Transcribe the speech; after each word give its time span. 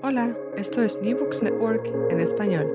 Hola, 0.00 0.36
esto 0.56 0.80
es 0.80 1.02
New 1.02 1.18
Books 1.18 1.42
Network 1.42 1.84
en 2.10 2.20
español. 2.20 2.66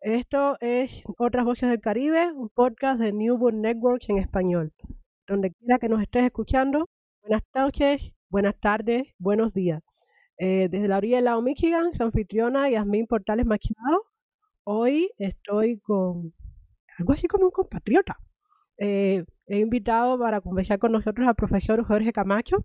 Esto 0.00 0.56
es 0.60 1.02
Otras 1.18 1.44
Voces 1.44 1.68
del 1.68 1.80
Caribe, 1.80 2.32
un 2.32 2.50
podcast 2.50 3.00
de 3.00 3.12
New 3.12 3.36
Books 3.36 3.56
Network 3.56 4.02
en 4.08 4.18
español. 4.18 4.72
Donde 5.26 5.50
quiera 5.50 5.78
que 5.80 5.88
nos 5.88 6.02
estés 6.02 6.22
escuchando, 6.22 6.88
buenas 7.22 7.42
noches, 7.52 8.12
buenas 8.28 8.54
tardes, 8.60 9.08
buenos 9.18 9.52
días. 9.52 9.82
Eh, 10.38 10.68
desde 10.70 10.86
la 10.86 10.98
orilla 10.98 11.16
del 11.16 11.24
lago 11.24 11.42
Michigan, 11.42 11.90
su 11.96 12.02
anfitriona 12.04 12.70
Yasmín 12.70 13.08
Portales 13.08 13.44
Machado. 13.44 14.04
Hoy 14.64 15.10
estoy 15.18 15.80
con 15.80 16.32
algo 16.96 17.12
así 17.12 17.26
como 17.26 17.46
un 17.46 17.50
compatriota. 17.50 18.16
Eh, 18.78 19.24
he 19.46 19.58
invitado 19.58 20.16
para 20.16 20.40
conversar 20.40 20.78
con 20.78 20.92
nosotros 20.92 21.26
al 21.26 21.34
profesor 21.34 21.84
Jorge 21.84 22.12
Camacho, 22.12 22.64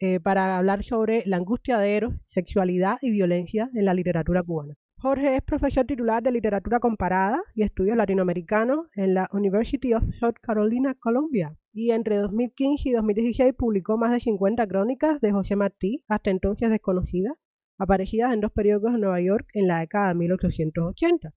eh, 0.00 0.20
para 0.20 0.56
hablar 0.56 0.84
sobre 0.84 1.22
la 1.26 1.36
angustia 1.36 1.78
de 1.78 1.96
Eros, 1.96 2.14
sexualidad 2.28 2.98
y 3.02 3.10
violencia 3.10 3.70
en 3.74 3.84
la 3.84 3.94
literatura 3.94 4.42
cubana. 4.42 4.74
Jorge 5.00 5.36
es 5.36 5.42
profesor 5.42 5.84
titular 5.86 6.22
de 6.24 6.32
literatura 6.32 6.80
comparada 6.80 7.40
y 7.54 7.62
estudios 7.62 7.96
latinoamericanos 7.96 8.86
en 8.94 9.14
la 9.14 9.28
University 9.32 9.94
of 9.94 10.02
South 10.18 10.34
Carolina, 10.42 10.96
Columbia. 10.98 11.56
Y 11.72 11.92
entre 11.92 12.16
2015 12.16 12.88
y 12.88 12.92
2016 12.92 13.54
publicó 13.56 13.96
más 13.96 14.10
de 14.10 14.18
50 14.18 14.66
crónicas 14.66 15.20
de 15.20 15.30
José 15.30 15.54
Martí, 15.54 16.02
hasta 16.08 16.30
entonces 16.30 16.70
desconocidas, 16.70 17.34
aparecidas 17.78 18.34
en 18.34 18.40
dos 18.40 18.50
periódicos 18.50 18.92
de 18.92 18.98
Nueva 18.98 19.20
York 19.20 19.46
en 19.54 19.68
la 19.68 19.78
década 19.78 20.08
de 20.08 20.14
1880. 20.16 21.32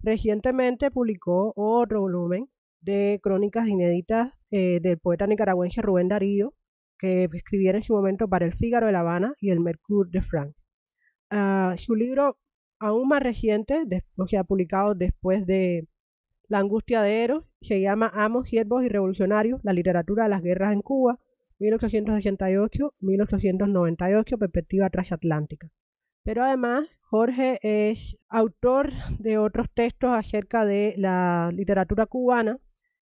Recientemente 0.00 0.90
publicó 0.90 1.52
otro 1.54 2.00
volumen 2.00 2.48
de 2.80 3.20
crónicas 3.22 3.68
inéditas 3.68 4.32
eh, 4.50 4.80
del 4.80 4.98
poeta 4.98 5.28
nicaragüense 5.28 5.82
Rubén 5.82 6.08
Darío, 6.08 6.52
que 6.98 7.28
escribiera 7.32 7.78
en 7.78 7.84
su 7.84 7.92
momento 7.92 8.28
para 8.28 8.46
el 8.46 8.54
Fígaro 8.54 8.86
de 8.86 8.92
La 8.92 9.00
Habana 9.00 9.34
y 9.40 9.50
el 9.50 9.60
Mercure 9.60 10.08
de 10.10 10.22
France. 10.22 10.58
Ah, 11.30 11.76
su 11.78 11.94
libro 11.94 12.38
aún 12.78 13.08
más 13.08 13.22
reciente, 13.22 13.84
publicado 14.44 14.94
después 14.94 15.46
de 15.46 15.88
La 16.48 16.58
angustia 16.58 17.02
de 17.02 17.24
Eros, 17.24 17.44
se 17.60 17.80
llama 17.80 18.10
Amos, 18.14 18.48
Siervos 18.48 18.84
y 18.84 18.88
Revolucionarios, 18.88 19.60
la 19.62 19.72
literatura 19.72 20.24
de 20.24 20.30
las 20.30 20.42
guerras 20.42 20.72
en 20.72 20.82
Cuba, 20.82 21.20
1868-1898, 21.60 24.38
perspectiva 24.38 24.90
transatlántica. 24.90 25.70
Pero 26.24 26.42
además, 26.42 26.88
Jorge 27.02 27.60
es 27.62 28.18
autor 28.28 28.90
de 29.18 29.38
otros 29.38 29.68
textos 29.72 30.10
acerca 30.10 30.66
de 30.66 30.94
la 30.98 31.50
literatura 31.52 32.06
cubana 32.06 32.58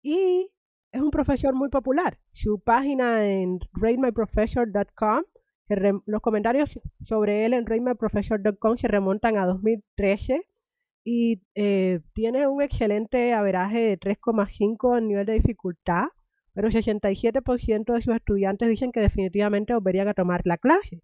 y 0.02 0.50
es 0.92 1.02
un 1.02 1.12
profesor 1.12 1.54
muy 1.54 1.70
popular. 1.70 2.18
Su 2.34 2.60
página 2.60 3.26
en 3.28 3.60
ratemyprofessor.com, 3.74 5.24
los 6.06 6.22
comentarios 6.22 6.80
sobre 7.06 7.46
él 7.46 7.54
en 7.54 7.66
ratemyprofessor.com 7.66 8.78
se 8.78 8.88
remontan 8.88 9.38
a 9.38 9.46
2013 9.46 10.42
y 11.04 11.42
eh, 11.56 12.02
tiene 12.14 12.48
un 12.48 12.62
excelente 12.62 13.34
averaje 13.34 13.80
de 13.80 14.00
3,5 14.00 14.98
en 14.98 15.08
nivel 15.08 15.26
de 15.26 15.34
dificultad, 15.34 16.06
pero 16.54 16.70
67% 16.70 17.94
de 17.94 18.02
sus 18.02 18.16
estudiantes 18.16 18.68
dicen 18.68 18.92
que 18.92 19.00
definitivamente 19.00 19.74
volverían 19.74 20.08
a 20.08 20.14
tomar 20.14 20.42
la 20.46 20.58
clase. 20.58 21.02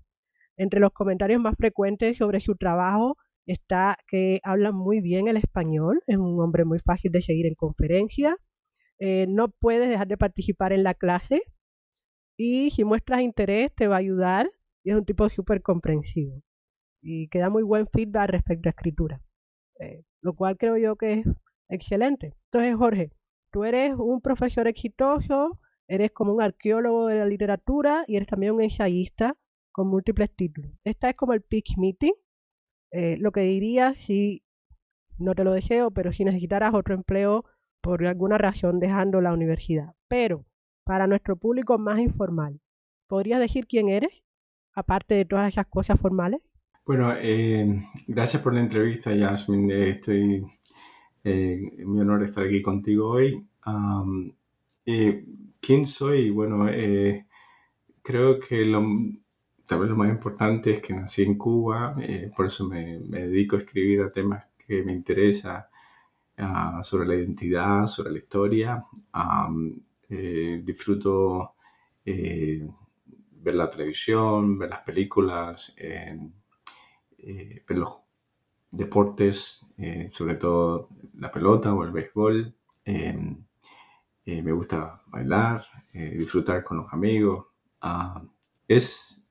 Entre 0.58 0.80
los 0.80 0.92
comentarios 0.92 1.42
más 1.42 1.56
frecuentes 1.58 2.18
sobre 2.18 2.40
su 2.40 2.56
trabajo 2.56 3.18
está 3.46 3.98
que 4.08 4.40
habla 4.44 4.72
muy 4.72 5.02
bien 5.02 5.28
el 5.28 5.38
español, 5.38 6.02
es 6.08 6.18
un 6.18 6.40
hombre 6.42 6.66
muy 6.66 6.80
fácil 6.80 7.12
de 7.12 7.22
seguir 7.22 7.46
en 7.46 7.56
conferencias, 7.56 8.36
eh, 9.00 9.26
no 9.28 9.50
puedes 9.50 9.90
dejar 9.90 10.08
de 10.08 10.18
participar 10.18 10.74
en 10.74 10.84
la 10.84 10.94
clase 10.94 11.44
y 12.38 12.72
si 12.72 12.84
muestras 12.84 13.22
interés 13.22 13.74
te 13.76 13.88
va 13.88 13.96
a 13.96 14.00
ayudar 14.00 14.52
y 14.84 14.92
es 14.92 14.96
un 14.96 15.06
tipo 15.06 15.30
súper 15.30 15.62
comprensivo 15.62 16.42
y 17.02 17.28
que 17.28 17.40
da 17.40 17.50
muy 17.50 17.64
buen 17.64 17.88
feedback 17.88 18.30
respecto 18.30 18.70
a 18.70 18.72
escritura, 18.72 19.22
eh, 19.80 20.04
lo 20.22 20.34
cual 20.36 20.58
creo 20.58 20.78
yo 20.78 20.96
que 20.96 21.14
es 21.14 21.26
excelente. 21.70 22.34
Entonces, 22.46 22.76
Jorge, 22.76 23.12
tú 23.52 23.66
eres 23.66 23.94
un 23.98 24.22
profesor 24.22 24.68
exitoso, 24.68 25.60
eres 25.88 26.12
como 26.12 26.34
un 26.34 26.42
arqueólogo 26.42 27.08
de 27.08 27.20
la 27.20 27.26
literatura 27.26 28.06
y 28.08 28.16
eres 28.16 28.28
también 28.28 28.54
un 28.54 28.64
ensayista 28.64 29.38
con 29.72 29.88
múltiples 29.88 30.34
títulos. 30.34 30.72
Esta 30.84 31.10
es 31.10 31.16
como 31.16 31.34
el 31.34 31.42
pitch 31.42 31.78
meeting. 31.78 32.14
Eh, 32.92 33.18
lo 33.18 33.32
que 33.32 33.42
diría 33.42 33.96
si, 33.96 34.44
no 35.18 35.36
te 35.36 35.44
lo 35.44 35.52
deseo, 35.52 35.92
pero 35.92 36.14
si 36.14 36.24
necesitaras 36.24 36.74
otro 36.74 36.94
empleo 36.96 37.46
por 37.84 38.06
alguna 38.06 38.38
razón 38.38 38.80
dejando 38.80 39.20
la 39.20 39.34
universidad. 39.34 39.94
Pero 40.08 40.46
para 40.86 41.06
nuestro 41.06 41.36
público 41.36 41.78
más 41.78 42.00
informal, 42.00 42.62
¿podrías 43.08 43.42
decir 43.42 43.68
quién 43.68 43.90
eres, 43.90 44.24
aparte 44.74 45.16
de 45.16 45.26
todas 45.26 45.50
esas 45.50 45.68
cosas 45.68 46.00
formales? 46.00 46.40
Bueno, 46.86 47.14
eh, 47.18 47.84
gracias 48.08 48.42
por 48.42 48.54
la 48.54 48.62
entrevista, 48.62 49.14
Yasmin. 49.14 49.70
Eh, 49.70 49.90
estoy 49.90 50.46
eh, 51.26 51.72
mi 51.86 52.00
honor 52.00 52.24
estar 52.24 52.46
aquí 52.46 52.62
contigo 52.62 53.10
hoy. 53.10 53.46
¿Quién 54.86 55.86
soy? 55.86 56.30
Bueno, 56.30 56.66
creo 58.02 58.40
que 58.40 58.66
lo, 58.66 58.82
tal 59.66 59.80
vez 59.80 59.90
lo 59.90 59.98
más 59.98 60.10
importante 60.10 60.72
es 60.72 60.82
que 60.82 60.94
nací 60.94 61.24
en 61.24 61.38
Cuba, 61.38 61.94
por 62.36 62.46
eso 62.46 62.68
me, 62.68 63.00
dedico 63.00 63.58
a 63.58 63.60
escribir 63.60 64.02
a 64.02 64.12
temas 64.12 64.46
que 64.58 64.84
me 64.84 64.94
interesan 64.94 65.64
Ah, 66.38 66.82
sobre 66.84 67.08
la 67.08 67.16
identidad, 67.16 67.88
sobre 67.88 68.12
la 68.12 68.18
historia. 68.18 68.84
Eh, 70.10 70.62
disfruto 70.64 71.56
eh, 72.06 72.68
ver 73.32 73.56
la 73.56 73.70
televisión, 73.70 74.58
ver 74.58 74.70
las 74.70 74.82
películas, 74.82 75.74
eh, 75.78 76.18
ver 77.68 77.78
los 77.78 78.04
deportes, 78.72 79.66
sobre 80.12 80.36
todo 80.36 80.90
la 81.16 81.32
pelota 81.32 81.74
o 81.74 81.84
el 81.84 81.92
béisbol. 81.92 82.56
me 84.26 84.52
gusta 84.52 85.02
bailar, 85.08 85.66
disfrutar 85.94 86.64
con 86.64 86.78
los 86.78 86.92
amigos. 86.94 87.48
Ah, 87.82 88.24
es, 88.68 89.24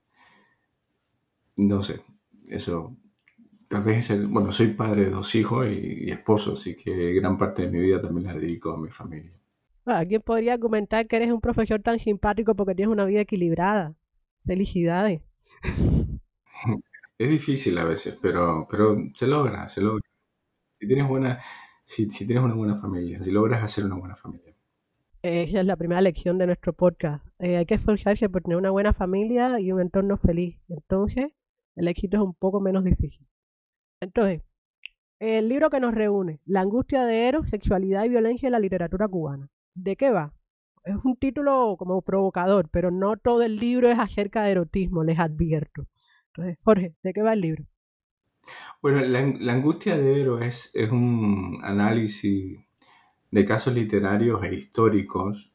no 1.56 1.82
sé, 1.82 2.02
eso 2.48 2.96
tal 3.72 3.82
vez 3.84 4.00
es 4.00 4.10
el, 4.10 4.26
bueno, 4.26 4.52
soy 4.52 4.68
padre 4.68 5.06
de 5.06 5.10
dos 5.10 5.34
hijos 5.34 5.66
y, 5.74 6.10
esposo, 6.10 6.52
así 6.52 6.76
que 6.76 7.14
gran 7.14 7.38
parte 7.38 7.62
de 7.62 7.68
mi 7.68 7.78
vida 7.78 8.02
también 8.02 8.26
la 8.26 8.34
dedico 8.34 8.70
a 8.70 8.76
mi 8.76 8.90
familia. 8.90 9.32
Alguien 9.86 10.20
podría 10.20 10.52
argumentar 10.52 11.06
que 11.06 11.16
eres 11.16 11.32
un 11.32 11.40
profesor 11.40 11.80
tan 11.80 11.98
simpático 11.98 12.54
porque 12.54 12.74
tienes 12.74 12.92
una 12.92 13.06
vida 13.06 13.20
equilibrada. 13.20 13.94
Felicidades. 14.44 15.22
Es 17.18 17.30
difícil 17.30 17.78
a 17.78 17.84
veces, 17.84 18.18
pero, 18.20 18.66
pero 18.70 18.96
se 19.14 19.26
logra, 19.26 19.68
se 19.68 19.80
logra. 19.80 20.02
Si 20.78 20.86
tienes, 20.86 21.08
buena, 21.08 21.40
si, 21.84 22.08
tienes 22.08 22.42
una 22.42 22.54
buena 22.54 22.76
familia, 22.76 23.22
si 23.22 23.30
logras 23.30 23.62
hacer 23.62 23.84
una 23.84 23.94
buena 23.94 24.16
familia. 24.16 24.54
Esa 25.22 25.60
es 25.60 25.66
la 25.66 25.76
primera 25.76 26.00
lección 26.00 26.36
de 26.36 26.46
nuestro 26.46 26.72
podcast. 26.72 27.24
Eh, 27.38 27.56
hay 27.56 27.64
que 27.64 27.74
esforzarse 27.74 28.28
por 28.28 28.42
tener 28.42 28.58
una 28.58 28.70
buena 28.70 28.92
familia 28.92 29.58
y 29.60 29.72
un 29.72 29.80
entorno 29.80 30.18
feliz. 30.18 30.58
Entonces, 30.68 31.26
el 31.76 31.88
éxito 31.88 32.16
es 32.16 32.22
un 32.22 32.34
poco 32.34 32.60
menos 32.60 32.84
difícil. 32.84 33.26
Entonces, 34.02 34.42
el 35.20 35.48
libro 35.48 35.70
que 35.70 35.78
nos 35.78 35.94
reúne, 35.94 36.40
La 36.44 36.62
angustia 36.62 37.04
de 37.06 37.28
Eros, 37.28 37.48
sexualidad 37.48 38.04
y 38.04 38.08
violencia 38.08 38.48
en 38.48 38.52
la 38.52 38.58
literatura 38.58 39.06
cubana. 39.06 39.48
¿De 39.74 39.94
qué 39.94 40.10
va? 40.10 40.34
Es 40.82 40.96
un 41.04 41.16
título 41.16 41.76
como 41.78 42.02
provocador, 42.02 42.68
pero 42.68 42.90
no 42.90 43.16
todo 43.16 43.42
el 43.42 43.58
libro 43.58 43.88
es 43.88 44.00
acerca 44.00 44.42
de 44.42 44.50
erotismo, 44.50 45.04
les 45.04 45.20
advierto. 45.20 45.86
Entonces, 46.26 46.58
Jorge, 46.64 46.96
¿de 47.04 47.12
qué 47.12 47.22
va 47.22 47.34
el 47.34 47.42
libro? 47.42 47.64
Bueno, 48.82 49.02
la, 49.02 49.52
angustia 49.52 49.96
de 49.96 50.20
Ero 50.20 50.40
es, 50.40 50.72
es, 50.74 50.90
un 50.90 51.60
análisis 51.62 52.58
de 53.30 53.44
casos 53.44 53.72
literarios 53.72 54.42
e 54.42 54.52
históricos 54.52 55.52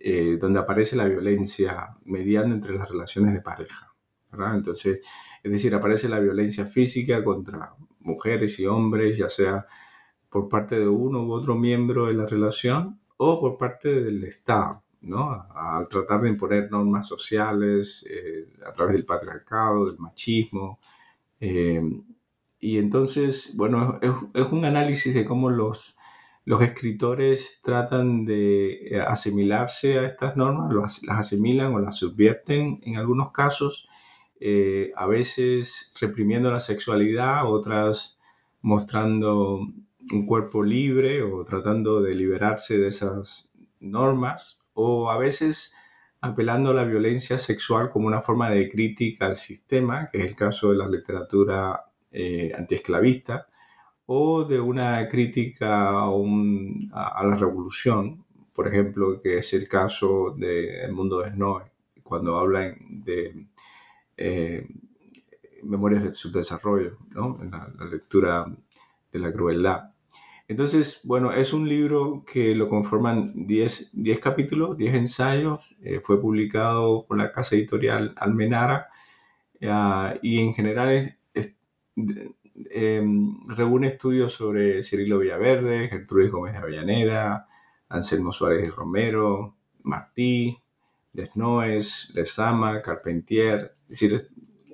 eh, 0.00 0.38
donde 0.40 0.58
aparece 0.58 0.96
la 0.96 1.04
violencia 1.04 1.98
mediando 2.06 2.54
entre 2.54 2.78
las 2.78 2.88
relaciones 2.88 3.34
de 3.34 3.42
pareja. 3.42 3.92
Entonces, 4.32 5.00
es 5.42 5.50
decir, 5.50 5.74
aparece 5.74 6.08
la 6.08 6.20
violencia 6.20 6.66
física 6.66 7.22
contra 7.24 7.74
mujeres 8.00 8.58
y 8.58 8.66
hombres, 8.66 9.18
ya 9.18 9.28
sea 9.28 9.66
por 10.28 10.48
parte 10.48 10.78
de 10.78 10.88
uno 10.88 11.22
u 11.24 11.32
otro 11.32 11.54
miembro 11.54 12.06
de 12.06 12.14
la 12.14 12.26
relación 12.26 13.00
o 13.16 13.40
por 13.40 13.58
parte 13.58 14.00
del 14.02 14.24
Estado, 14.24 14.82
¿no? 15.02 15.46
Al 15.54 15.88
tratar 15.88 16.22
de 16.22 16.30
imponer 16.30 16.70
normas 16.70 17.06
sociales 17.06 18.06
eh, 18.08 18.48
a 18.66 18.72
través 18.72 18.94
del 18.94 19.04
patriarcado, 19.04 19.86
del 19.86 19.98
machismo. 19.98 20.80
Eh, 21.38 21.82
y 22.60 22.78
entonces, 22.78 23.52
bueno, 23.56 23.98
es, 24.00 24.46
un 24.52 24.64
análisis 24.64 25.12
de 25.14 25.24
cómo 25.24 25.50
los, 25.50 25.98
los 26.44 26.62
escritores 26.62 27.60
tratan 27.62 28.24
de 28.24 28.86
eh, 28.86 29.00
asimilarse 29.00 29.98
a 29.98 30.06
estas 30.06 30.36
normas, 30.36 30.72
las, 30.72 31.02
las 31.02 31.18
asimilan 31.18 31.74
o 31.74 31.80
las 31.80 31.96
subvierten 31.96 32.80
en 32.84 32.96
algunos 32.96 33.32
casos, 33.32 33.88
a 34.96 35.06
veces 35.06 35.92
reprimiendo 36.00 36.50
la 36.50 36.60
sexualidad, 36.60 37.50
otras 37.50 38.18
mostrando 38.60 39.60
un 40.12 40.26
cuerpo 40.26 40.62
libre 40.62 41.22
o 41.22 41.44
tratando 41.44 42.00
de 42.00 42.14
liberarse 42.14 42.78
de 42.78 42.88
esas 42.88 43.50
normas 43.80 44.58
o 44.74 45.10
a 45.10 45.18
veces 45.18 45.74
apelando 46.20 46.70
a 46.70 46.74
la 46.74 46.84
violencia 46.84 47.38
sexual 47.38 47.90
como 47.90 48.06
una 48.06 48.22
forma 48.22 48.48
de 48.48 48.70
crítica 48.70 49.26
al 49.26 49.36
sistema, 49.36 50.08
que 50.10 50.18
es 50.18 50.26
el 50.26 50.36
caso 50.36 50.70
de 50.70 50.78
la 50.78 50.88
literatura 50.88 51.84
eh, 52.12 52.52
antiesclavista, 52.56 53.48
o 54.06 54.44
de 54.44 54.60
una 54.60 55.08
crítica 55.08 56.00
a, 56.00 57.24
la 57.24 57.36
revolución, 57.36 58.24
por 58.52 58.68
ejemplo, 58.68 59.20
que 59.20 59.38
es 59.38 59.52
el 59.52 59.66
caso 59.66 60.34
del 60.36 60.92
mundo 60.92 61.20
de 61.20 61.30
Snow, 61.30 61.62
cuando 62.02 62.38
hablan 62.38 62.76
de 62.88 63.46
eh, 64.24 64.68
memorias 65.62 66.04
del 66.04 66.14
subdesarrollo, 66.14 66.98
¿no? 67.10 67.38
la 67.42 67.84
lectura 67.86 68.46
de 69.12 69.18
la 69.18 69.32
crueldad. 69.32 69.92
Entonces, 70.48 71.00
bueno, 71.04 71.32
es 71.32 71.52
un 71.52 71.68
libro 71.68 72.24
que 72.30 72.54
lo 72.54 72.68
conforman 72.68 73.32
10, 73.46 73.92
capítulos, 74.20 74.76
10 74.76 74.94
ensayos. 74.94 75.74
Eh, 75.82 76.00
fue 76.04 76.20
publicado 76.20 77.06
por 77.06 77.16
la 77.16 77.32
casa 77.32 77.56
editorial 77.56 78.12
Almenara 78.16 78.88
ah, 79.66 80.14
y 80.20 80.40
en 80.40 80.52
general 80.54 81.16
em, 82.70 83.40
reúne 83.48 83.88
estudios 83.88 84.34
sobre 84.34 84.82
Cirilo 84.82 85.18
Villaverde, 85.18 85.88
Gertrudis 85.88 86.30
Gómez 86.30 86.52
de 86.52 86.58
Avellaneda, 86.58 87.48
Anselmo 87.88 88.32
Suárez 88.32 88.68
de 88.68 88.74
Romero, 88.74 89.56
Martí, 89.82 90.58
Desnoes, 91.12 92.10
Lezama, 92.14 92.82
Carpentier. 92.82 93.74
Es 93.88 94.00
decir, 94.00 94.28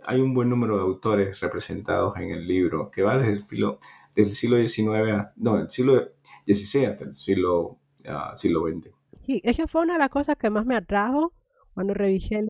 hay 0.04 0.20
un 0.20 0.34
buen 0.34 0.48
número 0.48 0.76
de 0.76 0.82
autores 0.82 1.40
representados 1.40 2.16
en 2.16 2.30
el 2.30 2.46
libro 2.46 2.90
que 2.90 3.02
va 3.02 3.18
desde 3.18 3.32
el 3.32 3.44
filo 3.44 3.78
del 4.14 4.34
siglo 4.34 4.56
XIX, 4.56 5.28
no, 5.36 5.58
del 5.58 5.70
siglo 5.70 6.12
XVI 6.46 6.86
hasta 6.86 7.04
el 7.04 7.16
siglo, 7.16 7.78
uh, 8.04 8.36
siglo 8.36 8.66
XX. 8.66 8.90
Sí, 9.26 9.40
esa 9.44 9.68
fue 9.68 9.82
una 9.82 9.94
de 9.94 10.00
las 10.00 10.08
cosas 10.08 10.36
que 10.36 10.50
más 10.50 10.66
me 10.66 10.76
atrajo 10.76 11.32
cuando 11.74 11.94
revisé 11.94 12.38
el 12.38 12.48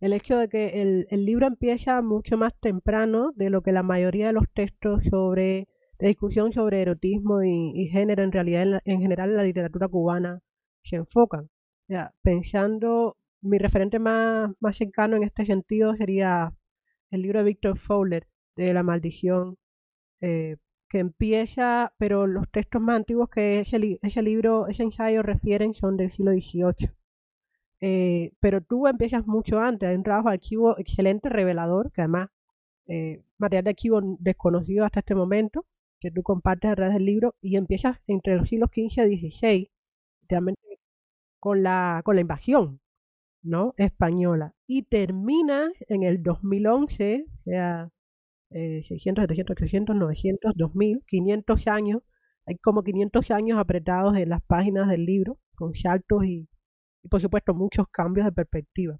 el 0.00 0.12
hecho 0.12 0.36
de 0.36 0.48
que 0.48 0.82
el, 0.82 1.06
el, 1.08 1.24
libro 1.24 1.46
empieza 1.46 2.02
mucho 2.02 2.36
más 2.36 2.52
temprano 2.60 3.32
de 3.36 3.48
lo 3.48 3.62
que 3.62 3.72
la 3.72 3.82
mayoría 3.82 4.26
de 4.26 4.34
los 4.34 4.44
textos 4.52 5.02
sobre 5.08 5.66
de 5.98 6.08
discusión 6.08 6.52
sobre 6.52 6.82
erotismo 6.82 7.42
y, 7.42 7.88
género 7.88 8.22
en 8.22 8.32
realidad 8.32 8.80
en, 8.84 9.00
general 9.00 9.30
en 9.30 9.36
la 9.36 9.44
literatura 9.44 9.88
cubana 9.88 10.40
se 10.82 10.96
enfocan. 10.96 11.48
Ya, 11.88 12.12
pensando, 12.22 13.16
mi 13.42 13.58
referente 13.58 13.98
más, 13.98 14.50
más 14.60 14.76
cercano 14.76 15.16
en 15.16 15.22
este 15.24 15.44
sentido 15.46 15.94
sería 15.96 16.52
el 17.10 17.22
libro 17.22 17.40
de 17.40 17.44
Víctor 17.46 17.78
Fowler, 17.78 18.26
de 18.56 18.72
La 18.74 18.82
maldición 18.82 19.58
eh, 20.20 20.56
que 20.88 20.98
empieza, 21.00 21.92
pero 21.98 22.26
los 22.26 22.50
textos 22.50 22.80
más 22.82 22.96
antiguos 22.96 23.28
que 23.30 23.60
ese, 23.60 23.98
ese 24.02 24.22
libro, 24.22 24.68
ese 24.68 24.84
ensayo 24.84 25.22
refieren 25.22 25.74
son 25.74 25.96
del 25.96 26.12
siglo 26.12 26.32
XVIII. 26.32 26.90
Eh, 27.80 28.32
pero 28.40 28.62
tú 28.62 28.86
empiezas 28.86 29.26
mucho 29.26 29.60
antes, 29.60 29.88
hay 29.88 29.96
un 29.96 30.04
trabajo 30.04 30.28
de 30.28 30.34
archivo 30.34 30.78
excelente, 30.78 31.28
revelador, 31.28 31.92
que 31.92 32.02
además, 32.02 32.30
eh, 32.86 33.22
material 33.38 33.64
de 33.64 33.70
archivo 33.70 34.00
desconocido 34.20 34.84
hasta 34.84 35.00
este 35.00 35.14
momento, 35.14 35.66
que 36.00 36.10
tú 36.10 36.22
compartes 36.22 36.70
a 36.70 36.76
través 36.76 36.94
del 36.94 37.04
libro, 37.06 37.34
y 37.42 37.56
empiezas 37.56 37.98
entre 38.06 38.36
los 38.36 38.48
siglos 38.48 38.70
XV 38.74 39.06
y 39.10 39.30
XVI, 39.30 39.70
realmente 40.28 40.73
con 41.44 41.62
la, 41.62 42.00
con 42.06 42.14
la 42.14 42.22
invasión 42.22 42.80
¿no? 43.42 43.74
española, 43.76 44.54
y 44.66 44.84
terminas 44.84 45.68
en 45.88 46.02
el 46.02 46.22
2011, 46.22 47.26
o 47.28 47.42
sea, 47.44 47.90
600, 48.48 49.24
700, 49.24 49.54
800, 49.54 49.94
900, 49.94 50.52
2000, 50.56 51.04
500 51.06 51.66
años. 51.68 52.02
Hay 52.46 52.56
como 52.56 52.82
500 52.82 53.30
años 53.30 53.58
apretados 53.58 54.16
en 54.16 54.30
las 54.30 54.42
páginas 54.42 54.88
del 54.88 55.04
libro, 55.04 55.38
con 55.54 55.74
saltos 55.74 56.24
y, 56.24 56.48
por 57.10 57.20
supuesto 57.20 57.52
muchos 57.52 57.88
cambios 57.90 58.24
de 58.24 58.32
perspectiva. 58.32 58.98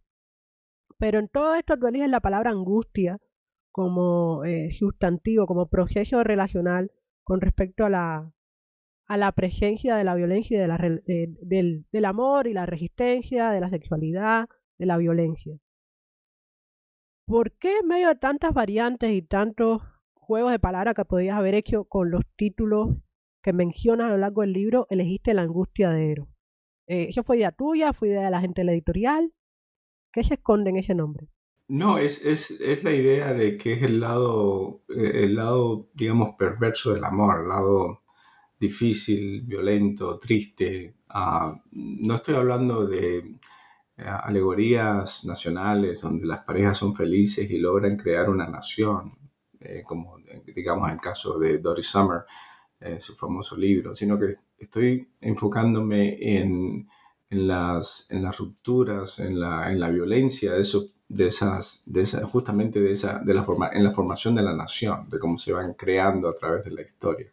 Pero 0.98 1.20
en 1.20 1.28
todo 1.28 1.54
esto 1.54 1.78
tú 1.78 1.86
eliges 1.86 2.10
la 2.10 2.20
palabra 2.20 2.50
angustia 2.50 3.16
como 3.72 4.44
eh, 4.44 4.70
sustantivo, 4.78 5.46
como 5.46 5.70
proceso 5.70 6.22
relacional 6.22 6.92
con 7.22 7.40
respecto 7.40 7.86
a 7.86 7.90
la, 7.90 8.33
a 9.06 9.16
la 9.16 9.32
presencia 9.32 9.96
de 9.96 10.04
la 10.04 10.14
violencia 10.14 10.56
y 10.56 10.60
de 10.60 10.68
la, 10.68 10.78
del, 10.78 11.84
del 11.90 12.04
amor 12.04 12.46
y 12.46 12.54
la 12.54 12.66
resistencia, 12.66 13.50
de 13.50 13.60
la 13.60 13.68
sexualidad, 13.68 14.48
de 14.78 14.86
la 14.86 14.96
violencia. 14.96 15.56
¿Por 17.26 17.52
qué 17.52 17.78
en 17.78 17.88
medio 17.88 18.08
de 18.08 18.16
tantas 18.16 18.52
variantes 18.52 19.10
y 19.12 19.22
tantos 19.22 19.82
juegos 20.14 20.52
de 20.52 20.58
palabras 20.58 20.94
que 20.94 21.04
podías 21.04 21.36
haber 21.36 21.54
hecho 21.54 21.84
con 21.84 22.10
los 22.10 22.22
títulos 22.36 22.96
que 23.42 23.52
mencionas 23.52 24.08
a 24.08 24.12
lo 24.12 24.18
largo 24.18 24.42
del 24.42 24.52
libro, 24.52 24.86
elegiste 24.90 25.34
la 25.34 25.42
angustia 25.42 25.90
de 25.90 26.12
Ero? 26.12 26.28
Eh, 26.86 27.06
¿Eso 27.08 27.24
fue 27.24 27.38
idea 27.38 27.52
tuya? 27.52 27.92
¿Fue 27.92 28.08
idea 28.08 28.24
de 28.24 28.30
la 28.30 28.40
gente 28.40 28.60
de 28.60 28.66
la 28.66 28.72
editorial? 28.72 29.32
¿Qué 30.12 30.22
se 30.22 30.34
esconde 30.34 30.70
en 30.70 30.76
ese 30.76 30.94
nombre? 30.94 31.28
No, 31.66 31.96
es, 31.96 32.24
es, 32.24 32.50
es 32.60 32.84
la 32.84 32.92
idea 32.92 33.32
de 33.32 33.56
que 33.56 33.72
es 33.72 33.82
el 33.82 34.00
lado, 34.00 34.82
eh, 34.90 35.24
el 35.24 35.36
lado, 35.36 35.88
digamos, 35.94 36.36
perverso 36.38 36.92
del 36.92 37.04
amor, 37.04 37.40
el 37.40 37.48
lado 37.48 38.03
difícil, 38.64 39.42
violento, 39.42 40.18
triste. 40.18 40.94
Ah, 41.08 41.54
no 41.72 42.14
estoy 42.14 42.34
hablando 42.34 42.86
de 42.86 43.18
eh, 43.18 44.02
alegorías 44.04 45.24
nacionales 45.24 46.00
donde 46.00 46.26
las 46.26 46.40
parejas 46.44 46.78
son 46.78 46.96
felices 46.96 47.48
y 47.50 47.58
logran 47.58 47.96
crear 47.96 48.28
una 48.28 48.48
nación, 48.48 49.12
eh, 49.60 49.82
como 49.86 50.16
digamos 50.46 50.88
en 50.88 50.94
el 50.94 51.00
caso 51.00 51.38
de 51.38 51.58
Doris 51.58 51.86
Summer, 51.86 52.24
eh, 52.80 53.00
su 53.00 53.14
famoso 53.14 53.56
libro, 53.56 53.94
sino 53.94 54.18
que 54.18 54.34
estoy 54.58 55.08
enfocándome 55.20 56.16
en, 56.20 56.88
las, 57.30 58.08
rupturas, 58.38 59.18
en 59.20 59.40
la, 59.40 59.70
en 59.72 59.80
la 59.80 59.90
violencia 59.90 60.52
de, 60.52 60.60
eso, 60.62 60.86
de 61.08 61.28
esas, 61.28 61.84
justamente 62.30 62.80
de 62.80 62.92
esa, 62.92 63.18
de 63.20 63.34
la 63.34 63.44
forma, 63.44 63.70
en 63.72 63.84
la 63.84 63.92
formación 63.92 64.34
de 64.34 64.42
la 64.42 64.54
nación, 64.54 65.08
de 65.08 65.18
cómo 65.18 65.38
se 65.38 65.52
van 65.52 65.74
creando 65.74 66.28
a 66.28 66.34
través 66.34 66.64
de 66.64 66.70
la 66.72 66.82
historia. 66.82 67.32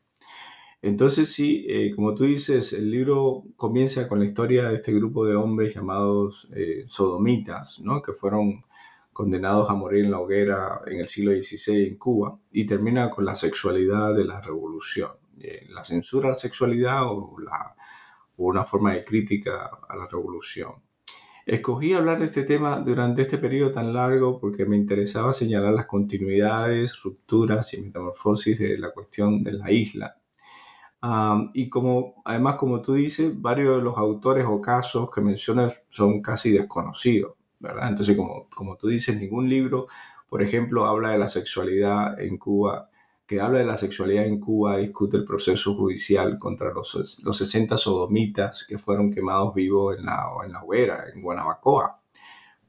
Entonces 0.84 1.32
sí, 1.32 1.66
eh, 1.70 1.94
como 1.96 2.16
tú 2.16 2.24
dices, 2.24 2.74
el 2.74 2.90
libro 2.90 3.44
comienza 3.56 4.08
con 4.08 4.18
la 4.20 4.26
historia 4.26 4.70
de 4.70 4.78
este 4.78 4.92
grupo 4.92 5.26
de 5.26 5.36
hombres 5.36 5.76
llamados 5.76 6.50
eh, 6.56 6.86
sodomitas, 6.88 7.80
¿no? 7.82 8.02
que 8.02 8.14
fueron 8.14 8.66
condenados 9.14 9.70
a 9.70 9.76
morir 9.76 10.06
en 10.06 10.12
la 10.12 10.20
hoguera 10.20 10.82
en 10.88 11.00
el 11.00 11.08
siglo 11.08 11.32
XVI 11.34 11.88
en 11.88 11.98
Cuba, 11.98 12.40
y 12.52 12.66
termina 12.66 13.12
con 13.12 13.26
la 13.26 13.36
sexualidad 13.36 14.16
de 14.16 14.26
la 14.26 14.42
revolución, 14.42 15.12
eh, 15.40 15.68
la 15.70 15.84
censura 15.84 16.28
a 16.28 16.32
la 16.32 16.36
sexualidad 16.36 17.06
o, 17.06 17.36
la, 17.40 17.76
o 18.38 18.46
una 18.46 18.66
forma 18.66 18.94
de 18.94 19.06
crítica 19.06 19.70
a 19.88 19.96
la 19.96 20.08
revolución. 20.08 20.72
Escogí 21.46 21.94
hablar 21.94 22.20
de 22.20 22.26
este 22.26 22.44
tema 22.44 22.80
durante 22.80 23.22
este 23.24 23.38
periodo 23.38 23.72
tan 23.72 23.94
largo 23.94 24.40
porque 24.40 24.66
me 24.66 24.78
interesaba 24.78 25.34
señalar 25.34 25.74
las 25.74 25.86
continuidades, 25.86 27.00
rupturas 27.04 27.74
y 27.76 27.82
metamorfosis 27.82 28.58
de 28.58 28.80
la 28.80 28.92
cuestión 28.92 29.44
de 29.44 29.54
la 29.54 29.72
isla 29.72 30.21
y 31.54 31.70
como, 31.70 32.22
además, 32.26 32.56
como 32.58 32.82
tú 32.82 32.94
dices, 32.94 33.32
varios 33.42 33.78
de 33.78 33.84
los 33.84 33.98
autores 33.98 34.46
o 34.48 34.62
casos 34.62 35.10
que 35.10 35.22
mencionas 35.22 35.82
son 35.90 36.22
casi 36.22 36.52
desconocidos, 36.52 37.34
¿verdad? 37.60 37.90
Entonces, 37.90 38.16
como, 38.16 38.48
como 38.50 38.76
tú 38.78 38.88
dices, 38.88 39.18
ningún 39.18 39.50
libro, 39.50 39.88
por 40.30 40.42
ejemplo, 40.44 40.86
habla 40.86 41.12
de 41.12 41.18
la 41.18 41.28
sexualidad 41.28 42.20
en 42.22 42.38
Cuba, 42.38 42.90
que 43.26 43.42
habla 43.42 43.60
de 43.60 43.66
la 43.66 43.78
sexualidad 43.78 44.26
en 44.26 44.40
Cuba, 44.40 44.78
discute 44.78 45.18
el 45.18 45.26
proceso 45.26 45.74
judicial 45.74 46.38
contra 46.38 46.72
los, 46.72 47.22
los 47.24 47.38
60 47.38 47.78
sodomitas 47.78 48.66
que 48.68 48.78
fueron 48.78 49.12
quemados 49.12 49.56
vivos 49.56 49.98
en 49.98 50.06
la, 50.06 50.26
en 50.46 50.52
la 50.52 50.64
hoguera, 50.64 51.06
en 51.14 51.22
Guanabacoa. 51.22 52.00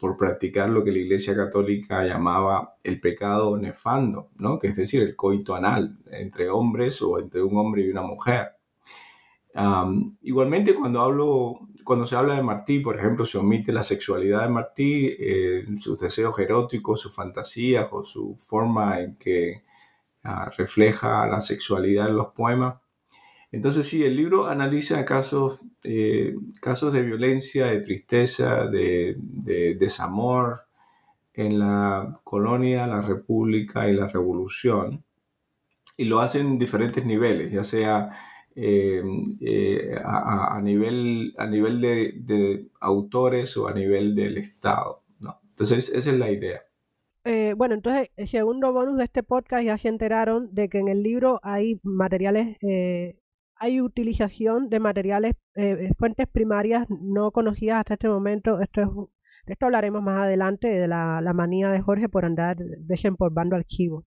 Por 0.03 0.17
practicar 0.17 0.69
lo 0.69 0.83
que 0.83 0.91
la 0.91 0.99
Iglesia 0.99 1.33
Católica 1.37 2.05
llamaba 2.05 2.75
el 2.83 2.99
pecado 2.99 3.57
nefando, 3.57 4.31
¿no? 4.37 4.59
que 4.59 4.67
es 4.67 4.75
decir, 4.75 5.01
el 5.01 5.15
coito 5.15 5.55
anal 5.55 5.97
entre 6.11 6.51
hombres 6.51 7.01
o 7.03 7.21
entre 7.21 7.41
un 7.41 7.57
hombre 7.57 7.83
y 7.83 7.91
una 7.91 8.03
mujer. 8.03 8.49
igualmente, 10.23 10.75
cuando, 10.75 11.03
hablo, 11.03 11.61
cuando 11.85 12.05
se 12.05 12.17
habla 12.17 12.35
de 12.35 12.43
Martí, 12.43 12.81
por 12.81 12.99
ejemplo, 12.99 13.25
se 13.25 13.39
omite 13.39 13.73
la 13.73 13.85
sexualidad 13.85 14.43
de 14.43 14.49
Martí, 14.49 15.17
eh, 15.17 15.67
sus 15.79 16.01
deseos 16.01 16.37
eróticos, 16.37 17.01
sus 17.01 17.15
fantasías 17.15 17.89
o 17.93 18.03
su 18.03 18.35
forma 18.35 18.99
en 18.99 19.15
que 19.15 19.63
ah, 20.25 20.51
refleja 20.59 21.29
la 21.29 21.41
sexualidad 21.41 22.09
en 22.09 22.17
los 22.17 22.33
poemas. 22.33 22.81
Entonces 23.53 23.87
sí, 23.87 24.03
el 24.05 24.17
libro 24.17 24.49
analiza 24.49 25.05
casos, 25.05 25.61
eh, 25.85 26.35
casos 26.61 26.93
de 26.93 27.03
violencia, 27.03 27.67
de 27.67 27.81
tristeza, 27.81 28.69
de, 28.69 29.17
desamor 29.79 30.63
en 31.35 31.59
la 31.59 32.21
colonia, 32.23 32.87
la 32.87 33.03
república 33.03 33.89
y 33.89 33.95
la 33.95 34.07
revolución. 34.07 35.05
Y 35.97 36.05
lo 36.05 36.21
hace 36.21 36.41
en 36.41 36.59
diferentes 36.59 37.05
niveles, 37.05 37.53
ya 37.53 37.65
sea 37.65 38.11
eh, 38.55 39.03
eh, 39.41 39.97
a, 40.05 40.61
nivel, 40.63 41.35
a 41.37 41.47
nivel 41.47 41.81
de, 41.81 42.69
autores 42.81 43.57
o 43.57 43.67
a 43.67 43.75
nivel 43.75 44.15
del 44.15 44.39
Estado. 44.39 45.03
¿no? 45.19 45.41
Entonces 45.51 45.89
esa 45.89 46.11
es 46.11 46.19
la 46.19 46.31
idea. 46.31 46.63
bueno, 47.57 47.75
entonces, 47.75 48.11
el 48.17 48.29
segundo 48.29 48.73
bonus 48.73 48.99
de 48.99 49.05
este 49.05 49.23
podcast 49.25 49.65
ya 49.65 49.79
se 49.79 49.89
enteraron 49.89 50.55
de 50.55 50.69
que 50.69 50.79
en 50.79 50.89
el 50.89 51.03
libro 51.03 51.41
hay 51.43 51.81
materiales 51.83 52.57
hay 53.63 53.81
utilización 53.81 54.69
de 54.71 54.81
materiales, 54.81 55.35
eh, 55.55 55.93
fuentes 55.97 56.27
primarias 56.27 56.85
no 56.91 57.31
conocidas 57.31 57.79
hasta 57.79 57.95
este 57.95 58.09
momento. 58.09 58.61
Esto 58.61 59.09
de 59.47 59.53
esto 59.53 59.67
hablaremos 59.67 60.03
más 60.03 60.21
adelante, 60.25 60.67
de 60.67 60.89
la, 60.89 61.23
manía 61.33 61.69
de 61.71 61.81
Jorge 61.81 62.09
por 62.09 62.25
andar 62.25 62.57
desempolvando 62.57 63.55
archivos 63.55 64.05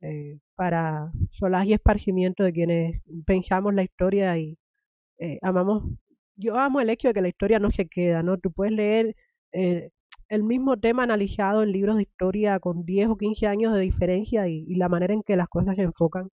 eh, 0.00 0.40
para 0.56 1.12
solaz 1.30 1.66
y 1.66 1.74
esparcimiento 1.74 2.42
de 2.42 2.52
quienes 2.52 3.02
pensamos 3.26 3.74
la 3.74 3.84
historia 3.84 4.36
y 4.38 4.58
eh, 5.18 5.38
amamos. 5.40 5.84
Yo 6.34 6.56
amo 6.58 6.80
el 6.80 6.90
hecho 6.90 7.06
de 7.06 7.14
que 7.14 7.22
la 7.22 7.28
historia 7.28 7.60
no 7.60 7.70
se 7.70 7.86
queda, 7.86 8.24
¿no? 8.24 8.38
Tú 8.38 8.50
puedes 8.52 8.72
leer 8.72 9.14
el 9.52 10.42
mismo 10.42 10.78
tema 10.78 11.04
analizado 11.04 11.62
en 11.62 11.70
libros 11.72 11.96
de 11.96 12.02
historia 12.02 12.58
con 12.58 12.84
10 12.84 13.08
o 13.10 13.16
15 13.16 13.46
años 13.46 13.72
de 13.74 13.80
diferencia 13.82 14.48
y, 14.48 14.74
la 14.74 14.88
manera 14.88 15.14
en 15.14 15.22
que 15.22 15.36
las 15.36 15.48
cosas 15.48 15.76
se 15.76 15.82
enfocan 15.82 16.28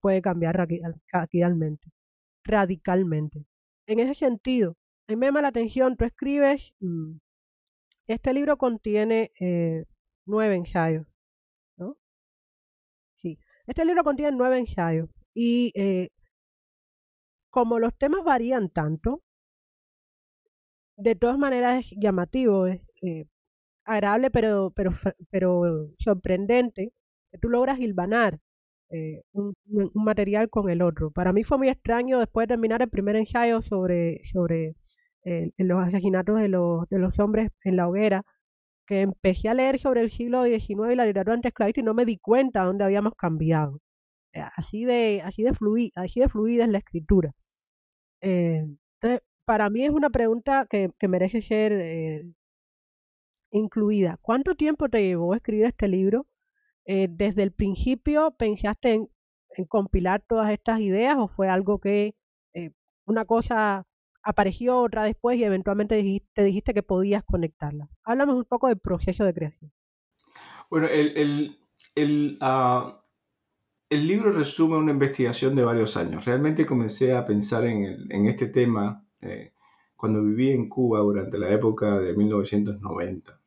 puede 0.00 0.22
cambiar 0.22 0.56
radicalmente 1.12 1.90
radicalmente. 2.46 3.46
En 3.86 4.00
ese 4.00 4.14
sentido, 4.14 4.76
a 5.08 5.12
mí 5.12 5.16
me 5.16 5.26
llama 5.26 5.42
la 5.42 5.48
atención, 5.48 5.96
tú 5.96 6.04
escribes, 6.04 6.72
mm, 6.80 7.18
este 8.08 8.32
libro 8.34 8.56
contiene 8.56 9.32
eh, 9.40 9.84
nueve 10.26 10.54
ensayos, 10.56 11.06
¿no? 11.76 11.96
Sí, 13.16 13.38
este 13.66 13.84
libro 13.84 14.04
contiene 14.04 14.32
nueve 14.36 14.58
ensayos 14.58 15.08
y 15.34 15.72
eh, 15.74 16.08
como 17.50 17.78
los 17.78 17.96
temas 17.96 18.22
varían 18.24 18.70
tanto, 18.70 19.22
de 20.96 21.14
todas 21.14 21.38
maneras 21.38 21.80
es 21.80 21.94
llamativo, 21.98 22.66
es 22.66 22.80
eh, 23.02 23.26
agradable 23.84 24.30
pero, 24.30 24.70
pero, 24.70 24.92
pero 25.30 25.90
sorprendente 25.98 26.92
que 27.30 27.38
tú 27.38 27.48
logras 27.48 27.78
hilvanar 27.80 28.40
eh, 28.90 29.22
un, 29.32 29.54
material 29.94 30.48
con 30.48 30.70
el 30.70 30.82
otro. 30.82 31.10
Para 31.10 31.32
mí 31.32 31.44
fue 31.44 31.58
muy 31.58 31.68
extraño 31.68 32.18
después 32.20 32.44
de 32.46 32.54
terminar 32.54 32.82
el 32.82 32.88
primer 32.88 33.16
ensayo 33.16 33.62
sobre, 33.62 34.20
sobre 34.32 34.76
eh, 35.24 35.50
los 35.58 35.82
asesinatos 35.86 36.38
de 36.40 36.48
los, 36.48 36.88
de 36.88 36.98
los 36.98 37.18
hombres 37.18 37.50
en 37.64 37.76
la 37.76 37.88
hoguera, 37.88 38.22
que 38.86 39.02
empecé 39.02 39.48
a 39.48 39.54
leer 39.54 39.80
sobre 39.80 40.02
el 40.02 40.10
siglo 40.10 40.44
XIX 40.44 40.92
y 40.92 40.96
la 40.96 41.06
literatura 41.06 41.34
antiesclavista 41.34 41.80
y 41.80 41.84
no 41.84 41.94
me 41.94 42.04
di 42.06 42.18
cuenta 42.18 42.64
dónde 42.64 42.84
habíamos 42.84 43.14
cambiado. 43.16 43.80
Eh, 44.32 44.42
así 44.56 44.84
de, 44.84 45.22
así 45.24 45.42
de, 45.42 45.52
así 45.96 46.20
de 46.20 46.28
fluida 46.28 46.64
es 46.64 46.70
la 46.70 46.78
escritura. 46.78 47.32
entonces, 48.20 49.20
para 49.44 49.70
mí 49.70 49.84
es 49.84 49.90
una 49.90 50.10
pregunta 50.10 50.66
que, 50.70 50.90
que 50.98 51.08
merece 51.08 51.42
ser 51.42 52.24
incluida. 53.50 54.18
¿Cuánto 54.22 54.54
tiempo 54.54 54.88
te 54.88 55.02
llevó 55.02 55.34
escribir 55.34 55.66
este 55.66 55.88
libro? 55.88 56.26
Eh, 56.86 57.08
desde 57.10 57.42
el 57.42 57.52
principio 57.52 58.32
pensaste 58.38 58.94
en, 58.94 59.08
compilar 59.68 60.22
todas 60.26 60.50
estas 60.50 60.80
ideas 60.80 61.16
o 61.18 61.28
fue 61.28 61.48
algo 61.48 61.80
que 61.80 62.14
eh, 62.54 62.70
una 63.06 63.24
cosa 63.24 63.86
apareció 64.22 64.78
otra 64.78 65.04
después 65.04 65.38
y 65.38 65.44
eventualmente 65.44 66.22
te 66.34 66.44
dijiste 66.44 66.74
que 66.74 66.82
podías 66.82 67.22
conectarlas? 67.24 67.88
Háblame 68.04 68.34
un 68.34 68.44
poco 68.44 68.68
del 68.68 68.78
proceso 68.78 69.24
de 69.24 69.32
creación. 69.32 69.72
Bueno, 70.68 70.88
el, 70.88 71.58
el, 71.94 72.38
ah, 72.40 73.02
libro 73.90 74.32
resume 74.32 74.76
una 74.76 74.92
investigación 74.92 75.54
de 75.54 75.64
varios 75.64 75.96
años. 75.96 76.24
Realmente 76.24 76.66
comencé 76.66 77.14
a 77.14 77.24
pensar 77.24 77.64
en, 77.64 78.10
en 78.10 78.26
este 78.26 78.48
tema 78.48 79.06
eh, 79.20 79.52
cuando 79.96 80.22
viví 80.22 80.50
en 80.50 80.68
Cuba 80.68 81.00
durante 81.00 81.38
la 81.38 81.50
época 81.50 81.98
de 81.98 82.14
1990. 82.14 83.40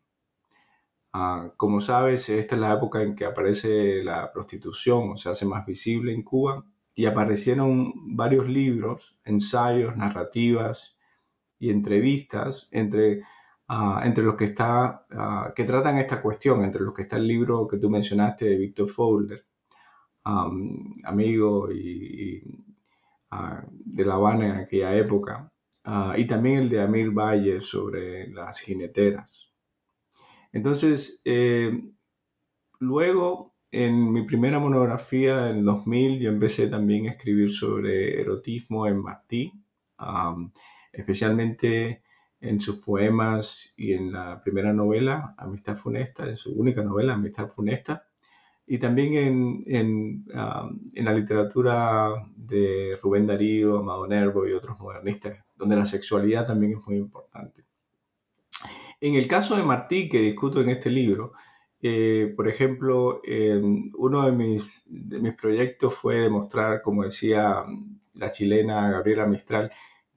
Ah, 1.13 1.51
como 1.58 1.82
sabes, 1.82 2.30
esta 2.30 2.56
es 2.56 2.62
la 2.62 2.74
época 2.74 3.01
en 3.01 3.16
que 3.16 3.25
aparece 3.25 4.04
la 4.04 4.32
prostitución 4.32 5.12
o 5.12 5.18
se 5.18 5.30
hace 5.30 5.46
más 5.46 5.66
visible 5.66 6.13
en 6.13 6.22
Cuba 6.24 6.66
y 6.94 7.06
aparecieron 7.06 7.94
varios 8.16 8.48
libros, 8.48 9.18
ensayos, 9.24 9.98
narrativas 9.98 10.98
y 11.60 11.72
entrevistas 11.72 12.68
entre, 12.72 13.24
ah, 13.68 14.01
entre 14.06 14.24
los 14.24 14.36
que 14.36 14.46
está, 14.46 15.06
ah, 15.12 15.54
que 15.56 15.63
tratan 15.66 15.98
esta 15.98 16.22
cuestión, 16.22 16.63
entre 16.63 16.82
los 16.82 16.94
que 16.94 17.04
está 17.04 17.18
el 17.18 17.28
libro 17.28 17.68
que 17.68 17.78
tú 17.78 17.89
mencionaste 17.89 18.46
de 18.46 18.58
Víctor 18.58 18.89
Fowler, 18.89 19.46
amigo 21.06 21.72
y, 21.72 22.44
de 23.86 24.06
La 24.06 24.16
Habana 24.16 24.46
en 24.48 24.56
aquella 24.58 24.96
época, 24.96 25.51
y 26.18 26.25
también 26.28 26.58
el 26.60 26.70
de 26.70 26.82
Amir 26.82 27.12
Valle 27.12 27.62
sobre 27.62 28.28
las 28.30 28.60
jineteras. 28.60 29.50
Entonces, 30.51 31.22
eh, 31.25 31.72
luego, 32.79 33.56
en 33.72 34.12
mi 34.12 34.24
primera 34.24 34.60
monografía 34.60 35.50
en 35.50 35.63
2000, 35.63 36.20
yo 36.20 36.29
empecé 36.29 36.68
también 36.68 37.08
a 37.08 37.12
escribir 37.12 37.51
sobre 37.53 38.20
erotismo 38.20 38.88
en 38.88 38.98
Martí, 39.01 39.53
especialmente 40.91 42.01
en 42.41 42.62
sus 42.62 42.77
poemas 42.77 43.74
y 43.77 43.94
en 43.94 44.12
la 44.12 44.41
primera 44.41 44.74
novela, 44.74 45.36
Amistad 45.38 45.77
Funesta, 45.77 46.27
en 46.27 46.38
su 46.38 46.53
única 46.53 46.84
novela, 46.84 47.13
Amistad 47.13 47.50
Funesta, 47.50 48.08
y 48.65 48.77
también 48.77 49.13
en, 49.15 49.63
en, 49.68 50.25
en 50.94 51.06
la 51.06 51.13
literatura 51.13 52.10
de 52.36 52.98
Rubén 53.01 53.27
Darío, 53.27 53.77
Amado 53.77 54.08
Nervo 54.08 54.48
y 54.48 54.53
otros 54.53 54.79
modernistas, 54.79 55.44
donde 55.56 55.75
la 55.75 55.86
sexualidad 55.86 56.48
también 56.48 56.74
es 56.74 56.88
muy 56.88 56.98
importante. 56.98 57.68
En 59.01 59.15
el 59.15 59.27
caso 59.27 59.56
de 59.56 59.63
Martí, 59.63 60.10
que 60.10 60.20
discuto 60.20 60.62
en 60.62 60.70
este 60.70 60.89
libro, 60.89 61.34
eh, 61.82 62.34
por 62.36 62.50
ejemplo, 62.50 63.22
uno 63.98 64.25
de 64.25 64.32
mis, 64.34 64.84
proyectos 65.39 65.94
fue 65.94 66.18
demostrar, 66.20 66.82
como 66.82 67.03
decía 67.03 67.63
la 68.13 68.29
chilena 68.29 68.91
Gabriela 68.91 69.25
Mistral, 69.25 69.72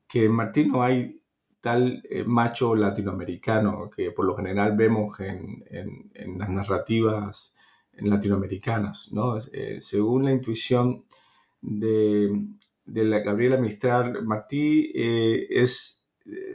que 0.09 0.25
en 0.25 0.33
Martí 0.33 0.67
no 0.67 0.83
hay 0.83 1.21
tal 1.61 2.03
eh, 2.11 2.25
macho 2.25 2.75
latinoamericano 2.75 3.89
que 3.89 4.11
por 4.11 4.25
lo 4.25 4.37
general 4.37 4.77
vemos 4.77 5.21
en, 5.21 5.65
las 6.39 6.51
narrativas 6.51 7.55
latinoamericanas. 7.93 9.13
¿no? 9.13 9.39
Eh, 9.53 9.79
según 9.81 10.25
la 10.25 10.33
intuición 10.33 11.05
de, 11.61 12.47
de 12.85 13.05
la 13.05 13.21
Gabriela 13.21 13.59
Mistral, 13.59 14.25
Martí 14.25 14.91
es 14.95 16.01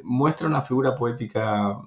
muestra 0.03 0.47
una 0.47 0.61
figura 0.61 0.95
poética 0.95 1.77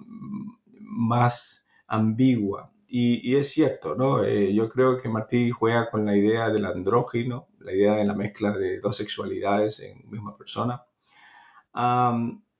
más 0.80 1.66
ambigua. 1.86 2.72
Y, 2.92 3.36
es 3.36 3.50
cierto, 3.52 3.94
¿no? 3.94 4.24
Eh, 4.24 4.52
yo 4.52 4.68
creo 4.68 4.98
que 4.98 5.08
Martí 5.08 5.50
juega 5.50 5.88
con 5.90 6.04
la 6.04 6.16
idea 6.16 6.50
del 6.50 6.64
andrógino, 6.64 7.46
la 7.60 7.72
idea 7.72 7.94
de 7.94 8.04
la 8.04 8.14
mezcla 8.14 8.50
de 8.50 8.80
dos 8.80 8.96
sexualidades 8.96 9.78
en 9.80 10.10
misma 10.10 10.36
persona. 10.36 10.82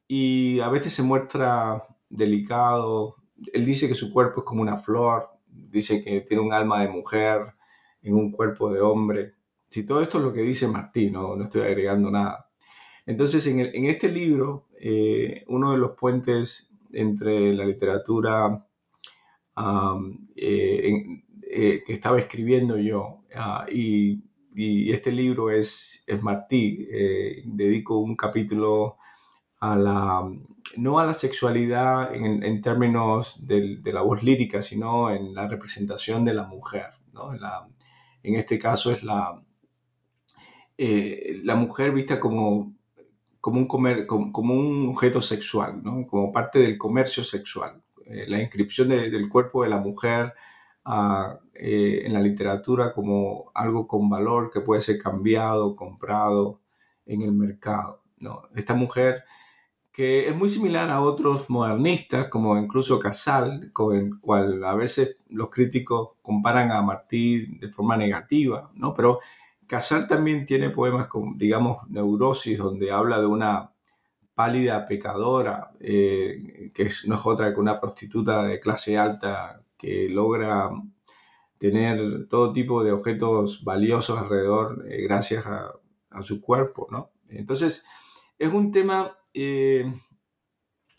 y 0.07 0.61
a 0.61 0.69
veces 0.69 0.93
se 0.95 1.03
muestra 1.03 1.85
delicado. 2.09 3.17
Él 3.53 3.65
dice 3.67 3.89
que 3.89 3.95
su 3.95 4.13
cuerpo 4.13 4.41
es 4.41 4.47
como 4.47 4.63
una 4.63 4.79
flor, 4.79 5.31
dice 5.49 6.03
que 6.03 6.21
tiene 6.23 6.43
un 6.43 6.53
alma 6.53 6.83
de 6.83 6.89
mujer 6.89 7.55
en 8.03 8.15
un 8.15 8.31
cuerpo 8.33 8.73
de 8.73 8.81
hombre. 8.81 9.35
Si 9.69 9.85
todo 9.85 10.01
esto 10.03 10.19
es 10.19 10.25
lo 10.25 10.33
que 10.33 10.43
dice 10.43 10.69
Martí, 10.69 11.11
no, 11.11 11.41
estoy 11.43 11.63
agregando 11.63 12.11
nada. 12.11 12.51
Entonces, 13.07 13.47
en, 13.47 13.85
este 13.87 14.09
libro, 14.09 14.69
eh, 14.79 15.45
uno 15.49 15.73
de 15.73 15.79
los 15.79 15.93
puentes 15.93 16.70
entre 16.93 17.53
la 17.55 17.65
literatura 17.65 18.67
eh, 20.37 21.23
eh, 21.43 21.83
que 21.87 21.93
estaba 21.93 22.19
escribiendo 22.19 22.79
yo 22.79 23.25
ah, 23.35 23.67
y, 23.71 24.23
este 24.93 25.13
libro 25.13 25.51
es, 25.51 26.03
es 26.07 26.23
Martí, 26.23 26.87
dedico 27.47 27.99
un 27.99 28.15
capítulo 28.15 28.99
a 29.61 29.77
la, 29.77 30.31
no 30.77 30.99
a 30.99 31.07
la 31.07 31.15
sexualidad 31.15 32.15
en, 32.15 32.61
términos 32.61 33.47
de, 33.47 33.81
la 33.85 34.03
voz 34.03 34.23
lírica, 34.23 34.63
sino 34.63 35.11
en 35.11 35.35
la 35.35 35.47
representación 35.47 36.25
de 36.25 36.35
la 36.35 36.45
mujer. 36.45 36.87
¿no? 37.13 37.33
En, 38.23 38.35
este 38.35 38.59
caso 38.59 38.91
es 38.91 39.03
la, 39.03 39.43
eh, 40.79 41.41
la 41.45 41.57
mujer 41.57 41.93
vista 41.93 42.19
como, 42.19 42.75
como, 43.41 43.61
un 43.61 44.89
objeto 44.91 45.21
sexual, 45.21 45.83
¿no? 45.83 46.07
como 46.07 46.33
parte 46.33 46.59
del 46.59 46.79
comercio 46.79 47.25
sexual. 47.25 47.83
Eh, 48.07 48.27
la 48.29 48.41
inscripción 48.41 48.89
del 48.89 49.29
cuerpo 49.29 49.63
de 49.63 49.71
la 49.71 49.79
mujer 49.79 50.35
ah, 50.85 51.39
eh, 51.55 52.03
en 52.05 52.13
la 52.13 52.21
literatura 52.21 52.93
como 52.93 53.51
algo 53.55 53.87
con 53.87 54.09
valor 54.11 54.51
que 54.51 54.61
puede 54.61 54.81
ser 54.81 54.99
cambiado, 54.99 55.77
comprado 55.77 56.61
en 57.07 57.23
el 57.23 57.33
mercado. 57.33 58.03
Esta 58.55 58.75
mujer 58.75 59.25
que 59.93 60.29
es 60.29 60.37
muy 60.37 60.49
similar 60.49 60.89
a 60.91 61.03
otros 61.03 61.51
modernistas, 61.51 62.29
como 62.29 62.57
incluso 62.57 62.99
Casal, 62.99 63.71
con 63.73 63.97
el 63.97 64.21
cual 64.21 64.63
a 64.65 64.75
veces 64.75 65.17
los 65.29 65.51
críticos 65.51 66.11
comparan 66.23 66.71
a 66.71 66.81
Martí 66.83 67.59
de 67.59 67.69
forma 67.71 67.97
negativa, 67.97 68.71
¿no? 68.75 68.95
Pero 68.95 69.21
Casal 69.71 70.09
también 70.09 70.47
tiene 70.47 70.71
poemas 70.71 71.07
como, 71.07 71.37
digamos, 71.37 71.89
Neurosis, 71.89 72.59
donde 72.59 72.91
habla 72.91 73.21
de 73.21 73.27
una 73.27 73.73
pálida 74.35 74.85
pecadora, 74.85 75.71
eh, 75.79 76.73
que 76.75 76.83
es, 76.83 77.07
no 77.07 77.15
es 77.15 77.21
otra 77.25 77.55
que 77.55 77.61
una 77.61 77.79
prostituta 77.79 78.43
de 78.43 78.59
clase 78.59 78.99
alta 78.99 79.63
que 79.79 80.09
logra 80.09 80.71
tener 81.57 82.27
todo 82.27 82.53
tipo 82.53 82.83
de 82.83 82.91
objetos 82.91 83.63
valiosos 83.63 84.19
alrededor 84.19 84.85
eh, 84.89 85.03
gracias 85.05 85.47
a, 85.47 85.73
su 86.23 86.41
cuerpo, 86.41 86.89
¿no? 86.91 87.13
Entonces, 87.29 87.85
es 88.41 88.53
un 88.53 88.73
tema 88.73 89.17
eh, 89.33 89.95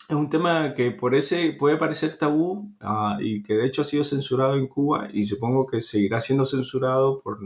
es 0.08 0.16
un 0.16 0.30
tema 0.30 0.72
que 0.72 0.92
por 0.92 1.14
ese 1.14 1.52
puede 1.52 1.76
parecer 1.76 2.16
tabú 2.16 2.74
ah, 2.80 3.18
y 3.20 3.42
que 3.42 3.52
de 3.52 3.66
hecho 3.66 3.82
ha 3.82 3.84
sido 3.84 4.02
censurado 4.02 4.56
en 4.56 4.66
Cuba 4.66 5.10
y 5.12 5.26
supongo 5.26 5.66
que 5.66 5.82
seguirá 5.82 6.22
siendo 6.22 6.46
censurado 6.46 7.20
por 7.20 7.38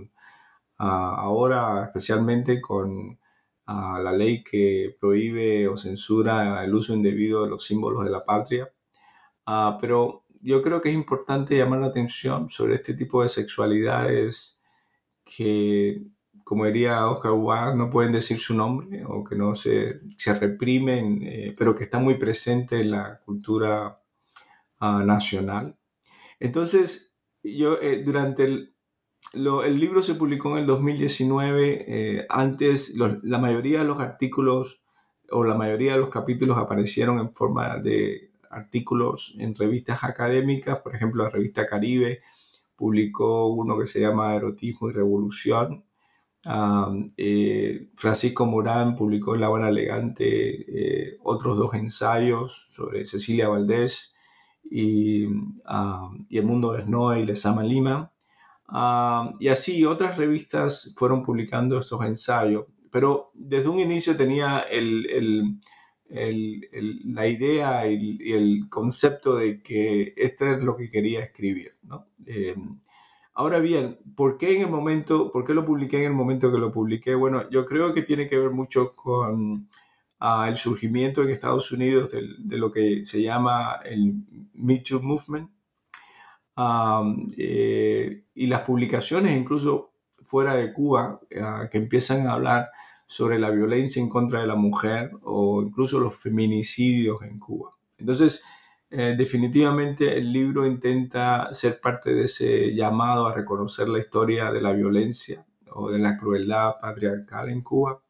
ahora 0.79 1.85
especialmente 1.87 2.61
con 2.61 3.19
ah, 3.67 3.99
la 4.03 4.13
ley 4.13 4.43
que 4.45 4.97
prohíbe 5.01 5.69
o 5.69 5.77
censura 5.77 6.65
el 6.65 6.75
uso 6.75 6.95
indebido 6.95 7.45
de 7.45 7.51
los 7.51 7.65
símbolos 7.65 8.05
de 8.05 8.11
la 8.11 8.25
patria. 8.25 8.71
pero 9.81 10.25
yo 10.43 10.63
creo 10.63 10.81
que 10.81 10.91
es 10.91 10.95
importante 10.95 11.57
llamar 11.57 11.81
la 11.81 11.89
atención 11.89 12.51
sobre 12.51 12.77
este 12.77 12.95
tipo 12.95 13.23
de 13.23 13.29
sexualidades 13.29 14.61
que 15.25 16.03
como 16.47 16.65
diría 16.65 17.11
Oscar 17.11 17.33
Wilde, 17.33 17.75
no 17.75 17.91
pueden 17.91 18.13
decir 18.13 18.39
su 18.39 18.55
nombre 18.55 19.05
o 19.05 19.25
que 19.25 19.35
no 19.35 19.57
se, 19.57 20.01
se 20.17 20.33
reprimen, 20.33 21.21
eh, 21.25 21.53
pero 21.59 21.75
que 21.75 21.83
están 21.83 22.05
muy 22.05 22.15
presentes 22.19 22.83
en 22.83 22.93
la 22.93 23.19
cultura 23.25 24.01
ah, 24.79 25.03
nacional. 25.05 25.77
Entonces, 26.39 27.17
yo 27.43 27.81
eh, 27.81 28.01
durante 28.05 28.45
el, 28.45 28.76
el 29.33 29.79
libro 29.79 30.03
se 30.03 30.15
publicó 30.15 30.53
en 30.53 30.59
el 30.59 30.67
2019, 30.67 31.85
eh, 31.89 32.27
antes 32.29 32.95
la 32.95 33.39
mayoría 33.39 33.81
de 33.81 33.85
los 33.85 34.01
artículos 34.01 34.81
o 35.31 35.45
la 35.45 35.57
mayoría 35.57 35.95
de 35.95 35.99
los 35.99 36.09
capítulos 36.09 36.57
aparecieron 36.59 37.19
en 37.19 37.33
forma 37.33 37.79
de 37.79 38.31
artículos 38.51 39.35
en 39.39 39.55
revistas 39.55 40.05
académicas, 40.05 40.79
por 40.81 40.95
ejemplo, 40.95 41.25
la 41.25 41.31
revista 41.31 41.67
Caribe 41.67 42.21
publicó 42.77 43.49
uno 43.49 43.79
que 43.79 43.87
se 43.87 44.01
llama 44.01 44.35
Erotismo 44.35 44.89
y 44.89 44.93
Revolución, 44.93 45.85
eh, 47.17 47.89
Francisco 47.97 48.47
Morán 48.47 48.95
publicó 48.95 49.35
en 49.35 49.41
La 49.41 49.49
Buena 49.49 49.69
Elegante 49.69 51.09
eh, 51.09 51.19
otros 51.25 51.57
dos 51.57 51.75
ensayos 51.75 52.69
sobre 52.71 53.05
Cecilia 53.05 53.49
Valdés 53.49 54.15
y, 54.63 55.25
y 55.25 56.39
El 56.39 56.47
Mundo 56.47 56.73
de 56.73 56.85
Snow 56.85 57.15
y 57.15 57.27
Les 57.27 57.45
Ama 57.47 57.65
Lima. 58.69 59.33
y 59.39 59.49
así 59.49 59.85
otras 59.85 60.17
revistas 60.17 60.95
fueron 60.97 61.23
publicando 61.23 61.79
estos 61.79 62.05
ensayos, 62.05 62.67
pero 62.91 63.31
desde 63.35 63.69
un 63.69 63.79
inicio 63.79 64.17
tenía 64.17 64.65
la 66.09 67.27
idea 67.27 67.89
y 67.89 68.33
el, 68.33 68.69
concepto 68.69 69.37
de 69.37 69.63
que 69.63 70.15
este 70.17 70.53
es 70.53 70.63
lo 70.63 70.77
que 70.77 70.91
quería 70.91 71.21
escribir. 71.21 71.77
Eh, 72.27 72.55
Ahora 73.39 73.59
bien, 73.59 73.99
¿por 74.15 74.39
qué 74.39 74.57
en 74.57 74.63
el 74.63 74.71
momento, 74.71 75.31
por 75.31 75.45
qué 75.45 75.53
lo 75.53 75.67
publiqué 75.67 75.99
en 75.99 76.05
el 76.05 76.15
momento 76.15 76.51
que 76.51 76.57
lo 76.57 76.73
publiqué? 76.73 77.15
Bueno, 77.15 77.51
yo 77.51 77.67
creo 77.67 77.93
que 77.93 78.01
tiene 78.01 78.27
que 78.27 78.39
ver 78.39 78.51
mucho 78.51 78.97
con 78.97 79.69
ah, 80.21 80.47
el 80.49 80.57
surgimiento 80.57 81.23
en 81.23 81.29
Estados 81.29 81.71
Unidos 81.71 82.13
de, 82.13 82.57
lo 82.57 82.73
que 82.73 83.05
se 83.05 83.21
llama 83.21 83.81
el 83.85 84.15
Me 84.55 84.79
Too 84.79 85.03
Movement 85.03 85.51
eh, 87.37 88.25
y 88.35 88.47
las 88.47 88.61
publicaciones 88.63 89.37
incluso 89.37 89.93
fuera 90.25 90.55
de 90.55 90.73
Cuba 90.73 91.21
ah, 91.41 91.69
que 91.71 91.79
empiezan 91.79 92.27
a 92.27 92.33
hablar 92.33 92.71
sobre 93.07 93.39
la 93.39 93.51
violencia 93.51 94.03
en 94.03 94.09
contra 94.09 94.41
de 94.41 94.47
la 94.47 94.57
mujer 94.57 95.13
o 95.23 95.63
incluso 95.63 96.01
los 96.01 96.15
feminicidios 96.15 97.23
en 97.23 97.39
Cuba. 97.39 97.71
Entonces, 97.99 98.43
eh, 98.91 99.15
definitivamente 99.17 100.17
el 100.17 100.33
libro 100.33 100.67
intenta 100.67 101.53
ser 101.53 101.81
parte 101.81 102.15
de 102.15 102.25
ese 102.25 102.75
llamado 102.75 103.27
a 103.27 103.35
reconocer 103.35 103.89
la 103.89 103.99
historia 103.99 104.53
de 104.53 104.61
la 104.61 104.73
violencia 104.73 105.45
o 105.73 105.91
de 105.91 105.99
la 105.99 106.17
crueldad 106.17 106.75
patriarcal 106.81 107.49
en 107.51 107.63
Cuba, 107.63 108.01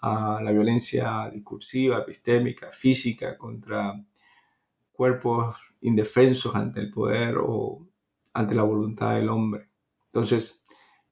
a 0.00 0.40
la 0.42 0.52
violencia 0.52 1.28
discursiva, 1.32 1.98
epistémica, 1.98 2.70
física 2.70 3.36
contra 3.36 3.94
cuerpos 4.92 5.67
indefensos 5.80 6.54
ante 6.54 6.80
el 6.80 6.90
poder 6.90 7.36
o 7.38 7.86
ante 8.32 8.54
la 8.54 8.62
voluntad 8.62 9.14
del 9.14 9.28
hombre. 9.28 9.70
Entonces, 10.06 10.64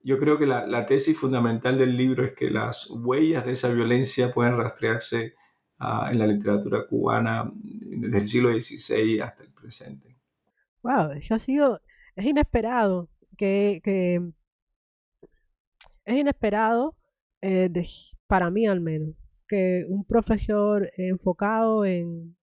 yo 0.07 0.17
creo 0.17 0.37
que 0.37 0.45
la, 0.45 0.85
tesis 0.85 1.17
fundamental 1.17 1.77
del 1.77 1.97
libro 1.97 2.23
es 2.23 2.31
que 2.31 2.49
las 2.49 2.89
huellas 2.89 3.45
de 3.45 3.51
esa 3.51 3.69
violencia 3.73 4.33
pueden 4.33 4.55
rastrearse 4.55 5.35
en 5.79 6.17
la 6.17 6.25
literatura 6.25 6.87
cubana 6.87 7.51
desde 7.53 8.17
el 8.17 8.27
siglo 8.27 8.49
XVI 8.53 9.19
hasta 9.19 9.43
el 9.43 9.51
presente. 9.51 10.17
Wow, 10.81 11.11
eso 11.11 11.35
ha 11.35 11.39
sido, 11.39 11.81
es 12.15 12.25
inesperado, 12.25 13.09
que, 13.37 13.81
es 16.05 16.17
inesperado 16.17 16.95
eh, 17.41 17.69
para 18.27 18.49
mí 18.49 18.65
al 18.65 18.79
menos, 18.79 19.13
que 19.47 19.83
un 19.89 20.05
profesor 20.05 20.89
enfocado 20.95 21.83
en, 21.83 22.36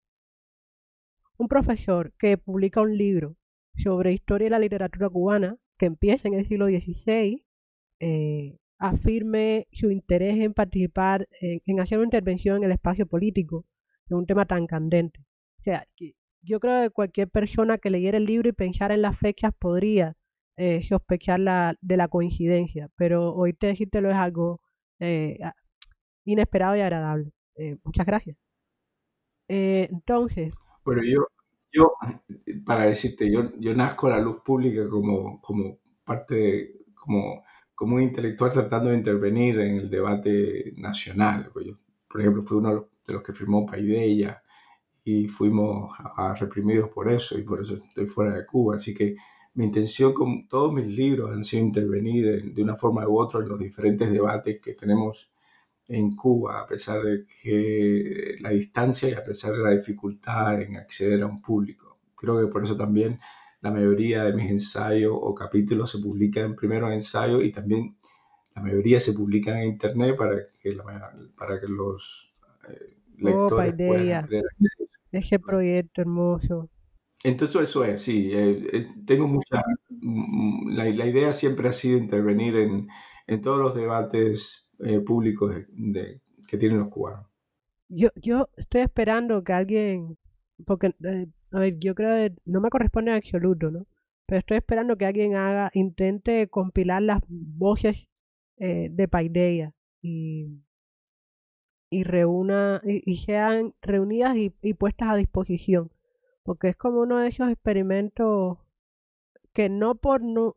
un 1.43 1.49
profesor 1.49 2.13
que 2.19 2.39
publica 2.39 2.81
un 2.81 2.97
libro 2.97 3.37
sobre 3.83 4.13
historia 4.13 4.47
de 4.47 4.51
la 4.51 4.59
literatura 4.59 5.09
cubana, 5.09 5.57
que 5.77 5.87
empieza 5.87 6.29
en 6.29 6.35
el 6.35 6.47
siglo 6.47 6.67
XVI, 6.67 7.45
eh, 8.01 8.59
afirme 8.79 9.67
su 9.73 9.91
interés 9.91 10.39
en 10.39 10.55
participar, 10.55 11.29
en, 11.41 11.81
hacer 11.81 11.99
una 11.99 12.07
intervención 12.07 12.59
en 12.59 12.65
el 12.65 12.73
espacio 12.73 13.07
político, 13.07 13.65
en 14.09 14.19
un 14.19 14.27
tema 14.27 14.45
tan 14.47 14.67
candente. 14.67 15.21
O 15.61 15.63
sea, 15.63 15.85
yo 16.43 16.61
creo 16.61 16.83
que 16.83 16.91
cualquier 16.91 17.29
persona 17.29 17.79
que 17.79 17.91
leyera 17.91 18.19
el 18.19 18.27
libro 18.27 18.49
y 18.49 18.53
pensara 18.53 18.95
en 18.95 19.03
las 19.03 19.19
fechas 19.19 19.53
podría 19.59 20.17
eh, 20.57 20.83
sospechar 20.83 21.41
la, 21.41 21.75
de 21.81 21.97
la 21.97 22.09
coincidencia, 22.09 22.89
pero 22.97 23.35
oírte 23.35 23.69
decírtelo 23.69 24.11
es 24.11 24.17
algo 24.17 24.61
eh, 25.01 25.39
inesperado 26.25 26.77
y 26.77 26.81
agradable. 26.81 27.33
Eh, 27.57 27.79
muchas 27.85 28.07
gracias. 28.07 28.37
entonces... 29.49 30.55
Bueno, 30.85 31.03
yo, 31.05 31.27
yo, 31.73 31.93
para 32.67 32.87
decirte, 32.87 33.31
yo, 33.33 33.53
yo 33.59 33.75
nazco 33.75 34.07
a 34.09 34.11
la 34.11 34.21
luz 34.21 34.43
pública 34.45 34.89
como, 34.89 35.41
como 35.41 35.79
parte 36.05 36.35
de, 36.35 36.77
como 36.95 37.43
como 37.75 37.97
un 37.97 38.03
intelectual 38.03 38.53
tratando 38.53 38.91
de 38.91 38.97
intervenir 38.99 39.59
en 39.61 39.77
el 39.79 39.91
debate 39.91 40.73
nacional. 40.77 41.51
Yo, 41.67 41.75
por 42.09 42.21
ejemplo, 42.21 42.45
fui 42.45 42.59
uno 42.59 42.89
de 43.07 43.13
los 43.15 43.23
que 43.25 43.33
firmó 43.33 43.67
Paideia 43.67 44.41
y 45.05 45.29
fuimos 45.29 45.93
reprimidos 46.39 46.91
por 46.91 47.11
eso 47.11 47.39
y 47.39 47.43
por 47.45 47.63
eso 47.63 47.75
estoy 47.77 48.07
fuera 48.07 48.35
de 48.35 48.47
Cuba. 48.47 48.77
Así 48.77 48.95
que 48.95 49.17
mi 49.55 49.65
intención 49.65 50.15
con 50.15 50.49
todos 50.49 50.73
mis 50.73 50.87
libros 50.87 51.33
han 51.33 51.45
sido 51.45 51.65
intervenir 51.65 52.55
de 52.55 52.63
una 52.63 52.77
forma 52.77 53.09
u 53.09 53.19
otra 53.21 53.41
en 53.41 53.49
los 53.49 53.59
diferentes 53.59 54.13
debates 54.13 54.61
que 54.61 54.75
tenemos 54.75 55.32
en 55.93 56.17
Cuba, 56.17 56.61
a 56.61 56.67
pesar 56.67 57.03
de 57.03 57.27
que 57.27 58.37
la 58.41 58.51
distancia 58.51 59.11
y 59.11 59.13
a 59.13 59.23
pesar 59.23 59.53
de 59.53 59.59
la 59.59 59.71
dificultad 59.71 60.61
en 60.63 60.77
acceder 60.77 61.23
a 61.23 61.27
un 61.27 61.43
público. 61.43 61.99
Creo 62.17 62.41
que 62.41 62.47
por 62.47 62.63
eso 62.63 62.77
también 62.77 63.21
la 63.61 63.71
mayoría 63.71 64.25
de 64.25 64.33
mis 64.33 64.51
ensayos 64.51 65.13
o 65.15 65.35
capítulos 65.35 65.91
se 65.91 65.99
publican 65.99 66.47
en 66.47 66.57
primero 66.57 66.91
ensayo 66.91 67.43
y 67.43 67.53
también 67.53 67.97
la 68.55 68.63
mayoría 68.63 69.01
se 69.01 69.13
publican 69.13 69.59
en 69.59 69.69
internet 69.69 70.17
para 70.17 70.37
que, 70.63 70.77
para 71.37 71.61
que 71.61 71.69
los 71.69 72.33
eh, 72.71 72.97
oh, 73.23 73.25
lectores 73.25 73.75
puedan 73.77 74.29
tener 74.29 74.45
Ese 75.13 75.39
proyecto 75.39 76.01
hermoso. 76.01 76.71
Entonces 77.23 77.69
eso 77.69 77.85
es, 77.85 78.03
sí. 78.03 78.31
Eh, 78.33 78.69
eh, 78.73 78.89
tengo 79.07 79.29
mucha... 79.29 79.63
Mm, 79.91 80.71
la, 80.71 80.85
la, 80.85 81.07
idea 81.07 81.33
siempre 81.33 81.69
ha 81.69 81.73
sido 81.73 81.99
intervenir 81.99 82.57
en, 82.57 82.89
en 83.27 83.41
todos 83.41 83.59
los 83.59 83.75
debates 83.75 84.69
públicos 85.07 85.55
de, 85.69 86.21
que 86.49 86.59
tienen 86.59 86.79
los 86.79 86.89
cubanos. 86.89 87.27
yo, 87.89 88.11
yo 88.17 88.49
estoy 88.57 88.83
esperando 88.83 89.45
que 89.45 89.53
alguien, 89.53 90.19
porque, 90.67 90.95
eh, 91.05 91.27
a 91.53 91.59
ver, 91.59 91.79
yo 91.79 91.95
creo 91.95 92.11
que 92.31 92.37
no 92.45 92.61
me 92.61 92.71
corresponde 92.71 93.11
en 93.11 93.19
absoluto, 93.19 93.71
¿no? 93.71 93.87
Pero 94.27 94.39
estoy 94.41 94.57
esperando 94.59 94.97
que 94.97 95.07
alguien 95.07 95.37
haga, 95.37 95.71
intente 95.75 96.49
compilar 96.49 97.03
las 97.03 97.23
voces 97.29 98.09
eh, 98.59 98.89
de 98.91 99.09
Paideia 99.09 99.75
y, 100.01 100.63
y 101.91 102.05
reúna, 102.05 102.81
y, 102.85 103.17
sean 103.19 103.75
reunidas 103.83 104.37
y, 104.37 104.55
y 104.63 104.75
puestas 104.75 105.11
a 105.11 105.17
disposición. 105.17 105.91
Porque 106.45 106.69
es 106.69 106.77
como 106.77 107.01
uno 107.01 107.19
de 107.19 107.29
esos 107.29 107.51
experimentos 107.51 108.59
que 109.53 109.69
no 109.69 109.97
por 109.97 110.23
no, 110.23 110.57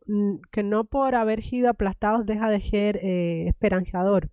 que 0.51 0.63
no 0.63 0.85
por 0.85 1.15
haber 1.15 1.43
sido 1.43 1.69
aplastados 1.69 2.25
deja 2.25 2.49
de 2.49 2.61
ser 2.61 2.97
eh, 2.97 3.47
esperanzador, 3.47 4.29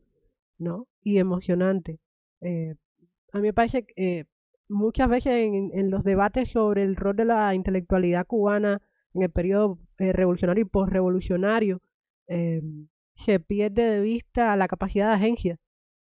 ¿no? 0.59 0.87
Y 1.03 1.19
emocionante. 1.19 1.99
Eh, 2.41 2.75
a 3.33 3.39
mí 3.39 3.49
me 3.49 3.53
parece 3.53 3.85
que 3.85 4.21
eh, 4.21 4.25
muchas 4.69 5.09
veces 5.09 5.33
en, 5.35 5.91
los 5.91 6.05
debates 6.05 6.51
sobre 6.51 6.83
el 6.85 6.97
rol 6.97 7.17
de 7.17 7.25
la 7.25 7.55
intelectualidad 7.55 8.27
cubana 8.27 8.81
en 9.15 9.23
el 9.23 9.31
periodo 9.31 9.79
revolucionario 9.99 10.63
y 10.63 10.69
postrevolucionario, 10.69 11.83
se 13.15 13.41
pierde 13.41 13.83
de 13.83 14.01
vista 14.01 14.57
la 14.57 14.69
capacidad 14.69 15.09
de 15.09 15.15
agencia 15.15 15.59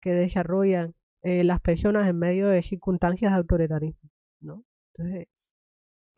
que 0.02 0.12
desarrollan 0.12 0.96
las 1.22 1.60
personas 1.62 2.10
en 2.10 2.18
medio 2.18 2.48
de 2.48 2.63
circunstancias 2.63 3.32
de 3.32 3.38
autoritarismo, 3.38 4.10
¿no? 4.41 4.63
Entonces, 4.94 5.28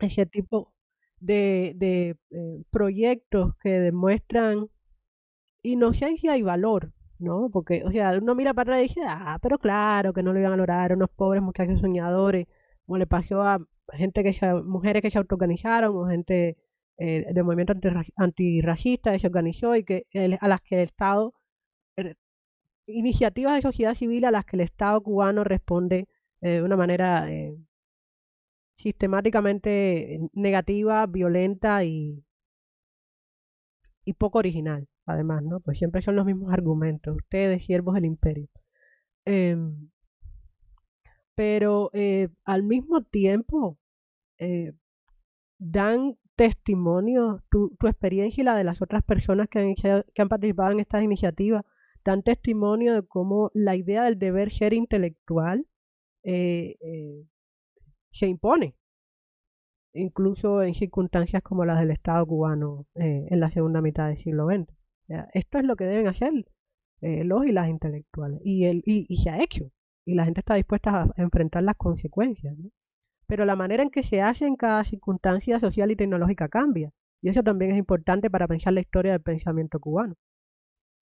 ese 0.00 0.26
tipo 0.26 0.72
de, 1.20 1.72
de 1.76 2.16
eh, 2.30 2.62
proyectos 2.70 3.54
que 3.62 3.70
demuestran 3.70 4.68
inocencia 5.62 6.36
y 6.36 6.42
valor, 6.42 6.92
¿no? 7.18 7.50
Porque, 7.50 7.82
o 7.84 7.90
sea, 7.92 8.16
uno 8.18 8.34
mira 8.34 8.54
para 8.54 8.74
atrás 8.74 8.80
y 8.80 8.88
dice, 8.88 9.00
ah, 9.06 9.38
pero 9.42 9.58
claro 9.58 10.12
que 10.12 10.22
no 10.22 10.32
lo 10.32 10.40
iban 10.40 10.52
a 10.52 10.56
lograr, 10.56 10.92
unos 10.94 11.10
pobres 11.10 11.42
muchachos 11.42 11.80
soñadores, 11.80 12.46
como 12.86 12.98
le 12.98 13.06
pasó 13.06 13.42
a 13.42 13.58
gente 13.92 14.22
que 14.22 14.32
se, 14.32 14.54
mujeres 14.54 15.02
que 15.02 15.10
se 15.10 15.18
autoorganizaron, 15.18 15.96
o 15.96 16.06
gente 16.06 16.56
eh, 16.98 17.26
del 17.32 17.44
movimiento 17.44 17.74
antirracista 18.16 19.12
que 19.12 19.18
se 19.20 19.26
organizó 19.26 19.76
y 19.76 19.84
que 19.84 20.06
a 20.40 20.48
las 20.48 20.60
que 20.62 20.76
el 20.76 20.82
Estado, 20.82 21.34
eh, 21.96 22.14
iniciativas 22.86 23.54
de 23.56 23.62
sociedad 23.62 23.94
civil 23.94 24.24
a 24.24 24.30
las 24.30 24.44
que 24.44 24.56
el 24.56 24.62
Estado 24.62 25.00
cubano 25.02 25.44
responde 25.44 26.08
de 26.40 26.62
una 26.62 26.76
manera 26.76 27.26
sistemáticamente 28.78 30.20
negativa, 30.32 31.06
violenta 31.06 31.84
y, 31.84 32.24
y 34.04 34.12
poco 34.14 34.38
original, 34.38 34.88
además, 35.04 35.42
¿no? 35.42 35.60
Pues 35.60 35.78
siempre 35.78 36.02
son 36.02 36.16
los 36.16 36.24
mismos 36.24 36.52
argumentos, 36.52 37.16
ustedes, 37.16 37.64
siervos 37.64 37.94
del 37.94 38.06
imperio. 38.06 38.48
Em, 39.26 39.90
pero 41.34 41.90
eh, 41.92 42.28
al 42.44 42.62
mismo 42.62 43.02
tiempo 43.02 43.78
eh, 44.38 44.72
dan 45.58 46.16
testimonio, 46.36 47.42
tu, 47.50 47.76
tu, 47.78 47.88
experiencia 47.88 48.42
y 48.42 48.44
la 48.44 48.56
de 48.56 48.64
las 48.64 48.80
otras 48.80 49.02
personas 49.02 49.48
que 49.48 49.58
han, 49.58 49.74
que 49.74 50.22
han 50.22 50.28
participado 50.28 50.72
en 50.72 50.80
estas 50.80 51.02
iniciativas, 51.02 51.64
dan 52.04 52.22
testimonio 52.22 52.94
de 52.94 53.02
cómo 53.02 53.50
la 53.54 53.76
idea 53.76 54.04
del 54.04 54.18
deber 54.18 54.52
ser 54.52 54.72
intelectual 54.72 55.66
eh, 56.22 56.76
se 58.10 58.26
impone, 58.26 58.74
incluso 59.92 60.62
en 60.62 60.74
circunstancias 60.74 61.42
como 61.42 61.64
las 61.64 61.80
del 61.80 61.90
Estado 61.90 62.26
cubano 62.26 62.86
eh, 62.94 63.26
en 63.30 63.40
la 63.40 63.50
segunda 63.50 63.80
mitad 63.80 64.08
del 64.08 64.18
siglo 64.18 64.46
XX. 64.46 64.72
Esto 65.32 65.58
es 65.58 65.64
lo 65.64 65.76
que 65.76 65.84
deben 65.84 66.06
hacer 66.06 66.32
eh, 67.00 67.24
los 67.24 67.46
y 67.46 67.52
las 67.52 67.68
intelectuales. 67.68 68.40
Y, 68.44 68.66
el, 68.66 68.82
y, 68.84 69.16
se 69.16 69.30
ha 69.30 69.42
hecho. 69.42 69.70
Y 70.04 70.14
la 70.14 70.24
gente 70.24 70.40
está 70.40 70.54
dispuesta 70.54 71.02
a 71.02 71.22
enfrentar 71.22 71.62
las 71.62 71.76
consecuencias. 71.76 72.54
Pero 73.26 73.44
la 73.44 73.56
manera 73.56 73.82
en 73.82 73.90
que 73.90 74.02
se 74.02 74.22
hace 74.22 74.46
en 74.46 74.56
cada 74.56 74.84
circunstancia 74.84 75.60
social 75.60 75.90
y 75.90 75.96
tecnológica 75.96 76.48
cambia. 76.48 76.92
Y 77.22 77.28
eso 77.30 77.42
también 77.42 77.72
es 77.72 77.78
importante 77.78 78.30
para 78.30 78.48
pensar 78.48 78.72
la 78.72 78.80
historia 78.80 79.12
del 79.12 79.22
pensamiento 79.22 79.80
cubano. 79.80 80.14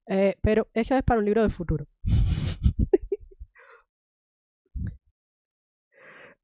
Eh, 0.08 0.36
pero 0.42 0.68
eso 0.74 0.96
es 0.96 1.02
para 1.02 1.20
un 1.20 1.26
libro 1.26 1.42
del 1.42 1.50
futuro. 1.52 1.86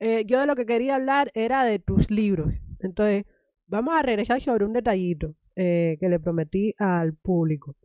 Eh, 0.05 0.25
yo 0.27 0.41
de 0.41 0.49
lo 0.49 0.57
que 0.57 0.67
quería 0.67 0.97
hablar 0.97 1.31
era 1.33 1.63
de 1.63 1.79
tus 1.79 2.11
libros. 2.11 2.53
Entonces, 2.81 3.25
vamos 3.69 3.95
a 3.95 4.03
regresar 4.03 4.41
sobre 4.41 4.65
un 4.65 4.73
detallito 4.73 5.37
eh, 5.55 5.97
que 6.01 6.09
le 6.09 6.19
prometí 6.19 6.75
al 6.77 7.15
público. 7.15 7.77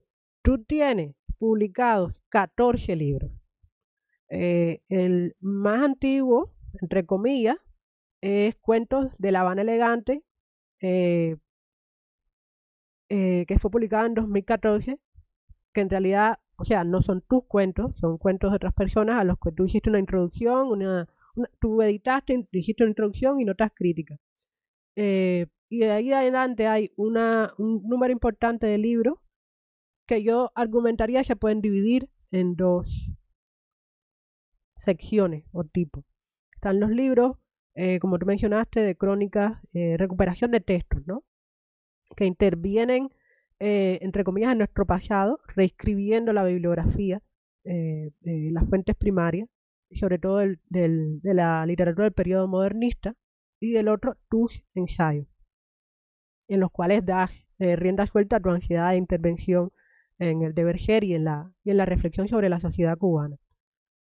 Tú 0.42 0.64
tienes 0.64 1.14
publicados 1.38 2.16
14 2.30 2.96
libros. 2.96 3.32
Eh, 4.32 4.82
el 4.90 5.36
más 5.42 5.84
antiguo, 5.84 6.56
entre 6.82 7.06
comillas, 7.06 7.58
es 8.22 8.56
Cuentos 8.56 9.12
de 9.20 9.32
La 9.32 9.42
Habana 9.42 9.62
Elegante, 9.62 10.24
que 10.80 11.38
fue 13.60 13.70
publicado 13.70 14.08
en 14.08 14.16
2014, 14.16 15.00
que 15.72 15.82
en 15.82 15.90
realidad, 15.92 16.40
o 16.56 16.66
sea, 16.66 16.84
no 16.84 17.04
son 17.04 17.22
tus 17.22 17.46
cuentos, 17.46 17.96
son 18.00 18.18
cuentos 18.18 18.50
de 18.50 18.56
otras 18.56 18.74
personas 18.74 19.20
a 19.20 19.24
los 19.24 19.38
que 19.38 19.52
tú 19.52 19.66
hiciste 19.66 19.92
una 19.92 20.00
introducción, 20.00 20.70
una 20.70 21.08
tú 21.60 21.82
editaste, 21.82 22.48
dijiste 22.52 22.84
una 22.84 22.92
introducción 22.92 23.40
y 23.40 23.46
notas 23.46 23.72
críticas. 23.74 24.20
Eh, 24.96 25.48
y 25.70 25.80
de 25.80 25.92
ahí 25.92 26.12
adelante 26.12 26.68
hay 26.68 26.92
un 26.96 27.14
número 27.58 28.12
importante 28.12 28.66
de 28.68 28.78
libros 28.78 29.20
que 30.08 30.24
yo 30.24 30.52
argumentaría 30.56 31.24
se 31.24 31.36
pueden 31.36 31.62
dividir 31.62 32.10
en 32.32 32.56
dos 32.56 32.88
secciones 34.78 35.44
o 35.52 35.66
tipos. 35.66 36.06
Están 36.54 36.80
los 36.80 36.90
libros, 36.90 37.38
eh, 37.76 38.00
como 38.00 38.18
tú 38.18 38.26
mencionaste, 38.26 38.80
de 38.80 38.96
crónicas, 38.96 39.62
eh, 39.74 39.98
recuperación 39.98 40.52
de 40.52 40.62
textos, 40.62 41.06
¿no? 41.06 41.24
Que 42.16 42.26
intervienen, 42.26 43.10
entre 43.60 44.24
comillas, 44.24 44.54
en 44.54 44.60
nuestro 44.60 44.86
pasado, 44.86 45.40
reescribiendo 45.56 46.32
la 46.32 46.44
bibliografía, 46.44 47.22
las 47.64 48.70
fuentes 48.70 48.96
primarias, 48.96 49.50
sobre 49.92 50.20
todo 50.20 50.38
del, 50.38 50.60
de 50.70 51.34
la 51.34 51.66
literatura 51.66 52.06
del 52.06 52.14
periodo 52.14 52.48
modernista, 52.48 53.16
y 53.60 53.72
del 53.72 53.88
otro 53.88 54.18
tus 54.30 54.64
ensayos, 54.76 55.28
en 56.48 56.60
los 56.60 56.72
cuales 56.72 57.06
das 57.06 57.32
eh, 57.60 57.76
rienda 57.76 58.06
suelta 58.06 58.38
a 58.38 58.40
tu 58.40 58.50
ansiedad 58.50 58.92
de 58.92 58.98
intervención 58.98 59.72
en 60.20 60.44
el 60.44 60.54
deber 60.54 60.80
ser 60.80 61.04
y 61.04 61.14
en 61.14 61.24
la, 61.24 61.52
y 61.64 61.72
en 61.72 61.78
la 61.78 61.86
reflexión 61.86 62.28
sobre 62.28 62.50
la 62.50 62.60
sociedad 62.60 62.98
cubana. 62.98 63.38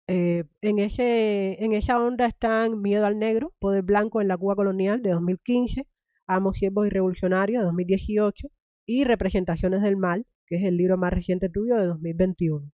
Eh, 0.07 0.45
en, 0.63 0.79
ese, 0.79 1.63
en 1.63 1.73
esa 1.73 2.01
onda 2.01 2.27
están 2.27 2.81
Miedo 2.81 3.05
al 3.05 3.19
Negro, 3.19 3.53
Poder 3.59 3.83
Blanco 3.83 4.23
en 4.23 4.29
la 4.29 4.39
Cuba 4.39 4.57
Colonial 4.57 5.03
de 5.03 5.11
2015, 5.11 5.87
Amos, 6.27 6.57
Siervos 6.57 6.87
y 6.87 6.91
Revolucionarios 6.91 7.61
de 7.61 7.67
2018 7.67 8.49
y 8.87 9.05
Representaciones 9.05 9.83
del 9.83 9.97
Mal, 9.97 10.27
que 10.47 10.57
es 10.57 10.65
el 10.65 10.79
libro 10.79 10.97
más 10.97 11.13
reciente 11.13 11.51
tuyo 11.51 11.77
de 11.77 11.87
2021. 11.87 12.71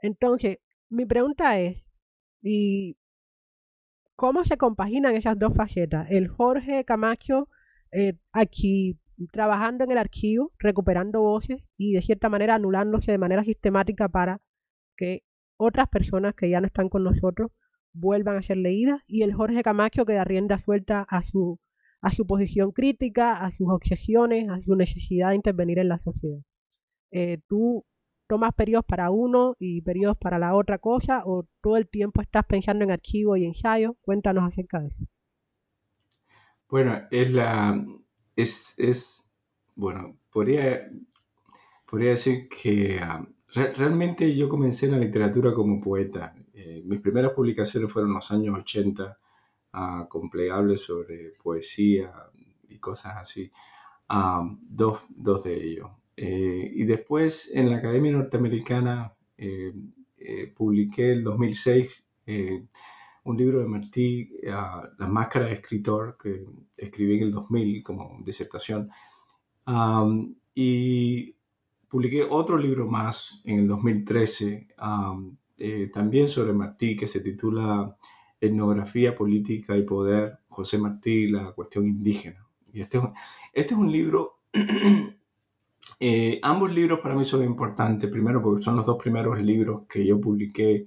Entonces, 0.00 0.58
mi 0.88 1.04
pregunta 1.04 1.60
es, 1.60 1.83
y 2.44 2.98
cómo 4.16 4.44
se 4.44 4.58
compaginan 4.58 5.16
esas 5.16 5.38
dos 5.38 5.54
facetas. 5.54 6.06
El 6.10 6.28
Jorge 6.28 6.84
Camacho 6.84 7.48
eh, 7.90 8.14
aquí 8.32 8.98
trabajando 9.32 9.84
en 9.84 9.92
el 9.92 9.98
archivo, 9.98 10.52
recuperando 10.58 11.22
voces 11.22 11.62
y 11.76 11.94
de 11.94 12.02
cierta 12.02 12.28
manera 12.28 12.56
anulándose 12.56 13.12
de 13.12 13.18
manera 13.18 13.44
sistemática 13.44 14.08
para 14.08 14.40
que 14.96 15.22
otras 15.56 15.88
personas 15.88 16.34
que 16.34 16.50
ya 16.50 16.60
no 16.60 16.66
están 16.66 16.88
con 16.88 17.02
nosotros 17.04 17.50
vuelvan 17.92 18.36
a 18.36 18.42
ser 18.42 18.58
leídas 18.58 19.00
y 19.06 19.22
el 19.22 19.32
Jorge 19.32 19.62
Camacho 19.62 20.04
que 20.04 20.14
da 20.14 20.24
rienda 20.24 20.58
suelta 20.58 21.06
a 21.08 21.22
su, 21.22 21.58
a 22.02 22.10
su 22.10 22.26
posición 22.26 22.72
crítica, 22.72 23.42
a 23.42 23.52
sus 23.56 23.68
obsesiones, 23.70 24.50
a 24.50 24.60
su 24.60 24.76
necesidad 24.76 25.30
de 25.30 25.36
intervenir 25.36 25.78
en 25.78 25.88
la 25.88 25.98
sociedad. 26.00 26.40
Eh, 27.10 27.38
tú 27.48 27.86
tomas 28.34 28.52
periodos 28.52 28.84
para 28.84 29.10
uno 29.10 29.54
y 29.60 29.80
periodos 29.82 30.16
para 30.16 30.40
la 30.40 30.56
otra 30.56 30.78
cosa 30.78 31.22
o 31.24 31.46
todo 31.60 31.76
el 31.76 31.86
tiempo 31.86 32.20
estás 32.20 32.44
pensando 32.44 32.82
en 32.82 32.90
archivo 32.90 33.36
y 33.36 33.44
ensayo? 33.44 33.94
Cuéntanos 34.00 34.42
acerca 34.42 34.80
de 34.80 34.88
eso. 34.88 35.04
Bueno, 36.68 37.00
es 37.12 37.32
la. 37.32 37.80
Es. 38.34 38.74
es 38.76 39.30
bueno, 39.76 40.18
podría, 40.32 40.90
podría 41.88 42.10
decir 42.10 42.48
que 42.48 42.98
ah, 43.00 43.24
realmente 43.76 44.34
yo 44.34 44.48
comencé 44.48 44.86
en 44.86 44.92
la 44.92 44.98
literatura 44.98 45.54
como 45.54 45.80
poeta. 45.80 46.34
Eh, 46.52 46.82
mis 46.84 46.98
primeras 46.98 47.34
publicaciones 47.34 47.92
fueron 47.92 48.10
en 48.10 48.16
los 48.16 48.32
años 48.32 48.58
80, 48.58 49.18
uh, 49.74 50.08
con 50.08 50.28
plegables 50.28 50.80
sobre 50.80 51.34
poesía 51.40 52.12
y 52.68 52.80
cosas 52.80 53.14
así. 53.16 53.48
Ah, 54.08 54.42
dos, 54.60 55.04
dos 55.08 55.44
de 55.44 55.54
ellos. 55.54 56.03
Eh, 56.16 56.70
y 56.74 56.84
después 56.84 57.50
en 57.54 57.70
la 57.70 57.76
Academia 57.76 58.12
Norteamericana 58.12 59.14
eh, 59.36 59.72
eh, 60.16 60.52
publiqué 60.54 61.12
en 61.12 61.24
2006 61.24 62.10
un 63.24 63.36
libro 63.36 63.60
de 63.60 63.66
Martí, 63.66 64.30
La 64.42 65.06
máscara 65.08 65.46
de 65.46 65.52
escritor, 65.52 66.16
que 66.22 66.44
escribí 66.76 67.16
en 67.16 67.22
el 67.24 67.30
2000 67.32 67.82
como 67.82 68.18
disertación. 68.24 68.90
y 70.54 71.36
publiqué 71.88 72.22
otro 72.22 72.56
libro 72.58 72.86
más 72.86 73.40
en 73.44 73.60
el 73.60 73.68
2013 73.68 74.68
eh, 75.56 75.88
también 75.92 76.28
sobre 76.28 76.52
Martí 76.52 76.96
que 76.96 77.06
se 77.06 77.20
titula 77.20 77.96
Etnografía, 78.40 79.14
Política 79.14 79.76
y 79.76 79.82
Poder, 79.82 80.38
José 80.48 80.78
Martí, 80.78 81.28
la 81.28 81.52
cuestión 81.52 81.86
indígena. 81.86 82.46
Y 82.72 82.80
este, 82.80 82.98
este 83.52 83.74
es 83.74 83.80
un 83.80 83.90
libro, 83.90 84.40
eh, 86.00 86.40
ambos 86.42 86.72
libros 86.72 87.00
para 87.00 87.14
mí 87.14 87.24
son 87.24 87.44
importantes, 87.44 88.10
primero 88.10 88.42
porque 88.42 88.62
son 88.62 88.76
los 88.76 88.86
dos 88.86 89.02
primeros 89.02 89.40
libros 89.40 89.82
que 89.88 90.04
yo 90.04 90.20
publiqué 90.20 90.86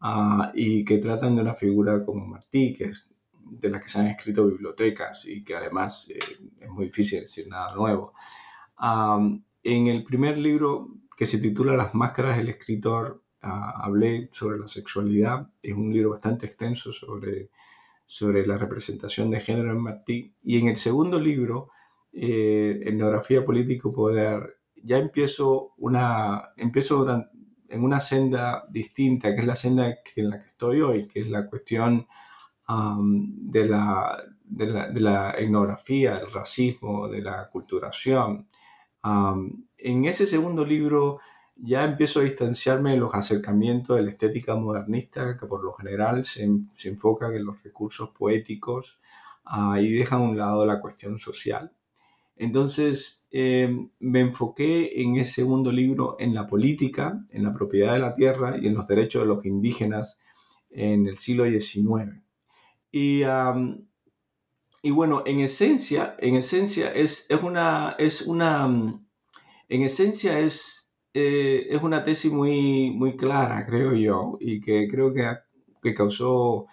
ah, 0.00 0.50
y 0.54 0.84
que 0.84 0.98
tratan 0.98 1.36
de 1.36 1.42
una 1.42 1.54
figura 1.54 2.04
como 2.04 2.26
Martí, 2.26 2.74
que 2.74 2.84
es 2.84 3.08
de 3.50 3.70
la 3.70 3.80
que 3.80 3.88
se 3.88 4.00
han 4.00 4.08
escrito 4.08 4.46
bibliotecas 4.46 5.26
y 5.26 5.42
que 5.42 5.56
además 5.56 6.06
eh, 6.10 6.18
es 6.60 6.68
muy 6.68 6.86
difícil 6.86 7.22
decir 7.22 7.48
nada 7.48 7.74
nuevo. 7.74 8.12
en 9.62 9.86
el 9.86 10.04
primer 10.04 10.38
libro 10.38 10.88
que 11.16 11.26
se 11.26 11.38
titula 11.38 11.76
Las 11.76 11.94
máscaras 11.94 12.36
del 12.36 12.48
escritor, 12.48 13.24
ah, 13.42 13.72
hablé 13.84 14.28
sobre 14.32 14.58
la 14.58 14.68
sexualidad. 14.68 15.50
Es 15.60 15.74
un 15.74 15.92
libro 15.92 16.10
bastante 16.10 16.46
extenso 16.46 16.92
sobre, 16.92 17.50
sobre 18.06 18.46
la 18.46 18.56
representación 18.56 19.28
de 19.30 19.40
género 19.40 19.72
en 19.72 19.80
Martí. 19.82 20.34
Y 20.44 20.58
en 20.58 20.68
el 20.68 20.76
segundo 20.76 21.18
libro, 21.18 21.70
eh, 22.12 22.80
Etnografía 22.84 23.44
Político 23.44 23.92
Poder, 23.92 24.58
ya 24.82 24.98
empiezo, 24.98 25.74
una, 25.78 26.50
empiezo 26.56 27.06
en 27.68 27.84
una 27.84 28.00
senda 28.00 28.64
distinta, 28.68 29.34
que 29.34 29.40
es 29.40 29.46
la 29.46 29.56
senda 29.56 29.94
en 30.16 30.30
la 30.30 30.38
que 30.38 30.46
estoy 30.46 30.80
hoy, 30.80 31.06
que 31.06 31.20
es 31.20 31.28
la 31.28 31.46
cuestión 31.46 32.06
de, 32.68 33.66
la, 33.66 34.22
de, 34.44 35.00
la, 35.00 35.30
etnografía, 35.32 36.18
del 36.18 36.30
racismo, 36.30 37.08
de 37.08 37.22
la 37.22 37.48
culturación. 37.48 38.46
en 39.02 40.04
ese 40.04 40.26
segundo 40.26 40.64
libro 40.64 41.18
ya 41.60 41.84
empiezo 41.84 42.20
a 42.20 42.22
distanciarme 42.22 42.92
de 42.92 42.98
los 42.98 43.14
acercamientos 43.14 43.96
de 43.96 44.02
la 44.02 44.10
estética 44.10 44.54
modernista, 44.54 45.36
que 45.36 45.46
por 45.46 45.64
lo 45.64 45.72
general 45.72 46.24
se, 46.24 46.48
se 46.74 46.88
enfocan 46.88 47.34
en 47.34 47.44
los 47.44 47.62
recursos 47.62 48.10
poéticos 48.10 49.00
uh, 49.46 49.76
y 49.76 49.92
dejan 49.92 50.20
a 50.20 50.24
un 50.24 50.38
lado 50.38 50.64
la 50.64 50.80
cuestión 50.80 51.18
social. 51.18 51.72
Entonces 52.38 53.26
em, 53.30 53.90
me 53.98 54.20
enfoqué 54.20 55.02
en 55.02 55.16
ese 55.16 55.32
segundo 55.32 55.72
libro 55.72 56.16
en 56.18 56.34
la 56.34 56.46
política, 56.46 57.24
en 57.30 57.42
la 57.42 57.52
propiedad 57.52 57.94
de 57.94 57.98
la 57.98 58.14
tierra 58.14 58.56
y 58.58 58.66
en 58.66 58.74
los 58.74 58.86
derechos 58.86 59.22
de 59.22 59.28
los 59.28 59.44
indígenas 59.44 60.18
en 60.70 61.06
el 61.06 61.18
siglo 61.18 61.44
XIX. 61.44 62.22
Y, 62.90 63.22
bueno, 64.90 65.22
en 65.26 65.40
esencia, 65.40 66.16
en 66.18 66.36
esencia 66.36 66.92
es, 66.92 67.28
una, 67.42 67.96
es 67.98 68.22
una, 68.22 68.66
en 69.68 69.82
esencia 69.82 70.38
es, 70.38 70.92
eh, 71.12 71.66
es 71.68 71.82
una 71.82 72.04
tesis 72.04 72.32
muy, 72.32 72.92
muy 72.92 73.16
clara, 73.16 73.66
creo 73.66 73.92
yo, 73.94 74.36
y 74.40 74.60
que 74.60 74.88
creo 74.88 75.12
que, 75.12 75.28
que 75.82 75.94
causó 75.94 76.66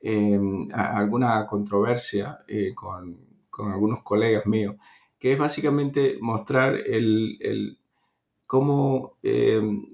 em, 0.00 0.68
alguna 0.72 1.46
controversia 1.46 2.38
eh, 2.48 2.72
con, 2.74 3.18
con, 3.50 3.70
algunos 3.70 4.02
colegas 4.02 4.46
míos, 4.46 4.76
que 5.20 5.34
es 5.34 5.38
básicamente 5.38 6.18
mostrar 6.20 6.74
el, 6.74 7.38
el 7.40 7.78
cómo, 8.46 9.18
em, 9.22 9.86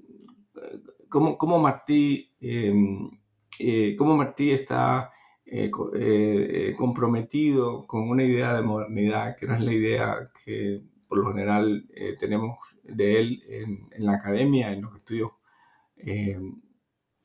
cómo, 1.09 1.37
cómo, 1.37 1.59
Martí, 1.59 2.31
em, 2.41 3.11
eh, 3.59 3.95
cómo 3.97 4.17
Martí 4.17 4.51
está 4.51 5.11
eh, 5.49 5.71
eh, 5.95 6.75
comprometido 6.77 7.87
con 7.87 8.09
una 8.09 8.23
idea 8.23 8.53
de 8.53 8.63
modernidad, 8.63 9.37
que 9.37 9.47
no 9.47 9.55
es 9.55 9.61
la 9.61 9.73
idea 9.73 10.31
que 10.43 10.81
por 11.07 11.19
lo 11.19 11.29
general 11.31 11.87
eh, 11.95 12.17
tenemos 12.19 12.59
de 12.83 13.19
él 13.19 13.43
en, 13.47 14.05
la 14.05 14.15
academia, 14.15 14.73
en 14.73 14.81
los 14.81 14.95
estudios, 14.95 15.31
en 15.95 16.61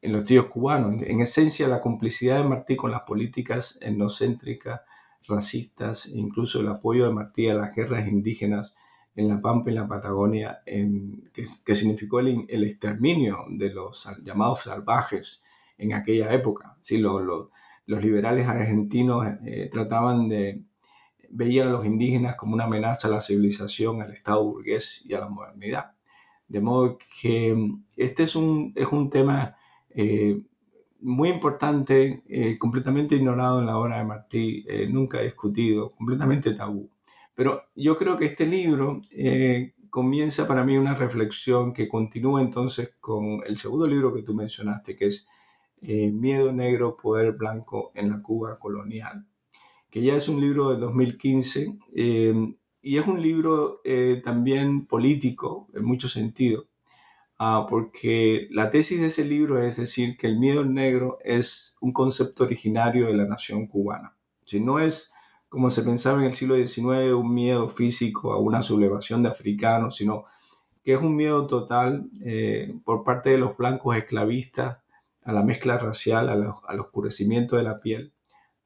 los 0.03 0.23
estudios 0.23 0.47
cubanos. 0.47 1.03
En 1.03 1.21
esencia, 1.21 1.67
la 1.67 1.81
complicidad 1.81 2.39
de 2.43 2.49
Martí 2.49 2.77
con 2.77 2.93
las 2.93 3.03
políticas 3.03 3.79
etnocéntricas, 3.83 4.83
racistas, 5.27 6.07
e 6.07 6.19
incluso 6.19 6.61
el 6.61 6.69
apoyo 6.69 7.07
de 7.07 7.13
Martí 7.13 7.49
a 7.49 7.55
las 7.55 7.75
guerras 7.75 8.09
indígenas 8.09 8.75
en 9.15 9.29
la 9.29 9.41
Pampa 9.41 9.71
y 9.71 9.75
la 9.75 9.89
Patagonia, 9.89 10.63
que, 10.65 11.75
significó 11.75 12.21
el, 12.21 12.65
exterminio 12.65 13.45
de 13.51 13.71
los 13.71 14.09
llamados 14.23 14.63
salvajes 14.63 15.43
en 15.79 15.93
aquella 15.93 16.33
época. 16.33 16.77
¿sí? 16.83 16.99
Lo, 16.99 17.21
lo, 17.21 17.51
los 17.87 18.03
liberales 18.03 18.47
argentinos 18.49 19.27
eh, 19.45 19.69
trataban 19.71 20.29
de, 20.29 20.63
veían 21.31 21.69
a 21.69 21.73
los 21.73 21.87
indígenas 21.87 22.37
como 22.37 22.55
una 22.55 22.65
amenaza 22.65 23.09
a 23.09 23.11
la 23.11 23.21
civilización, 23.21 24.03
al 24.03 24.13
Estado 24.13 24.45
burgués 24.45 25.03
y 25.05 25.15
a 25.15 25.21
la 25.21 25.29
modernidad. 25.29 25.93
De 26.49 26.61
modo 26.61 26.99
que 27.21 27.57
este 27.97 28.25
es 28.25 28.37
un, 28.37 28.73
es 28.77 28.89
un 28.89 29.11
tema 29.11 29.57
eh, 29.91 30.43
muy 31.03 31.29
importante, 31.29 32.23
eh, 32.27 32.59
completamente 32.59 33.17
ignorado 33.17 33.61
en 33.61 33.67
la 33.67 33.77
obra 33.77 33.99
de 33.99 34.05
Martí, 34.05 34.65
nunca 34.89 35.21
discutido, 35.21 35.93
completamente 35.93 36.55
tabú. 36.55 36.91
Pero 37.35 37.65
yo 37.75 37.97
creo 37.97 38.17
que 38.17 38.27
este 38.27 38.47
libro 38.47 39.01
comienza 39.93 40.49
para 40.49 40.65
mí 40.65 40.79
una 40.79 40.95
reflexión 40.95 41.75
que 41.75 41.87
continúa 41.87 42.41
entonces 42.41 42.95
con 42.99 43.43
el 43.47 43.59
segundo 43.59 43.87
libro 43.87 44.15
que 44.15 44.23
tú 44.23 44.35
mencionaste, 44.35 44.97
que 44.97 45.09
es 45.09 45.27
eh, 45.83 46.11
Miedo 46.11 46.51
Negro, 46.51 46.97
Poder 46.97 47.33
Blanco 47.33 47.93
en 47.95 48.09
la 48.09 48.23
Cuba 48.23 48.59
Colonial, 48.59 49.27
que 49.91 50.01
ya 50.01 50.17
es 50.17 50.31
un 50.31 50.41
libro 50.41 50.71
de 50.71 50.79
2015 50.79 51.77
eh, 51.95 52.55
y 52.81 52.97
es 52.97 53.07
un 53.07 53.21
libro 53.21 53.83
eh, 53.85 54.23
también 54.25 54.87
político 54.87 55.69
en 55.75 55.85
mucho 55.85 56.09
sentido, 56.09 56.69
ah, 57.43 57.67
porque 57.69 58.49
la 58.51 58.71
tesis 58.71 59.01
de 59.01 59.09
ese 59.09 59.25
libro 59.25 59.63
es 59.63 59.77
decir 59.77 60.17
que 60.17 60.27
el 60.27 60.39
miedo 60.39 60.65
negro 60.65 61.19
es 61.25 61.77
un 61.81 61.93
concepto 61.93 62.45
originario 62.45 63.07
de 63.07 63.15
la 63.15 63.27
nación 63.27 63.67
cubana. 63.67 64.17
Si 64.45 64.61
no 64.61 64.79
es 64.79 65.13
como 65.49 65.71
se 65.71 65.83
pensaba 65.83 66.21
en 66.21 66.29
el 66.29 66.33
siglo 66.33 66.57
XIX, 66.57 67.13
un 67.13 67.35
miedo 67.35 67.69
físico 67.69 68.33
a 68.33 68.39
una 68.39 68.63
sublevación 68.63 69.23
de 69.23 69.29
africanos, 69.29 69.97
sino 69.97 70.25
que 70.83 70.95
es 70.95 71.03
un 71.03 71.15
miedo 71.15 71.47
total 71.47 72.09
por 72.85 73.05
parte 73.05 73.31
de 73.31 73.39
los 73.39 73.55
blancos 73.59 73.95
esclavistas 73.97 74.79
a 75.25 75.33
la 75.33 75.43
mezcla 75.43 75.79
racial, 75.79 76.29
al, 76.29 76.81
oscurecimiento 76.81 77.57
de 77.57 77.65
la 77.65 77.81
piel, 77.81 78.13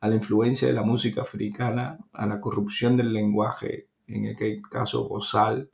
a 0.00 0.08
la 0.08 0.14
influencia 0.14 0.68
de 0.68 0.74
la 0.74 0.82
música 0.82 1.22
africana, 1.22 1.98
a 2.12 2.26
la 2.26 2.40
corrupción 2.40 2.96
del 2.96 3.12
lenguaje, 3.12 3.88
en 4.06 4.28
aquel 4.28 4.62
caso 4.62 5.08
bozal, 5.08 5.70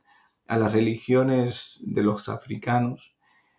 a 0.47 0.57
las 0.57 0.73
religiones 0.73 1.79
de 1.83 2.03
los 2.03 2.29
africanos. 2.29 3.15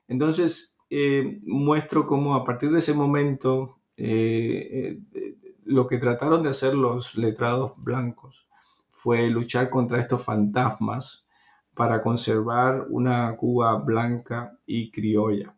Entonces, 0.09 0.77
eh, 0.90 1.40
muestro 1.44 2.07
cómo 2.07 2.35
a 2.35 2.44
partir 2.44 2.70
de 2.70 2.79
ese 2.79 2.94
momento 2.94 3.79
eh, 3.97 4.99
eh, 5.14 5.35
lo 5.64 5.87
que 5.87 5.99
trataron 5.99 6.42
de 6.42 6.51
hacer 6.51 6.75
los 6.75 7.16
letrados 7.16 7.73
blancos 7.77 8.49
fue 8.90 9.29
luchar 9.29 9.70
contra 9.70 10.01
estos 10.01 10.23
fantasmas 10.23 11.27
para 11.75 12.03
conservar 12.03 12.87
una 12.90 13.37
Cuba 13.37 13.77
blanca 13.77 14.59
y 14.66 14.90
criolla 14.90 15.55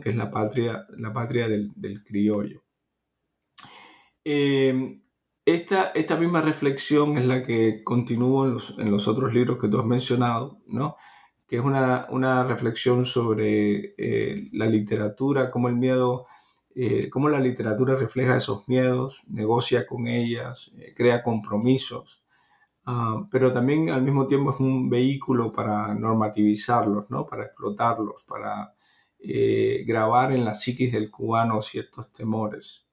que 0.00 0.10
es 0.10 0.16
la 0.16 0.30
patria, 0.30 0.86
la 0.96 1.12
patria 1.12 1.48
del, 1.48 2.04
criollo. 2.04 2.62
Esta, 5.44 5.88
esta, 5.94 6.16
misma 6.16 6.40
reflexión 6.40 7.18
es 7.18 7.26
la 7.26 7.44
que 7.44 7.82
continúo 7.82 8.46
en 8.46 8.54
los, 8.54 8.78
en 8.78 8.90
los, 8.90 9.08
otros 9.08 9.34
libros 9.34 9.58
que 9.58 9.68
tú 9.68 9.78
has 9.78 9.86
mencionado, 9.86 10.60
¿no? 10.66 10.96
que 11.52 11.58
es 11.58 11.64
una, 11.64 12.06
una 12.10 12.44
reflexión 12.44 13.04
sobre 13.04 13.94
eh, 13.98 14.48
la 14.52 14.66
literatura, 14.66 15.50
cómo 15.50 15.68
el 15.68 15.76
miedo, 15.76 16.26
eh, 16.74 17.10
cómo 17.10 17.28
la 17.28 17.40
literatura 17.40 17.94
refleja 17.96 18.38
esos 18.38 18.66
miedos, 18.68 19.22
negocia 19.28 19.86
con 19.86 20.06
ellas, 20.06 20.72
crea 20.96 21.22
compromisos, 21.22 22.24
ah, 22.86 23.26
pero 23.30 23.52
también 23.52 23.90
al 23.90 24.02
mismo 24.02 24.26
tiempo 24.26 24.52
es 24.52 24.60
un 24.60 24.88
vehículo 24.88 25.52
para 25.52 25.94
normativizarlos, 25.94 27.10
¿no? 27.10 27.26
para 27.26 27.44
explotarlos, 27.44 28.22
para 28.26 28.74
eh, 29.18 29.84
grabar 29.86 30.32
en 30.32 30.46
la 30.46 30.54
psiquis 30.54 30.92
del 30.92 31.10
cubano 31.10 31.60
ciertos 31.60 32.12
temores. 32.12 32.86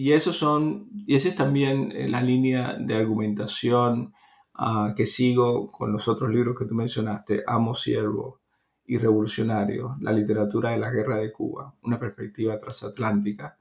Y, 0.00 0.12
eso 0.12 0.32
son, 0.32 0.88
y 1.08 1.16
esa 1.16 1.28
es 1.28 1.34
también 1.34 1.90
eh, 1.90 2.08
la 2.08 2.22
línea 2.22 2.76
de 2.78 2.94
argumentación 2.94 4.14
ah, 4.54 4.94
que 4.96 5.06
sigo 5.06 5.72
con 5.72 5.92
los 5.92 6.06
otros 6.06 6.30
libros 6.30 6.56
que 6.56 6.66
tú 6.66 6.76
mencionaste, 6.76 7.42
Amo 7.44 7.74
Siervo 7.74 8.40
y 8.86 8.96
Revolucionario, 8.96 9.96
la 10.00 10.12
literatura 10.12 10.70
de 10.70 10.78
la 10.78 10.92
guerra 10.92 11.16
de 11.16 11.32
Cuba, 11.32 11.74
una 11.82 11.98
perspectiva 11.98 12.60
transatlántica, 12.60 13.58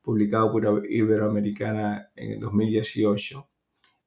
publicado 0.00 0.52
por 0.52 0.86
Iberoamericana 0.88 2.12
en 2.14 2.34
el 2.34 2.38
2018. 2.38 3.50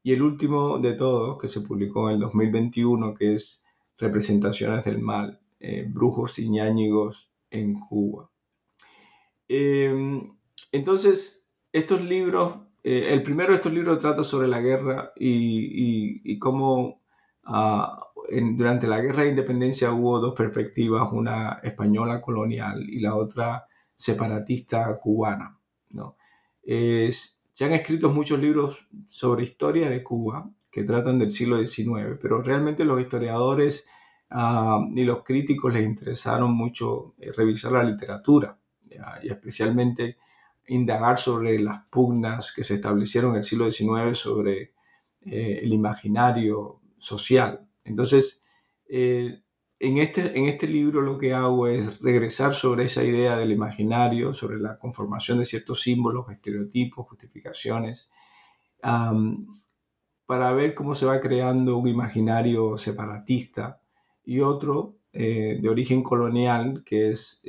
Y 0.03 0.13
el 0.13 0.21
último 0.21 0.79
de 0.79 0.93
todos, 0.93 1.37
que 1.37 1.49
se 1.49 1.59
publicó 1.59 2.07
en 2.07 2.15
el 2.15 2.21
2021, 2.21 3.13
que 3.13 3.33
es 3.33 3.61
Representaciones 3.97 4.85
del 4.85 4.99
Mal, 4.99 5.41
eh, 5.59 5.85
brujos 5.85 6.39
y 6.39 6.49
ñáñigos 6.49 7.29
en 7.51 7.77
Cuba. 7.77 8.31
Em, 9.49 10.33
entonces, 10.71 11.42
estos 11.73 12.01
libros, 12.03 12.59
eh, 12.83 13.09
el 13.11 13.23
primero 13.23 13.49
de 13.49 13.55
estos 13.55 13.73
libros 13.73 13.99
trata 13.99 14.23
sobre 14.23 14.47
la 14.47 14.61
guerra 14.61 15.11
y, 15.17 16.39
cómo 16.39 17.01
ah, 17.43 17.99
durante 18.55 18.87
la 18.87 19.01
guerra 19.01 19.23
de 19.23 19.29
independencia 19.29 19.91
hubo 19.91 20.19
dos 20.19 20.35
perspectivas, 20.35 21.11
una 21.11 21.59
española 21.63 22.21
colonial 22.21 22.87
y 22.89 22.99
la 22.99 23.15
otra 23.15 23.65
separatista 23.95 24.97
cubana. 24.99 25.57
¿no? 25.89 26.15
se 27.53 27.65
han 27.65 27.73
escrito 27.73 28.09
muchos 28.09 28.39
libros 28.39 28.87
sobre 29.05 29.43
historia 29.43 29.89
de 29.89 30.01
Cuba 30.01 30.49
que 30.71 30.83
tratan 30.83 31.19
del 31.19 31.33
siglo 31.33 31.59
XIX, 31.59 32.17
pero 32.19 32.41
realmente 32.41 32.83
los 32.83 32.99
historiadores 32.99 33.87
ah, 34.31 34.79
y 34.93 35.03
los 35.03 35.23
críticos 35.23 35.71
les 35.71 35.85
interesaron 35.85 36.51
mucho 36.51 37.13
eh, 37.19 37.31
revisar 37.31 37.71
la 37.73 37.83
literatura 37.83 38.57
y 39.23 39.29
especialmente 39.29 40.17
indagar 40.67 41.19
sobre 41.19 41.59
las 41.59 41.85
pugnas 41.87 42.53
que 42.53 42.63
se 42.63 42.75
establecieron 42.75 43.31
en 43.31 43.37
el 43.37 43.43
siglo 43.43 43.71
XIX 43.71 44.17
sobre 44.17 44.73
eh, 45.21 45.59
el 45.61 45.73
imaginario 45.73 46.81
social. 46.97 47.67
Entonces, 47.83 48.41
eh, 48.87 49.41
en, 49.79 49.97
este, 49.97 50.37
en 50.37 50.45
este 50.45 50.67
libro 50.67 51.01
lo 51.01 51.17
que 51.17 51.33
hago 51.33 51.67
es 51.67 51.99
regresar 51.99 52.53
sobre 52.53 52.85
esa 52.85 53.03
idea 53.03 53.37
del 53.37 53.51
imaginario, 53.51 54.33
sobre 54.33 54.59
la 54.59 54.77
conformación 54.79 55.39
de 55.39 55.45
ciertos 55.45 55.81
símbolos, 55.81 56.29
estereotipos, 56.29 57.07
justificaciones, 57.07 58.09
para 60.25 60.51
ver 60.53 60.75
cómo 60.75 60.95
se 60.95 61.05
va 61.05 61.21
creando 61.21 61.77
un 61.77 61.87
imaginario 61.87 62.77
separatista 62.77 63.81
y 64.25 64.41
otro 64.41 64.97
eh, 65.13 65.59
de 65.61 65.69
origen 65.69 66.03
colonial 66.03 66.83
que 66.85 67.11
es 67.11 67.41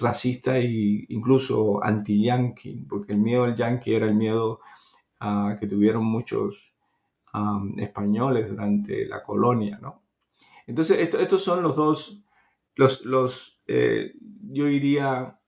racista 0.00 0.58
e 0.58 1.06
incluso 1.08 1.82
anti-yankee, 1.82 2.86
porque 2.88 3.12
el 3.12 3.18
miedo 3.18 3.44
al 3.44 3.54
yankee 3.54 3.94
era 3.94 4.06
el 4.06 4.14
miedo 4.14 4.60
que 5.58 5.66
tuvieron 5.66 6.04
muchos 6.04 6.74
españoles 7.76 8.48
durante 8.48 9.06
la 9.06 9.22
colonia, 9.22 9.78
¿no? 9.80 10.02
Entonces, 10.66 10.98
estos 11.14 11.44
son 11.44 11.62
los 11.62 11.76
dos, 11.76 12.24
los, 12.74 13.04
los 13.04 13.60
eh, 13.66 14.14
yo 14.50 14.66
diría, 14.66 15.38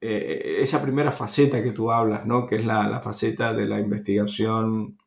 eh, 0.00 0.58
esa 0.60 0.82
primera 0.82 1.10
faceta 1.10 1.62
que 1.62 1.72
tú 1.72 1.90
hablas, 1.90 2.26
¿no? 2.26 2.46
Que 2.46 2.56
es 2.56 2.66
la, 2.66 3.00
faceta 3.00 3.52
de 3.52 3.66
la 3.66 3.80
investigación, 3.80 4.98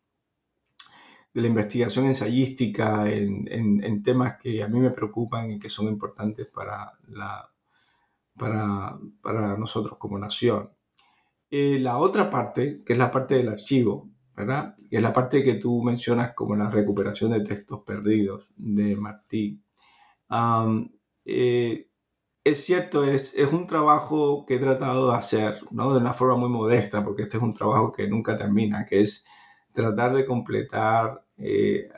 de 1.34 1.42
la 1.42 1.48
investigación 1.48 2.06
ensayística 2.06 3.10
en, 3.10 3.48
en, 3.50 4.04
temas 4.04 4.38
que 4.38 4.64
a 4.64 4.68
mí 4.68 4.80
me 4.80 4.92
preocupan 4.92 5.52
y 5.52 5.60
que 5.60 5.70
son 5.70 5.88
importantes 5.88 6.48
para 6.48 6.94
la, 7.08 7.50
para, 8.40 8.98
para 9.22 9.56
nosotros 9.56 10.00
como 10.00 10.18
nación. 10.18 10.72
Eh, 11.52 11.78
la 11.80 11.98
otra 11.98 12.30
parte, 12.30 12.82
que 12.84 12.94
es 12.94 13.00
la 13.00 13.12
parte 13.12 13.36
del 13.36 13.50
archivo, 13.50 14.10
¿verdad? 14.36 14.76
Que 14.90 14.98
es 14.98 15.02
la 15.04 15.14
parte 15.14 15.44
que 15.44 15.56
tú 15.56 15.84
mencionas 15.84 16.34
como 16.34 16.56
la 16.56 16.70
recuperación 16.70 17.32
de 17.32 17.42
textos 17.42 17.82
perdidos 17.86 18.52
de 18.56 18.96
Martí. 18.96 19.62
Eh, 21.26 21.88
es 22.44 22.66
cierto, 22.66 23.04
es, 23.04 23.34
es, 23.36 23.52
un 23.52 23.68
trabajo 23.68 24.46
que 24.46 24.56
he 24.56 24.60
tratado 24.60 25.12
de 25.12 25.18
hacer, 25.18 25.60
¿no? 25.72 25.94
De 25.94 26.00
una 26.00 26.14
forma 26.14 26.38
muy 26.38 26.50
modesta, 26.50 27.04
porque 27.04 27.24
este 27.24 27.38
es 27.38 27.44
un 27.44 27.54
trabajo 27.54 27.92
que 27.92 28.08
nunca 28.08 28.38
termina, 28.38 28.86
que 28.86 29.02
es 29.02 29.26
tratar 29.74 30.16
de 30.16 30.26
completar 30.26 31.26
eh, 31.38 31.90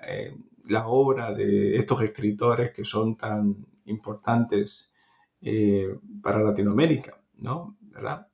la 0.68 0.88
obra 0.88 1.34
de 1.34 1.78
estos 1.78 2.02
escritores 2.02 2.72
que 2.72 2.86
son 2.86 3.18
tan 3.18 3.66
importantes 3.86 4.91
eh, 5.42 5.96
para 6.22 6.40
Latinoamérica, 6.42 7.18
¿no? 7.38 7.78
¿verdad? 7.82 8.28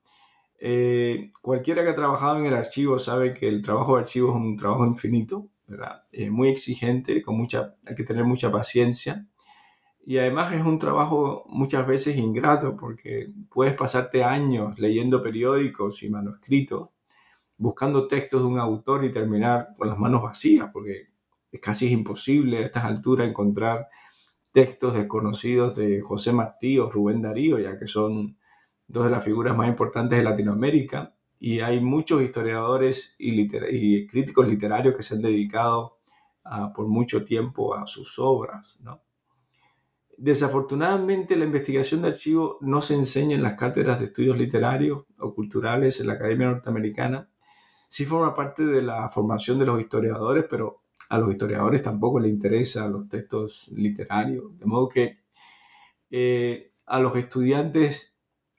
Eh, 0.60 1.32
cualquiera 1.42 1.84
que 1.84 1.90
ha 1.90 1.96
trabajado 1.96 2.40
en 2.40 2.48
el 2.48 2.54
archivo 2.56 3.00
sabe 3.00 3.34
que 3.34 3.48
el 3.48 3.62
trabajo 3.62 3.96
de 3.96 4.02
archivo 4.02 4.30
es 4.30 4.36
un 4.36 4.58
trabajo 4.58 4.86
infinito, 4.86 5.48
¿verdad? 5.68 6.04
muy 6.32 6.50
exigente, 6.50 7.22
con 7.22 7.38
mucha, 7.38 7.76
hay 7.86 7.96
que 7.96 8.04
tener 8.04 8.26
mucha 8.26 8.52
paciencia. 8.52 9.28
Y 10.06 10.18
además 10.20 10.54
es 10.54 10.64
un 10.66 10.80
trabajo 10.80 11.44
muchas 11.50 11.86
veces 11.86 12.16
ingrato 12.16 12.78
porque 12.78 13.30
puedes 13.50 13.74
pasarte 13.76 14.24
años 14.24 14.80
leyendo 14.80 15.22
periódicos 15.22 16.02
y 16.02 16.10
manuscritos, 16.10 16.90
buscando 17.58 18.08
textos 18.08 18.42
de 18.42 18.48
un 18.48 18.58
autor 18.58 19.04
y 19.04 19.12
terminar 19.12 19.70
con 19.78 19.90
las 19.90 19.98
manos 19.98 20.24
vacías, 20.24 20.70
porque 20.72 21.10
es 21.52 21.60
casi 21.60 21.90
imposible 21.92 22.60
a 22.60 22.62
estas 22.62 22.86
alturas 22.86 23.28
encontrar 23.28 23.90
textos 24.58 24.96
desconocidos 24.96 25.76
de 25.76 26.02
José 26.02 26.34
Martí 26.34 26.80
o 26.80 26.90
Rubén 26.90 27.22
Darío, 27.22 27.60
ya 27.60 27.78
que 27.78 27.86
son 27.86 28.40
dos 28.88 29.06
de 29.06 29.12
las 29.12 29.24
figuras 29.24 29.56
más 29.56 29.68
importantes 29.68 30.18
de 30.18 30.24
Latinoamérica. 30.24 31.14
Y 31.38 31.60
hay 31.60 31.80
muchos 31.80 32.24
historiadores 32.24 33.16
y, 33.20 34.08
críticos 34.08 34.48
literarios 34.48 34.98
que 34.98 35.04
se 35.04 35.14
han 35.14 35.22
dedicado 35.22 36.00
por 36.74 36.88
mucho 36.88 37.24
tiempo 37.24 37.76
a 37.76 37.86
sus 37.86 38.18
obras. 38.18 38.80
Desafortunadamente, 40.18 41.36
la 41.36 41.46
investigación 41.46 42.02
de 42.02 42.08
archivo 42.08 42.58
no 42.62 42.82
se 42.82 42.96
enseña 42.96 43.36
en 43.36 43.44
las 43.44 43.54
cátedras 43.54 44.00
de 44.00 44.06
estudios 44.06 44.40
literarios 44.40 45.06
o 45.20 45.36
culturales 45.36 46.00
en 46.00 46.08
la 46.08 46.14
Academia 46.14 46.48
Norteamericana. 46.48 47.30
Sí 47.88 48.06
forma 48.06 48.34
parte 48.34 48.66
de 48.66 48.82
la 48.82 49.08
formación 49.10 49.60
de 49.60 49.68
los 49.68 49.80
historiadores, 49.80 50.46
pero 50.50 50.82
a 51.10 51.18
los 51.18 51.32
historiadores 51.32 51.82
tampoco 51.82 52.20
les 52.20 52.32
interesan 52.32 52.92
los 52.92 53.08
textos 53.08 53.70
literarios, 53.70 54.58
de 54.58 54.66
modo 54.66 54.90
que 54.90 55.18
eh, 56.10 56.72
a 56.86 57.00
los 57.00 57.16
estudiantes 57.16 58.18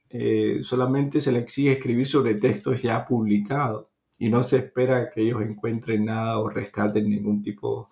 eh, 0.09 0.59
solamente 0.63 1.21
se 1.21 1.31
les 1.31 1.43
exige 1.43 1.73
escribir 1.73 2.07
sobre 2.07 2.35
textos 2.35 2.81
ya 2.81 3.05
publicados 3.05 3.87
y 4.17 4.29
no 4.29 4.43
se 4.43 4.57
espera 4.57 5.09
que 5.09 5.21
ellos 5.21 5.41
encuentren 5.41 6.05
nada 6.05 6.39
o 6.39 6.49
rescaten 6.49 7.09
ningún 7.09 7.41
tipo 7.41 7.89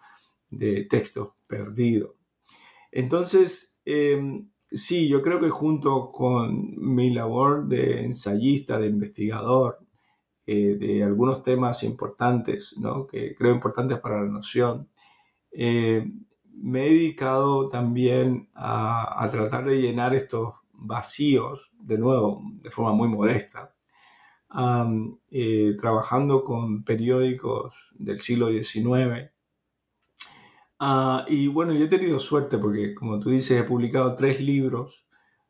de 0.49 0.83
texto 0.85 1.35
perdido. 1.47 2.15
Entonces, 2.91 3.79
em, 3.85 4.49
sí, 4.71 5.07
yo 5.07 5.21
creo 5.21 5.39
que 5.39 5.49
junto 5.49 6.09
con 6.09 6.75
mi 6.77 7.11
labor 7.11 7.67
de 7.67 8.03
ensayista, 8.03 8.79
de 8.79 8.87
investigador, 8.87 9.79
eh, 10.49 10.77
de 10.79 11.03
algunos 11.03 11.43
temas 11.43 11.83
importantes, 11.83 12.73
¿no? 12.77 13.05
que 13.05 13.35
creo 13.35 13.53
importantes 13.53 13.99
para 13.99 14.21
la 14.23 14.29
noción. 14.29 14.87
Eh, 15.51 16.09
me 16.53 16.87
he 16.87 16.89
dedicado 16.89 17.67
también 17.67 18.49
a, 18.55 19.27
tratar 19.29 19.65
de 19.65 19.81
llenar 19.81 20.15
estos 20.15 20.53
vacíos, 20.71 21.69
de 21.77 21.97
nuevo, 21.97 22.41
de 22.61 22.71
forma 22.71 22.93
muy 22.93 23.09
modesta, 23.09 23.75
eh, 25.31 25.75
trabajando 25.77 26.45
con 26.45 26.85
periódicos 26.85 27.93
del 27.99 28.21
siglo 28.21 28.47
XIX. 28.47 29.29
Ah, 30.79 31.25
y 31.27 31.47
bueno, 31.47 31.73
yo 31.73 31.85
he 31.85 31.89
tenido 31.89 32.19
suerte 32.19 32.57
porque, 32.57 32.95
como 32.95 33.19
tú 33.19 33.31
dices, 33.31 33.59
he 33.59 33.63
publicado 33.65 34.15
tres 34.15 34.39
libros 34.39 35.06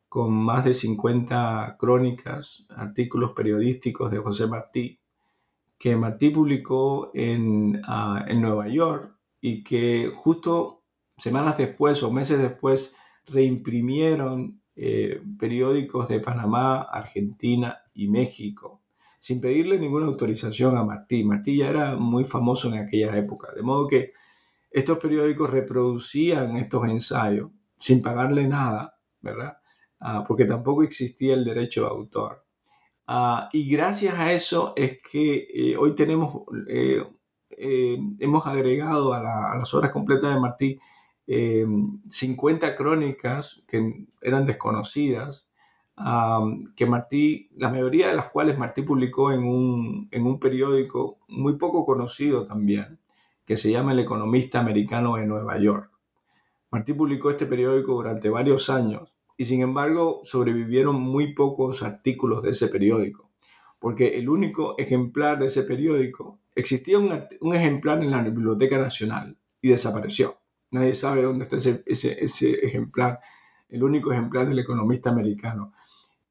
con 0.08 0.32
más 0.32 0.64
de 0.64 0.74
50 0.74 1.76
crónicas, 1.78 2.66
artículos 2.70 3.32
periodísticos 3.32 4.10
de 4.10 4.18
José 4.18 4.46
Martí, 4.46 4.98
que 5.78 5.96
Martí 5.96 6.30
publicó 6.30 7.10
en, 7.14 7.80
ah, 7.86 8.24
en 8.26 8.40
Nueva 8.40 8.68
York 8.68 9.14
y 9.40 9.62
que 9.62 10.10
justo 10.14 10.82
semanas 11.16 11.58
después 11.58 12.02
o 12.02 12.10
meses 12.10 12.38
después 12.38 12.94
reimprimieron 13.26 14.60
eh, 14.74 15.20
periódicos 15.38 16.08
de 16.08 16.20
Panamá, 16.20 16.82
Argentina 16.82 17.78
y 17.94 18.08
México, 18.08 18.82
sin 19.20 19.40
pedirle 19.40 19.78
ninguna 19.78 20.06
autorización 20.06 20.76
a 20.76 20.84
Martí. 20.84 21.24
Martí 21.24 21.56
ya 21.58 21.68
era 21.68 21.96
muy 21.96 22.24
famoso 22.24 22.68
en 22.68 22.78
aquella 22.78 23.16
época, 23.16 23.52
de 23.54 23.62
modo 23.62 23.86
que 23.86 24.12
estos 24.70 24.98
periódicos 24.98 25.50
reproducían 25.50 26.56
estos 26.56 26.88
ensayos 26.88 27.50
sin 27.76 28.02
pagarle 28.02 28.46
nada, 28.46 28.98
¿verdad? 29.20 29.58
Ah, 30.00 30.24
porque 30.26 30.44
tampoco 30.44 30.82
existía 30.82 31.34
el 31.34 31.44
derecho 31.44 31.82
de 31.82 31.88
autor. 31.88 32.44
Ah, 33.06 33.48
y 33.52 33.68
gracias 33.70 34.14
a 34.18 34.32
eso 34.32 34.74
es 34.76 35.00
que 35.00 35.48
eh, 35.54 35.76
hoy 35.76 35.94
tenemos, 35.94 36.42
eh, 36.68 37.04
eh, 37.50 37.98
hemos 38.20 38.46
agregado 38.46 39.12
a, 39.14 39.56
las 39.56 39.74
obras 39.74 39.92
completas 39.92 40.34
de 40.34 40.40
Martí 40.40 40.80
50 42.08 42.74
crónicas 42.74 43.62
que 43.66 44.06
eran 44.22 44.46
desconocidas, 44.46 45.48
que 46.76 46.86
Martí, 46.86 47.50
la 47.56 47.68
mayoría 47.70 48.08
de 48.08 48.16
las 48.16 48.30
cuales 48.30 48.58
Martí 48.58 48.82
publicó 48.82 49.32
en 49.32 49.44
un, 49.44 50.08
en 50.10 50.26
un 50.26 50.38
periódico 50.40 51.18
muy 51.28 51.56
poco 51.58 51.84
conocido 51.84 52.46
también, 52.46 52.98
que 53.44 53.58
se 53.58 53.70
llama 53.70 53.92
El 53.92 53.98
Economista 54.00 54.60
Americano 54.60 55.16
de 55.16 55.26
Nueva 55.26 55.58
York. 55.58 55.90
Martí 56.70 56.94
publicó 56.94 57.30
este 57.30 57.46
periódico 57.46 57.92
durante 57.92 58.30
varios 58.30 58.70
años 58.70 59.17
y 59.38 59.44
sin 59.44 59.62
embargo 59.62 60.20
sobrevivieron 60.24 61.00
muy 61.00 61.32
pocos 61.32 61.84
artículos 61.84 62.42
de 62.42 62.50
ese 62.50 62.66
periódico, 62.66 63.30
porque 63.78 64.18
el 64.18 64.28
único 64.28 64.74
ejemplar 64.76 65.38
de 65.38 65.46
ese 65.46 65.62
periódico, 65.62 66.40
existía 66.56 66.98
un, 66.98 67.54
ejemplar 67.54 68.02
en 68.02 68.10
la 68.10 68.20
Biblioteca 68.20 68.78
Nacional 68.78 69.38
y 69.62 69.68
desapareció. 69.68 70.38
Nadie 70.72 70.96
sabe 70.96 71.22
dónde 71.22 71.44
está 71.44 71.56
ese, 71.56 71.84
ese, 71.86 72.66
ejemplar, 72.66 73.20
el 73.68 73.84
único 73.84 74.12
ejemplar 74.12 74.48
del 74.48 74.58
economista 74.58 75.10
americano. 75.10 75.72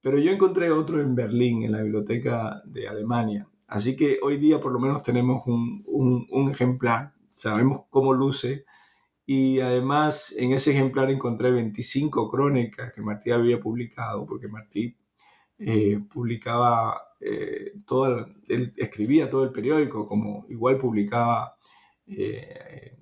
Pero 0.02 0.20
yo 0.20 0.32
encontré 0.32 0.70
otro 0.70 1.02
en 1.02 1.16
Berlín, 1.16 1.64
en 1.64 1.72
la 1.72 1.82
Biblioteca 1.82 2.62
de 2.66 2.90
Alemania. 2.90 3.48
Así 3.68 3.96
que 3.96 4.20
hoy 4.22 4.38
día 4.38 4.60
por 4.60 4.74
lo 4.74 4.80
menos 4.80 5.02
tenemos 5.02 5.48
un, 5.48 5.82
un, 5.88 6.28
un 6.30 6.52
ejemplar, 6.52 7.14
sabemos 7.30 7.84
cómo 7.90 8.14
luce 8.14 8.66
y 9.30 9.60
además 9.60 10.34
en 10.38 10.54
ese 10.54 10.72
ejemplar 10.72 11.12
encontré 11.12 11.52
25 11.52 12.32
crónicas 12.32 12.94
que 12.94 13.02
Martí 13.02 13.30
había 13.30 13.60
publicado, 13.60 14.26
porque 14.26 14.48
Martí 14.48 14.96
eh, 15.60 16.00
publicaba 16.10 17.02
eh, 17.20 17.74
todo, 17.86 18.26
él 18.48 18.74
escribía 18.78 19.30
todo 19.30 19.44
el 19.44 19.52
periódico, 19.52 20.08
como 20.08 20.46
igual 20.48 20.78
publicaba 20.78 21.58
eh, 22.08 22.96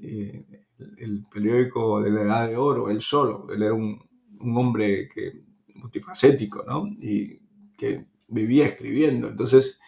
el, 0.00 1.24
periódico 1.32 2.02
de 2.02 2.10
la 2.10 2.22
Edad 2.22 2.48
de 2.48 2.56
Oro, 2.56 2.90
él 2.90 3.00
solo, 3.00 3.46
él 3.48 3.62
era 3.62 3.72
un, 3.72 4.02
un 4.40 4.56
hombre 4.56 5.08
que, 5.08 5.44
multifacético, 5.76 6.64
¿no? 6.64 6.88
Y 7.00 7.38
que 7.76 8.04
vivía 8.26 8.66
escribiendo. 8.66 9.28
Entonces, 9.28 9.80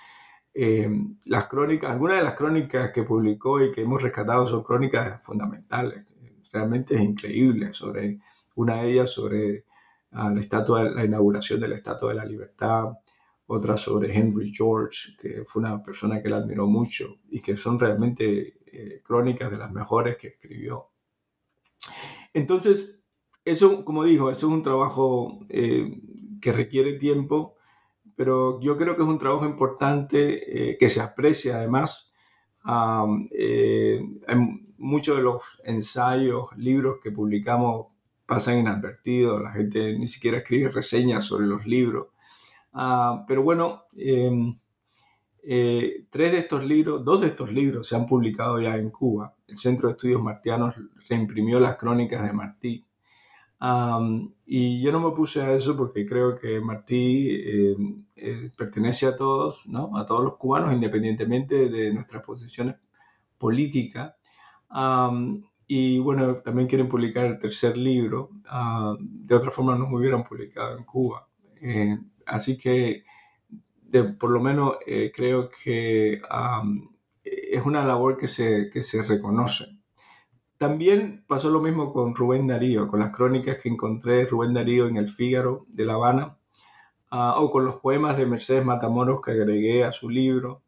las 0.55 1.47
crónicas, 1.47 1.91
algunas 1.91 2.19
de 2.19 2.25
las 2.25 2.35
crónicas 2.35 2.91
que 2.93 3.05
publicó 3.05 3.63
y 3.63 3.71
que 3.73 3.83
hemos 3.83 4.03
rescatado 4.03 4.47
son 4.47 4.63
crónicas 4.63 5.23
fundamentales, 5.23 6.07
realmente 6.53 7.01
increíbles, 7.01 7.77
sobre 7.77 8.19
una 8.57 8.83
de 8.83 8.93
ellas 8.93 9.11
sobre 9.11 9.65
a 10.13 10.31
la, 10.31 10.41
estatua, 10.41 10.85
la 10.85 11.05
inauguración 11.05 11.61
de 11.61 11.69
la 11.69 11.77
Estatua 11.77 12.11
de 12.11 12.17
la 12.17 12.25
Libertad, 12.25 12.93
otra 13.47 13.77
sobre 13.77 14.17
Henry 14.17 14.53
George, 14.55 15.17
que 15.21 15.45
fue 15.47 15.61
una 15.61 15.83
persona 15.83 16.23
que 16.23 16.29
la 16.29 16.39
admiró 16.39 16.67
mucho 16.67 17.17
y 17.29 17.41
que 17.41 17.57
son 17.57 17.79
realmente 17.79 18.59
eh, 18.67 19.01
crónicas 19.03 19.51
de 19.51 19.59
las 19.59 19.73
mejores 19.73 20.17
que 20.17 20.29
escribió. 20.29 20.91
Entonces, 22.33 23.03
eso, 23.45 23.85
como 23.85 24.05
dijo, 24.05 24.31
eso 24.31 24.47
es 24.47 24.53
un 24.53 24.63
trabajo 24.63 25.41
eh, 25.49 26.01
que 26.41 26.53
requiere 26.53 26.93
tiempo, 26.95 27.57
pero 28.21 28.61
yo 28.61 28.77
creo 28.77 28.97
que 28.97 29.03
es 29.03 29.09
un 29.09 29.19
trabajo 29.19 29.47
importante 29.47 30.73
eh, 30.73 30.77
que 30.77 30.91
se 30.91 31.01
aprecia 31.01 31.57
además. 31.57 32.13
muchos 34.77 35.17
de 35.17 35.23
los 35.23 35.43
ensayos, 35.65 36.51
libros 36.59 36.99
que 37.03 37.13
publicamos 37.13 37.87
pasan 38.27 38.59
inadvertidos, 38.59 39.41
la 39.41 39.53
gente 39.53 39.99
ni 39.99 40.07
siquiera 40.07 40.37
escribe 40.37 40.69
reseñas 40.69 41.25
sobre 41.25 41.47
los 41.47 41.65
libros. 41.65 42.09
Ah, 42.75 43.25
pero 43.27 43.43
bueno, 43.43 43.85
em, 43.97 44.59
eh, 45.43 46.05
tres 46.11 46.33
de 46.33 46.41
estos 46.41 46.63
libros, 46.63 47.03
dos 47.03 47.23
de 47.23 47.29
estos 47.29 47.51
libros 47.51 47.89
se 47.89 47.97
han 47.97 48.05
publicado 48.05 48.61
ya 48.61 48.77
en 48.77 48.91
Cuba. 48.91 49.35
El 49.49 49.57
Centro 49.57 49.89
de 49.89 49.93
Estudios 49.93 50.23
Martianos 50.23 50.75
reimprimió 51.09 51.59
las 51.59 51.77
crónicas 51.77 52.23
de 52.23 52.35
Martí. 52.35 52.87
Y 54.47 54.81
yo 54.83 54.93
no 54.93 55.01
me 55.01 55.15
puse 55.15 55.43
a 55.43 55.53
eso 55.53 55.77
porque 55.77 56.07
creo 56.07 56.39
que 56.39 56.61
Martí 56.61 57.43
em, 57.45 58.05
eh, 58.17 58.51
pertenece 58.57 59.07
a 59.07 59.17
todos, 59.17 59.67
¿no? 59.69 59.97
a 59.97 60.07
todos 60.07 60.25
los 60.25 60.37
cubanos, 60.37 60.73
independientemente 60.73 61.69
de 61.69 61.93
nuestras 61.93 62.23
posiciones 62.23 62.77
políticas. 63.39 64.15
Y 65.67 65.99
bueno, 66.01 66.37
también 66.39 66.69
quieren 66.69 66.89
publicar 66.89 67.27
el 67.27 67.39
tercer 67.39 67.77
libro. 67.77 68.31
De 68.99 69.35
otra 69.35 69.51
forma 69.51 69.77
no 69.77 69.89
hubieran 69.95 70.25
publicado 70.25 70.77
en 70.77 70.85
Cuba. 70.85 71.29
Eh, 71.61 71.99
así 72.27 72.57
que 72.57 73.05
por 74.19 74.31
lo 74.31 74.41
menos 74.41 74.77
eh, 74.87 75.13
creo 75.15 75.51
que 75.51 76.23
es 77.25 77.63
una 77.65 77.85
labor 77.85 78.17
que 78.17 78.29
se, 78.29 78.71
que 78.71 78.83
se 78.83 79.03
reconoce. 79.03 79.80
También 80.61 81.25
pasó 81.27 81.49
lo 81.49 81.63
mismo 81.63 81.91
con 81.91 82.15
Rubén 82.15 82.47
Darío, 82.47 82.87
con 82.87 83.01
las 83.01 83.17
crónicas 83.17 83.57
que 83.63 83.71
encontré 83.71 84.17
de 84.17 84.27
Rubén 84.27 84.53
Darío 84.53 84.89
en 84.89 84.99
el 84.99 85.09
Fígaro 85.09 85.65
de 85.69 85.87
La 85.87 85.95
Habana, 85.95 86.37
ah, 87.11 87.37
o 87.39 87.51
con 87.51 87.65
los 87.65 87.77
poemas 87.77 88.19
de 88.19 88.27
Mercedes 88.27 88.63
Matamoros 88.63 89.23
que 89.23 89.31
agregué 89.31 89.85
a 89.85 89.93
su 89.93 90.11
libro 90.11 90.61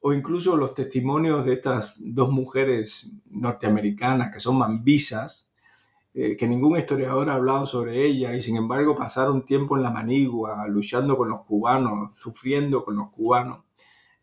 o 0.00 0.14
incluso 0.14 0.56
los 0.56 0.72
testimonios 0.72 1.44
de 1.44 1.52
estas 1.52 1.98
dos 2.00 2.30
mujeres 2.30 3.10
norteamericanas 3.28 4.32
que 4.32 4.40
son 4.40 4.56
mambisas, 4.56 5.52
eh, 6.14 6.34
que 6.34 6.48
ningún 6.48 6.78
historiador 6.78 7.28
ha 7.28 7.34
hablado 7.34 7.66
sobre 7.66 8.06
ellas 8.06 8.34
y 8.34 8.40
sin 8.40 8.56
embargo 8.56 8.96
pasaron 8.96 9.44
tiempo 9.44 9.76
en 9.76 9.82
la 9.82 9.90
manigua, 9.90 10.66
luchando 10.66 11.14
con 11.14 11.28
los 11.28 11.42
cubanos, 11.42 12.16
sufriendo 12.16 12.82
con 12.86 12.96
los 12.96 13.10
cubanos. 13.10 13.64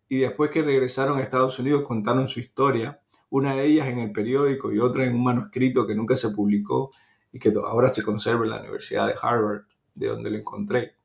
Y 0.10 0.18
después 0.18 0.50
que 0.50 0.64
regresaron 0.64 1.20
a 1.20 1.22
Estados 1.22 1.60
Unidos 1.60 1.84
contaron 1.84 2.28
su 2.28 2.40
historia, 2.40 3.03
una 3.34 3.56
de 3.56 3.66
ellas 3.66 3.88
en 3.88 3.98
el 3.98 4.12
periódico 4.12 4.72
y 4.72 4.78
otra 4.78 5.08
en 5.08 5.16
un 5.16 5.24
manuscrito 5.24 5.88
que 5.88 5.96
nunca 5.96 6.16
se 6.16 6.30
publicó 6.30 6.92
y 7.32 7.40
que 7.40 7.52
ahora 7.66 7.90
se 7.90 8.04
conserva 8.04 8.44
en 8.44 8.52
la 8.52 8.60
Universidad 8.60 9.08
de 9.08 9.16
Harvard, 9.20 9.64
de 9.96 10.08
donde 10.08 10.30
lo 10.30 10.38
encontré. 10.38 10.98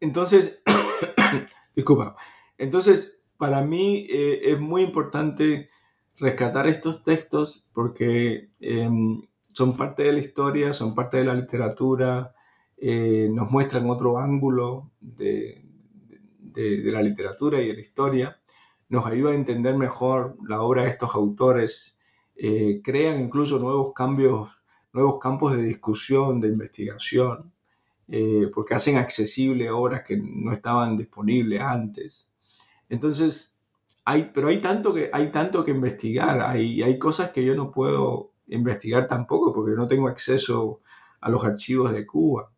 Entonces, 0.00 0.60
disculpa, 1.76 2.16
entonces 2.56 3.22
para 3.36 3.62
mí 3.62 4.08
eh, 4.10 4.40
es 4.50 4.58
muy 4.58 4.82
importante 4.82 5.70
rescatar 6.16 6.66
estos 6.66 7.04
textos 7.04 7.64
porque 7.72 8.50
em, 8.58 9.22
son 9.52 9.76
parte 9.76 10.02
de 10.02 10.12
la 10.12 10.18
historia, 10.18 10.72
son 10.72 10.96
parte 10.96 11.18
de 11.18 11.24
la 11.26 11.34
literatura, 11.34 12.34
eh, 12.76 13.28
nos 13.32 13.52
muestran 13.52 13.88
otro 13.88 14.18
ángulo 14.18 14.90
de, 15.00 15.64
la 16.56 17.02
literatura 17.02 17.62
y 17.62 17.68
de 17.68 17.74
la 17.74 17.80
historia, 17.80 18.37
nos 18.88 19.06
ayuda 19.06 19.32
a 19.32 19.34
entender 19.34 19.76
mejor 19.76 20.36
la 20.46 20.62
obra 20.62 20.84
de 20.84 20.90
estos 20.90 21.14
autores, 21.14 21.98
eh, 22.36 22.80
crean 22.82 23.20
incluso 23.20 23.58
nuevos 23.58 23.92
cambios, 23.94 24.50
nuevos 24.92 25.18
campos 25.18 25.56
de 25.56 25.62
discusión, 25.62 26.40
de 26.40 26.48
investigación, 26.48 27.52
porque 28.54 28.74
hacen 28.74 28.96
accesible 28.96 29.70
obras 29.70 30.02
que 30.02 30.16
no 30.16 30.50
estaban 30.50 30.96
disponibles 30.96 31.60
antes. 31.60 32.32
Entonces, 32.88 33.58
hay, 34.06 34.30
pero 34.32 34.48
hay 34.48 34.60
tanto 34.62 34.94
que, 34.94 35.10
hay 35.12 35.30
tanto 35.30 35.62
que 35.62 35.72
investigar, 35.72 36.40
hay, 36.40 36.82
hay 36.82 36.98
cosas 36.98 37.30
que 37.30 37.44
yo 37.44 37.54
no 37.54 37.70
puedo 37.70 38.32
investigar 38.46 39.06
tampoco 39.06 39.52
porque 39.52 39.76
no 39.76 39.86
tengo 39.86 40.08
acceso 40.08 40.80
a 41.20 41.28
los 41.28 41.44
archivos 41.44 41.92
de 41.92 42.06
Cuba. 42.06 42.50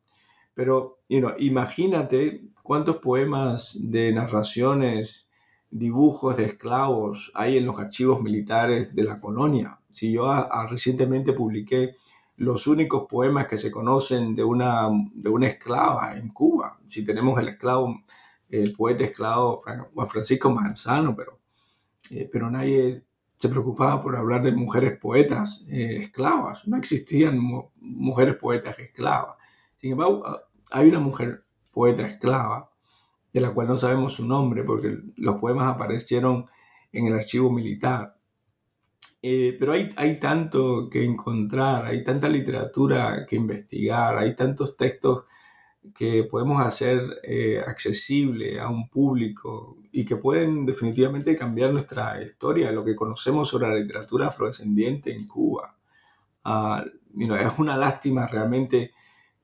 Pero 0.55 1.01
imagínate 1.09 2.45
cuántos 2.63 2.99
poemas 2.99 3.77
de 3.81 4.13
narraciones, 4.13 5.29
dibujos 5.71 6.37
de 6.37 6.45
esclavos 6.45 7.31
hay 7.35 7.57
en 7.57 7.67
los 7.67 7.79
archivos 7.79 8.21
militares 8.23 8.95
de 8.95 9.05
la 9.05 9.21
colonia. 9.21 9.81
Si 9.91 10.13
yo 10.13 10.29
recientemente 10.69 11.33
publiqué 11.33 11.97
los 12.37 12.67
únicos 12.67 13.07
poemas 13.09 13.47
que 13.47 13.59
se 13.59 13.71
conocen 13.71 14.35
de 14.35 14.45
una, 14.45 14.89
de 15.15 15.29
una 15.29 15.47
esclava 15.47 16.17
en 16.17 16.29
Cuba, 16.31 16.79
si 16.87 17.05
tenemos 17.05 17.39
el 17.39 17.49
esclavo 17.49 18.03
el 18.51 18.73
poeta 18.73 19.05
esclavo 19.05 19.63
Juan 19.95 20.09
Francisco 20.09 20.51
Manzano, 20.51 21.15
pero, 21.15 21.39
eh, 22.11 22.29
pero 22.31 22.51
nadie 22.51 23.05
se 23.39 23.49
preocupaba 23.49 24.03
por 24.03 24.17
hablar 24.17 24.43
de 24.43 24.53
mujeres 24.53 24.99
poetas 24.99 25.65
eh, 25.69 25.99
esclavas. 26.01 26.67
No 26.67 26.77
existían 26.77 27.39
mujeres 27.81 28.37
poetas 28.37 28.79
esclavas. 28.79 29.37
Sin 29.79 29.93
embargo, 29.93 30.27
ah, 30.27 30.43
hay 30.71 30.89
una 30.89 31.01
mujer 31.01 31.45
poeta 31.73 32.07
esclava, 32.07 32.70
de 33.33 33.41
la 33.41 33.53
cual 33.53 33.69
no 33.69 33.77
sabemos 33.77 34.15
su 34.15 34.27
nombre, 34.27 34.65
porque 34.65 34.99
los 35.17 35.37
poemas 35.37 35.75
aparecieron 35.75 36.47
en 36.93 37.07
el 37.07 37.15
archivo 37.15 37.51
militar. 37.51 38.17
Eh, 39.23 39.57
pero 39.59 39.73
hay, 39.73 39.91
hay 39.97 40.19
tanto 40.19 40.89
que 40.89 41.05
encontrar, 41.05 41.87
hay 41.87 42.03
tanta 42.03 42.29
literatura 42.29 43.27
que 43.29 43.37
investigar, 43.37 44.17
hay 44.19 44.35
tantos 44.35 44.77
textos 44.77 45.25
que 45.95 46.25
podemos 46.25 46.65
hacer 46.65 47.21
eh, 47.23 47.63
accesible 47.67 48.61
a 48.61 48.69
un 48.69 48.89
público 48.89 49.79
y 49.93 50.05
que 50.05 50.17
pueden 50.17 50.67
definitivamente 50.67 51.37
cambiar 51.37 51.73
nuestra 51.73 52.23
historia, 52.23 52.71
lo 52.71 52.85
que 52.85 52.95
conocemos 52.95 53.49
sobre 53.49 53.69
la 53.69 53.75
literatura 53.77 54.29
afrodescendiente 54.29 55.15
en 55.15 55.27
Cuba. 55.27 55.77
Uh, 56.45 56.85
es 57.35 57.59
una 57.59 57.77
lástima 57.77 58.27
realmente 58.27 58.93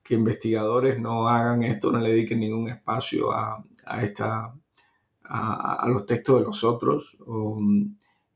que 0.03 0.15
investigadores 0.15 0.99
no 0.99 1.27
hagan 1.27 1.63
esto, 1.63 1.91
no 1.91 1.99
le 1.99 2.11
dediquen 2.11 2.39
ningún 2.39 2.69
espacio 2.69 3.31
a, 3.31 3.63
a 3.87 4.01
esta, 4.03 4.53
a, 5.23 5.87
los 5.87 6.05
textos 6.05 6.39
de 6.39 6.45
los 6.45 6.63
otros, 6.63 7.17
o, 7.25 7.59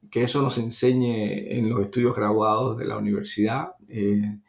que 0.09 0.23
eso 0.23 0.41
nos 0.41 0.57
enseñe 0.57 1.57
en 1.57 1.69
los 1.69 1.81
estudios 1.81 2.15
graduados 2.15 2.77
de 2.77 2.85
la 2.85 2.97
universidad, 2.97 3.73
eh, 3.87 4.39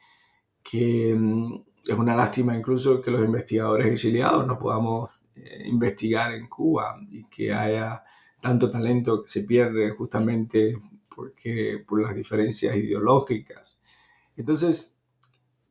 que 0.63 1.15
mm, 1.15 1.55
es 1.87 1.99
una 1.99 2.17
lástima 2.17 2.57
incluso 2.57 3.01
que 3.01 3.11
los 3.11 3.25
investigadores 3.25 3.87
exiliados 3.89 4.47
no 4.47 4.59
podamos 4.59 5.23
eh, 5.35 5.65
investigar 5.67 6.33
en 6.33 6.49
Cuba 6.49 7.01
y 7.11 7.25
que 7.25 7.53
haya 7.53 8.03
tanto 8.41 8.71
talento 8.71 9.23
que 9.23 9.29
se 9.29 9.43
pierde 9.43 9.91
justamente 9.91 10.77
porque, 11.15 11.85
por 11.87 12.03
las 12.03 12.15
diferencias 12.15 12.77
ideológicas. 12.77 13.81
Entonces, 14.37 14.97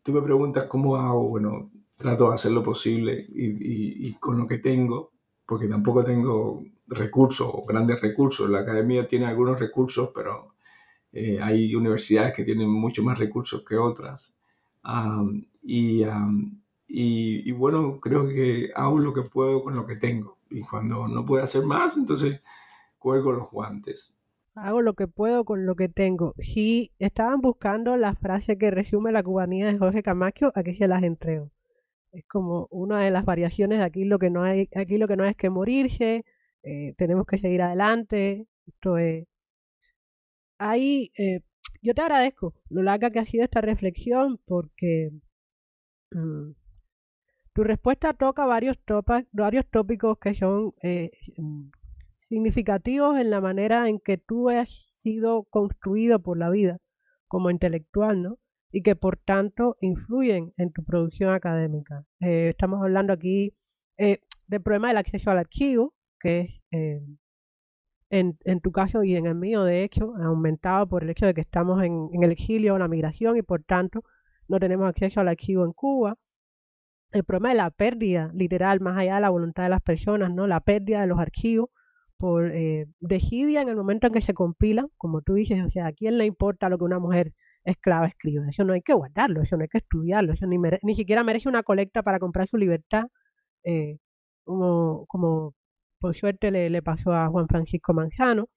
tú 0.03 0.13
me 0.13 0.21
preguntas 0.21 0.65
cómo 0.65 0.95
hago, 0.95 1.27
bueno, 1.27 1.71
trato 1.97 2.29
de 2.29 2.35
hacer 2.35 2.51
lo 2.51 2.63
posible 2.63 3.25
y, 3.29 4.13
con 4.15 4.37
lo 4.37 4.47
que 4.47 4.57
tengo, 4.57 5.10
porque 5.51 5.67
tampoco 5.67 6.01
tengo 6.01 6.63
recursos 6.87 7.45
o 7.51 7.65
grandes 7.65 7.99
recursos. 7.99 8.49
La 8.49 8.59
academia 8.59 9.05
tiene 9.05 9.25
algunos 9.25 9.59
recursos, 9.59 10.11
pero 10.15 10.55
eh, 11.11 11.41
hay 11.41 11.75
universidades 11.75 12.33
que 12.33 12.45
tienen 12.45 12.69
mucho 12.69 13.03
más 13.03 13.19
recursos 13.19 13.61
que 13.67 13.75
otras 13.75 14.33
y, 15.61 16.05
y, 16.87 17.51
bueno, 17.51 17.99
creo 17.99 18.29
que 18.29 18.71
hago 18.73 18.99
lo 18.99 19.13
que 19.13 19.23
puedo 19.23 19.61
con 19.61 19.75
lo 19.75 19.85
que 19.85 19.97
tengo. 19.97 20.37
Y 20.49 20.61
cuando 20.61 21.05
no 21.09 21.25
puedo 21.25 21.43
hacer 21.43 21.65
más, 21.65 21.97
entonces 21.97 22.41
cuelgo 22.97 23.33
los 23.33 23.51
guantes. 23.51 24.13
hago 24.55 24.81
lo 24.81 24.93
que 24.93 25.07
puedo 25.09 25.43
con 25.43 25.65
lo 25.65 25.75
que 25.75 25.89
tengo. 25.89 26.33
Si 26.37 26.93
estaban 26.97 27.41
buscando 27.41 27.97
la 27.97 28.15
frase 28.15 28.57
que 28.57 28.71
resume 28.71 29.11
la 29.11 29.21
cubanía 29.21 29.67
de 29.67 29.77
Jorge 29.77 30.01
Camacho, 30.01 30.53
aquí 30.55 30.75
se 30.75 30.87
las 30.87 31.03
entrego. 31.03 31.51
Es 32.11 32.25
como 32.27 32.67
una 32.71 33.01
de 33.01 33.11
las 33.11 33.25
variaciones 33.25 33.79
de 33.79 33.85
aquí 33.85 34.05
lo 34.05 34.19
que 34.19 34.29
no 34.29 34.43
hay, 34.43 34.69
aquí 34.75 34.97
lo 34.97 35.07
que 35.07 35.17
no 35.17 35.25
es 35.25 35.35
que 35.35 35.49
morirse, 35.49 36.25
eh, 36.63 36.93
tenemos 36.97 37.25
que 37.25 37.37
seguir 37.37 37.61
adelante. 37.61 38.47
Esto 38.67 38.97
es. 38.97 39.27
Ahí, 40.57 41.11
eh, 41.17 41.41
yo 41.81 41.93
te 41.93 42.01
agradezco 42.01 42.53
lo 42.69 42.83
larga 42.83 43.11
que 43.11 43.19
ha 43.19 43.25
sido 43.25 43.43
esta 43.43 43.61
reflexión 43.61 44.39
porque 44.45 45.11
mm, 46.11 46.51
tu 47.53 47.63
respuesta 47.63 48.13
toca 48.13 48.45
varios, 48.45 48.77
varios 49.31 49.65
tópicos 49.69 50.17
que 50.19 50.33
son 50.35 50.73
eh, 50.83 51.11
mm, 51.37 51.69
significativos 52.29 53.19
en 53.19 53.29
la 53.29 53.41
manera 53.41 53.89
en 53.89 53.99
que 53.99 54.17
tú 54.17 54.49
has 54.49 54.69
sido 55.01 55.43
construido 55.45 56.21
por 56.21 56.37
la 56.37 56.49
vida 56.49 56.77
como 57.27 57.49
intelectual, 57.49 58.21
¿no? 58.21 58.37
Y 58.71 58.81
que 58.83 58.95
por 58.95 59.17
tanto 59.17 59.77
influyen 59.81 60.53
en 60.57 60.71
tu 60.71 60.83
producción 60.83 61.33
académica. 61.33 62.05
Eh, 62.21 62.49
estamos 62.49 62.81
hablando 62.81 63.13
aquí 63.13 63.53
eh, 63.97 64.19
del 64.47 64.61
problema 64.61 64.87
del 64.89 64.97
acceso 64.97 65.29
al 65.29 65.39
archivo, 65.39 65.93
que 66.19 66.39
es 66.39 66.49
en, 68.09 68.37
en, 68.43 68.59
tu 68.61 68.71
caso 68.71 69.03
y 69.03 69.15
en 69.15 69.25
el 69.25 69.35
mío, 69.35 69.63
de 69.63 69.83
hecho, 69.83 70.13
aumentado 70.15 70.87
por 70.87 71.03
el 71.03 71.09
hecho 71.09 71.25
de 71.25 71.33
que 71.33 71.41
estamos 71.41 71.83
en, 71.83 72.09
en 72.13 72.23
el 72.23 72.31
exilio 72.31 72.75
o 72.75 72.77
la 72.77 72.87
migración 72.87 73.37
y 73.37 73.41
por 73.41 73.63
tanto 73.63 74.03
no 74.47 74.59
tenemos 74.59 74.87
acceso 74.87 75.21
al 75.21 75.29
archivo 75.29 75.65
en 75.65 75.73
Cuba 75.73 76.17
el 77.11 77.23
problema 77.23 77.49
de 77.49 77.55
la 77.55 77.69
pérdida 77.71 78.31
literal, 78.33 78.79
más 78.79 78.97
allá 78.97 79.15
de 79.15 79.21
la 79.21 79.29
voluntad 79.29 79.63
de 79.63 79.69
las 79.69 79.81
personas, 79.81 80.33
¿no? 80.33 80.47
La 80.47 80.61
pérdida 80.61 81.01
de 81.01 81.07
los 81.07 81.19
archivos 81.19 81.69
por 82.17 82.51
eh, 82.51 82.87
desidia 82.99 83.61
en 83.61 83.69
el 83.69 83.75
momento 83.75 84.07
en 84.07 84.13
que 84.13 84.21
se 84.21 84.33
compilan, 84.33 84.87
como 84.97 85.21
tú 85.21 85.33
dices, 85.33 85.63
o 85.65 85.69
sea, 85.69 85.87
¿a 85.87 85.91
quién 85.93 86.17
le 86.17 86.25
importa 86.25 86.69
lo 86.69 86.77
que 86.77 86.83
una 86.83 86.99
mujer 86.99 87.33
esclava 87.63 88.07
escribe? 88.07 88.49
Eso 88.49 88.63
no 88.63 88.73
hay 88.73 88.81
que 88.81 88.93
guardarlo, 88.93 89.41
eso 89.41 89.57
no 89.57 89.63
hay 89.63 89.69
que 89.69 89.79
estudiarlo, 89.79 90.33
eso 90.33 90.45
ni, 90.47 90.57
ni 90.83 90.95
siquiera 90.95 91.23
merece 91.23 91.49
una 91.49 91.63
colecta 91.63 92.03
para 92.03 92.19
comprar 92.19 92.47
su 92.47 92.57
libertad, 92.57 93.05
eh, 93.63 93.97
como, 94.43 95.05
como 95.07 95.55
por 95.99 96.15
suerte 96.17 96.51
le, 96.51 96.69
le, 96.69 96.81
pasó 96.81 97.13
a 97.13 97.27
Juan 97.27 97.47
Francisco 97.47 97.93
Manzano, 97.93 98.49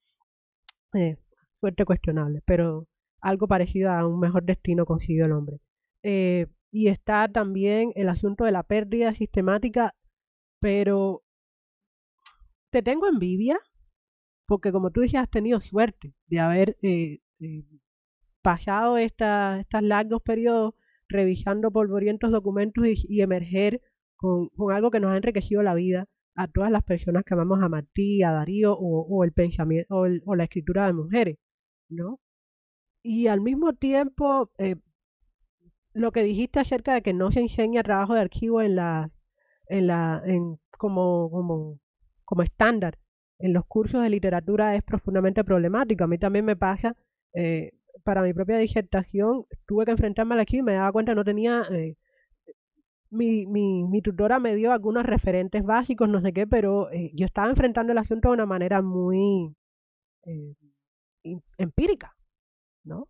eh, 0.95 1.17
suerte 1.61 1.85
cuestionable, 1.85 2.43
pero 2.47 2.87
algo 3.21 3.49
parecido 3.49 3.91
a 3.91 4.07
un 4.07 4.21
mejor 4.21 4.45
destino 4.45 4.87
consiguió 4.87 5.27
el 5.27 5.33
hombre. 5.33 5.59
Eh, 6.03 6.47
y 6.71 6.89
está 6.89 7.29
también 7.29 7.93
el 7.95 8.09
asunto 8.09 8.45
de 8.45 8.53
la 8.53 8.63
pérdida 8.63 9.15
sistemática, 9.15 9.95
pero 10.61 11.23
te 12.71 12.83
tengo 12.83 13.07
envidia, 13.09 13.59
porque 14.47 14.73
como 14.73 14.91
tú 14.91 15.03
dices, 15.03 15.21
has 15.21 15.31
tenido 15.31 15.61
suerte 15.61 16.15
de 16.27 16.41
haber 16.41 16.77
pasado 18.45 18.99
estos 18.99 19.65
largos 19.81 20.23
periodos 20.23 20.75
revisando 21.09 21.71
polvorientos 21.71 22.31
documentos 22.31 22.85
y, 22.87 23.23
emerger 23.23 23.81
con, 24.17 24.51
algo 24.71 24.91
que 24.91 25.01
nos 25.01 25.13
ha 25.13 25.17
enriquecido 25.17 25.63
la 25.63 25.75
vida 25.75 26.07
a 26.37 26.47
todas 26.47 26.71
las 26.71 26.83
personas 26.83 27.25
que 27.25 27.33
amamos 27.33 27.63
a 27.63 27.71
Martí, 27.71 28.23
a 28.23 28.33
Darío 28.33 28.77
o, 28.79 29.25
el 29.25 29.33
pensamiento 29.33 29.95
o, 29.97 30.37
la 30.37 30.45
escritura 30.45 30.87
de 30.87 30.93
mujeres, 30.93 31.39
¿no? 31.89 32.21
Y 33.03 33.29
al 33.29 33.41
mismo 33.41 33.73
tiempo, 33.73 34.51
eh, 34.59 34.77
lo 35.95 36.13
que 36.13 36.23
dijiste 36.23 36.61
acerca 36.61 36.95
de 36.95 37.03
que 37.03 37.15
no 37.15 37.33
se 37.33 37.41
enseña 37.41 37.83
trabajo 37.83 38.15
de 38.15 38.21
archivo 38.21 38.61
en 38.61 38.77
la, 38.77 39.11
en 39.69 39.87
la, 39.87 40.23
en, 40.27 40.59
como, 40.77 41.31
como, 41.31 41.81
como 42.25 42.43
estándar 42.43 42.99
en 43.39 43.53
los 43.55 43.65
cursos 43.67 44.03
de 44.03 44.11
literatura 44.11 44.75
es 44.77 44.83
profundamente 44.83 45.45
problemático. 45.45 46.05
A 46.05 46.09
mí 46.09 46.19
también 46.19 46.45
me 46.45 46.57
pasa, 46.57 46.97
eh, 47.35 47.73
para 48.05 48.23
mi 48.23 48.33
propia 48.33 48.59
disertación, 48.59 49.47
tuve 49.67 49.85
que 49.87 49.93
enfrentarme 49.93 50.35
al 50.35 50.41
archivo 50.41 50.61
y 50.61 50.67
me 50.67 50.75
daba 50.75 50.93
cuenta 50.93 51.13
que 51.13 51.17
no 51.17 51.25
tenía, 51.25 51.63
eh, 51.73 51.97
mi, 53.11 53.47
mi, 53.47 54.03
tutora 54.03 54.39
me 54.39 54.55
dio 54.55 54.73
algunos 54.73 55.05
referentes 55.05 55.65
básicos, 55.65 56.09
no 56.09 56.21
sé 56.21 56.33
qué, 56.33 56.47
pero 56.47 56.91
eh, 56.93 57.11
yo 57.15 57.27
estaba 57.27 57.49
enfrentando 57.51 57.93
el 57.93 57.99
asunto 57.99 58.29
de 58.29 58.35
una 58.35 58.47
manera 58.47 58.83
muy 58.83 59.55
empírica, 61.59 62.15
¿no? 62.85 63.09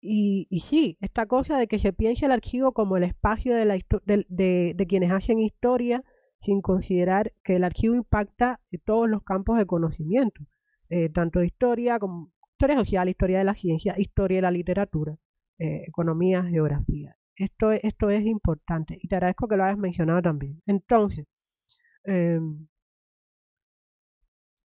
Y, 0.00 0.46
y, 0.50 0.60
sí, 0.60 0.96
esta 1.00 1.26
cosa 1.26 1.58
de 1.58 1.66
que 1.66 1.78
se 1.78 1.92
piense 1.92 2.26
el 2.26 2.32
archivo 2.32 2.72
como 2.72 2.96
el 2.96 3.02
espacio 3.04 3.54
de, 3.54 3.64
la 3.64 3.78
de, 4.04 4.74
de, 4.76 4.86
quienes 4.86 5.10
hacen 5.10 5.40
historia, 5.40 6.04
sin 6.40 6.60
considerar 6.62 7.32
que 7.42 7.56
el 7.56 7.64
archivo 7.64 7.96
impacta 7.96 8.60
todos 8.84 9.08
los 9.08 9.22
campos 9.24 9.58
de 9.58 9.66
conocimiento, 9.66 10.42
eh, 10.88 11.08
tanto 11.08 11.42
historia 11.42 11.98
como 11.98 12.30
historia 12.58 12.76
social, 12.76 13.08
historia 13.08 13.38
de 13.38 13.44
la 13.44 13.54
ciencia, 13.54 13.94
historia 13.98 14.38
de 14.38 14.42
la 14.42 14.50
literatura, 14.50 15.16
eh, 15.60 15.84
economía, 15.86 16.42
geografía. 16.42 17.16
Esto, 17.36 17.70
es 17.70 18.26
importante 18.26 18.98
y 19.00 19.06
te 19.06 19.14
agradezco 19.14 19.46
que 19.46 19.56
lo 19.56 19.62
hayas 19.62 19.78
mencionado 19.78 20.20
también. 20.22 20.60
Entonces, 20.66 21.26
eh, 22.04 22.40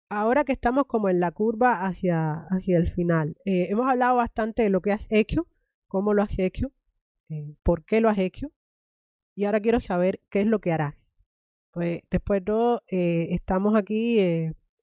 ahora 0.10 0.46
que 0.46 0.54
estamos 0.54 0.86
como 0.86 1.10
en 1.10 1.20
la 1.20 1.32
curva 1.32 1.86
hacia, 1.86 2.46
hacia 2.50 2.78
el 2.78 2.94
final, 2.94 3.36
eh, 3.44 3.68
hemos 3.70 3.89
hablado 3.89 4.16
bastante 4.16 4.64
de 4.64 4.70
lo 4.70 4.82
que 4.82 4.94
has 4.94 5.06
hecho, 5.10 5.48
cómo 5.89 6.14
lo 6.14 6.24
has 6.24 6.39
hecho, 6.39 6.72
eh, 7.28 7.56
por 7.62 7.84
qué 7.84 8.00
lo 8.00 8.08
has 8.08 8.20
hecho, 8.20 8.54
y 9.36 9.44
ahora 9.44 9.60
quiero 9.60 9.82
saber 9.82 10.22
qué 10.30 10.39
es 10.42 10.48
lo 10.48 10.60
que 10.60 10.72
harás. 10.72 10.96
Pues 11.72 12.04
después 12.10 12.39
de 12.42 12.46
todo, 12.46 12.84
estamos 12.88 13.76
aquí 13.76 14.20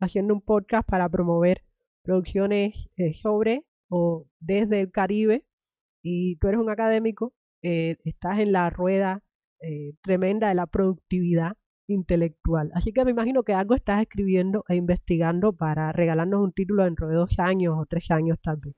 haciendo 0.00 0.34
un 0.34 0.40
podcast 0.40 0.88
para 0.88 1.09
promover 1.09 1.62
producciones 2.03 2.88
sobre 3.20 3.64
o 3.88 4.26
desde 4.40 4.80
el 4.80 4.90
Caribe, 4.90 5.44
y 6.03 6.36
tú 6.36 6.49
eres 6.49 6.61
un 6.61 6.70
académico, 6.70 7.34
estás 7.62 8.38
en 8.38 8.53
la 8.53 8.70
rueda 8.70 9.22
tremenda 10.03 10.49
de 10.49 10.55
la 10.55 10.66
productividad 10.66 11.57
intelectual. 11.88 12.70
Así 12.74 12.92
que 12.92 13.05
me 13.05 13.11
imagino 13.11 13.42
que 13.42 13.55
algo 13.55 13.74
estás 13.74 14.03
escribiendo 14.03 14.64
e 14.68 14.76
investigando 14.76 15.53
para 15.53 15.90
regalarnos 15.92 16.40
un 16.40 16.53
título 16.53 16.84
dentro 16.84 17.09
de 17.09 17.16
dos 17.16 17.38
años 17.38 17.74
o 17.76 17.86
tres 17.86 18.11
años 18.11 18.38
tal 18.42 18.59
vez. 18.59 18.74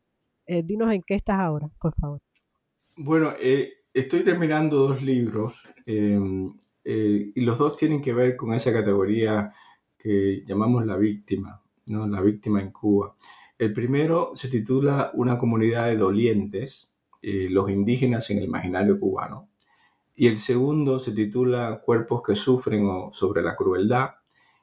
Eh, 0.46 0.62
dinos 0.64 0.92
en 0.92 1.02
qué 1.02 1.14
estás 1.14 1.38
ahora, 1.38 1.68
por 1.80 1.94
favor. 1.94 2.20
Bueno, 2.96 3.34
eh, 3.40 3.72
estoy 3.92 4.24
terminando 4.24 4.76
dos 4.88 5.02
libros 5.02 5.68
em, 5.86 6.52
eh, 6.84 7.32
y 7.34 7.40
los 7.42 7.58
dos 7.58 7.76
tienen 7.76 8.00
que 8.00 8.12
ver 8.12 8.36
con 8.36 8.54
esa 8.54 8.72
categoría 8.72 9.52
que 9.98 10.42
llamamos 10.46 10.86
la 10.86 10.96
víctima, 10.96 11.62
la 11.90 12.20
víctima 12.20 12.60
en 12.60 12.70
Cuba. 12.70 13.14
El 13.58 13.72
primero 13.72 14.32
se 14.34 14.48
titula 14.48 15.10
Una 15.14 15.38
comunidad 15.38 15.86
de 15.86 15.96
dolientes, 15.96 16.92
los 17.22 17.70
indígenas 17.70 18.30
en 18.30 18.38
el 18.38 18.44
imaginario 18.44 18.98
cubano 18.98 19.50
y 20.20 20.26
el 20.26 20.38
segundo 20.38 21.00
se 21.00 21.12
titula 21.12 21.80
Cuerpos 21.82 22.22
que 22.22 22.36
sufren 22.36 22.84
o 22.84 23.10
sobre 23.10 23.40
la 23.40 23.56
crueldad 23.56 24.10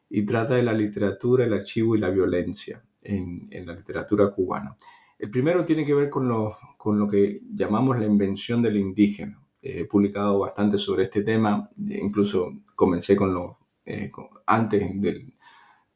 y 0.07 0.23
trata 0.23 0.53
de 0.53 0.61
la 0.61 0.71
literatura, 0.71 1.45
el 1.45 1.53
archivo 1.53 1.95
y 1.95 1.97
la 1.97 2.11
violencia 2.11 2.83
en, 3.01 3.49
la 3.65 3.73
literatura 3.73 4.29
cubana. 4.29 4.77
El 5.17 5.31
primero 5.31 5.65
tiene 5.65 5.83
que 5.83 5.95
ver 5.95 6.11
con 6.11 6.27
lo, 6.27 6.55
con 6.77 6.99
lo 6.99 7.07
que 7.07 7.41
llamamos 7.55 7.97
la 7.97 8.05
invención 8.05 8.61
del 8.61 8.77
indígena. 8.77 9.41
He 9.59 9.85
publicado 9.85 10.37
bastante 10.37 10.77
sobre 10.77 11.05
este 11.05 11.23
tema, 11.23 11.67
incluso 11.87 12.53
comencé 12.75 13.15
con 13.15 13.33
lo, 13.33 13.57
eh, 13.83 14.11
antes 14.45 15.01
del, 15.01 15.33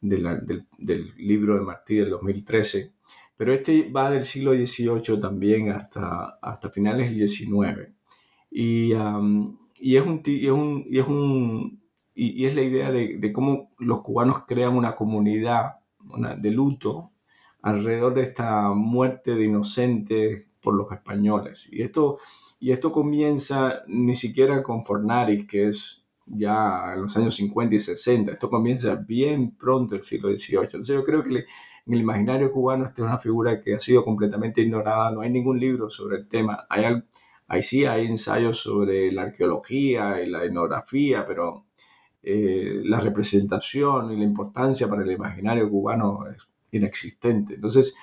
del, 0.02 0.66
del, 0.78 1.14
libro 1.16 1.56
de 1.56 1.62
Martí 1.62 1.96
del 1.96 2.10
2013, 2.10 2.92
pero 3.38 3.54
este 3.54 3.90
va 3.90 4.12
del 4.12 4.26
siglo 4.26 4.54
XVIII 4.54 5.20
también 5.20 5.70
hasta, 5.70 6.40
hasta 6.42 6.70
finales 6.70 7.10
del 7.10 7.28
XIX. 7.28 7.90
Y, 8.50 8.94
y, 9.80 9.96
es 9.96 10.06
un, 10.06 10.22
y, 10.26 10.46
es 10.46 10.52
un, 10.52 10.84
y, 10.88 11.00
es 11.00 11.08
un, 11.08 11.82
y, 12.14 12.46
es 12.46 12.56
la 12.56 12.62
idea 12.64 12.92
de, 12.92 13.18
de, 13.18 13.32
cómo 13.34 13.72
los 13.80 14.02
cubanos 14.02 14.46
crean 14.46 14.76
una 14.76 14.96
comunidad 14.96 15.78
de 16.38 16.52
luto 16.52 17.12
alrededor 17.62 18.14
de 18.16 18.24
esta 18.24 18.72
muerte 18.72 19.36
de 19.36 19.46
inocentes 19.46 20.48
por 20.62 20.76
los 20.76 20.92
españoles. 20.92 21.68
Y 21.72 21.84
esto, 21.84 22.18
y 22.60 22.72
esto 22.72 22.92
comienza 22.92 23.84
ni 23.88 24.16
siquiera 24.16 24.64
con 24.64 24.86
Fornaris, 24.86 25.48
que 25.48 25.70
es 25.70 26.01
ya 26.34 26.94
en 26.94 27.04
los 27.04 27.16
años 27.18 27.36
50 27.36 27.76
y 27.76 27.80
60. 27.80 28.32
Esto 28.34 28.50
comienza 28.50 28.96
bien 28.96 29.52
pronto 29.52 29.96
el 29.96 30.04
siglo 30.04 30.30
XVIII. 30.30 30.60
Entonces 30.64 30.96
yo 30.96 31.04
creo 31.04 31.24
que 31.24 31.30
en 31.30 31.94
el 31.94 32.02
imaginario 32.02 32.52
cubano 32.52 32.86
esta 32.86 33.02
es 33.02 33.08
una 33.08 33.20
figura 33.20 33.62
que 33.62 33.76
ha 33.76 33.80
sido 33.80 34.04
completamente 34.04 34.62
ignorada. 34.62 35.12
No 35.12 35.22
hay 35.22 35.30
ningún 35.30 35.60
libro 35.60 35.90
sobre 35.90 36.18
el 36.18 36.28
tema. 36.28 36.66
Hay, 36.70 36.86
Ahí 37.52 37.64
sí 37.64 37.84
hay 37.84 38.06
ensayos 38.06 38.60
sobre 38.60 39.12
la 39.12 39.24
arqueología 39.24 40.24
y 40.24 40.30
la 40.30 40.46
etnografía, 40.46 41.28
pero 41.28 41.66
eh, 42.24 42.80
la 42.86 43.02
representación 43.02 44.14
y 44.14 44.16
la 44.16 44.24
importancia 44.24 44.88
para 44.88 45.04
el 45.04 45.12
imaginario 45.12 45.70
cubano 45.70 46.28
es 46.30 46.48
inexistente. 46.72 47.56
Entonces, 47.56 47.94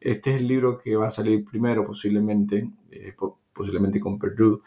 este 0.00 0.34
es 0.34 0.40
el 0.40 0.48
libro 0.48 0.78
que 0.78 0.96
va 0.96 1.06
a 1.06 1.10
salir 1.10 1.44
primero, 1.44 1.86
posiblemente, 1.86 2.68
eh, 2.90 3.14
posiblemente 3.52 4.00
con 4.00 4.18
Perdue. 4.18 4.62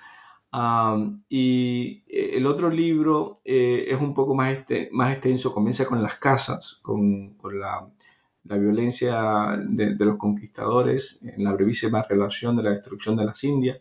y 1.27 2.03
eh, 2.07 2.20
el 2.41 2.47
otro 2.47 2.69
libro 2.69 3.41
es 3.45 3.99
un 3.99 4.13
poco 4.13 4.35
más, 4.35 4.51
este, 4.51 4.89
más 4.91 5.13
extenso, 5.13 5.53
comienza 5.53 5.85
con 5.85 6.01
las 6.03 6.15
casas, 6.15 6.79
con, 6.81 7.35
con 7.35 7.59
la 7.59 8.57
violencia 8.57 9.57
de, 9.67 9.95
los 9.99 10.17
conquistadores 10.17 11.21
en 11.23 11.43
la 11.43 11.53
brevísima 11.53 12.03
relación 12.03 12.55
de 12.55 12.63
la 12.63 12.71
destrucción 12.71 13.15
de 13.15 13.25
las 13.25 13.43
Indias 13.43 13.79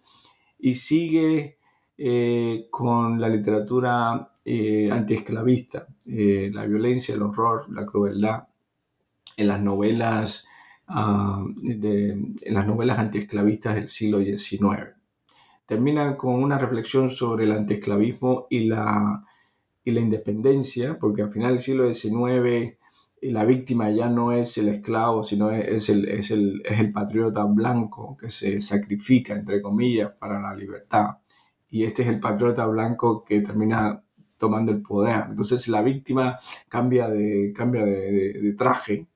y 0.59 0.75
sigue 0.75 1.59
eh, 1.97 2.69
con 2.71 3.21
la 3.21 3.29
literatura 3.29 4.33
eh, 4.45 4.91
antiesclavista, 4.91 5.87
eh, 6.07 6.51
la 6.53 6.67
violencia, 6.67 7.15
el 7.15 7.23
horror, 7.23 7.71
la 7.71 7.87
crueldad 7.87 8.49
en 9.37 9.49
las 9.49 9.61
novelas, 9.61 10.47
ah, 10.87 11.43
en 11.63 12.55
las 12.55 12.67
novelas 12.67 12.99
antiesclavistas 12.99 13.77
del 13.77 13.89
siglo 13.89 14.21
XIX. 14.21 15.00
Termina 15.71 16.17
con 16.17 16.43
una 16.43 16.59
reflexión 16.59 17.11
sobre 17.11 17.45
el 17.45 17.53
antiesclavismo 17.53 18.49
y 18.51 18.65
la, 18.65 19.25
y 19.85 19.93
la 19.93 20.01
independencia, 20.01 20.99
porque 20.99 21.23
al 21.23 21.31
final 21.31 21.53
del 21.53 21.61
siglo 21.61 21.95
XIX 21.95 22.77
la 23.23 23.45
víctima 23.45 23.89
ya 23.89 24.09
no 24.09 24.33
es 24.33 24.59
el 24.59 24.69
esclavo, 24.69 25.23
sino 25.23 25.53
es 25.53 25.89
el, 25.89 26.09
es 26.09 26.33
el, 26.33 26.61
es 26.65 26.81
el 26.81 26.91
patriota 26.91 27.45
blanco 27.45 28.17
que 28.17 28.31
se 28.31 28.61
sacrifica, 28.61 29.35
entre 29.37 29.63
comillas, 29.63 30.11
para 30.19 30.41
la 30.41 30.57
libertad. 30.57 31.19
Y 31.69 31.85
este 31.85 32.03
es 32.03 32.09
el 32.09 32.19
patriota 32.19 32.67
blanco 32.67 33.23
que 33.23 33.41
termina 33.41 34.03
tomando 34.39 34.73
el 34.73 34.83
poder. 34.83 35.27
Entonces 35.29 35.69
la 35.69 35.83
víctima 35.83 36.41
cambia 36.69 37.09
de, 37.09 37.53
cambia 37.55 37.85
de, 37.85 38.55
traje. 38.59 39.07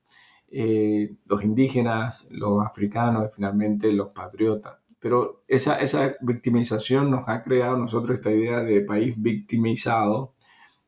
Eh, 0.49 1.17
los 1.25 1.43
indígenas, 1.43 2.29
los 2.31 2.65
africanos 2.65 3.25
y 3.29 3.35
finalmente 3.35 3.91
los 3.91 4.11
patriotas. 4.11 4.84
Pero 5.05 5.43
esa, 5.47 5.77
esa 5.81 6.15
victimización 6.19 7.11
nos 7.11 7.29
ha 7.29 7.43
creado 7.43 7.77
nosotros 7.77 8.17
esta 8.17 8.31
idea 8.31 8.63
de 8.63 8.81
país 8.81 9.13
victimizado 9.15 10.33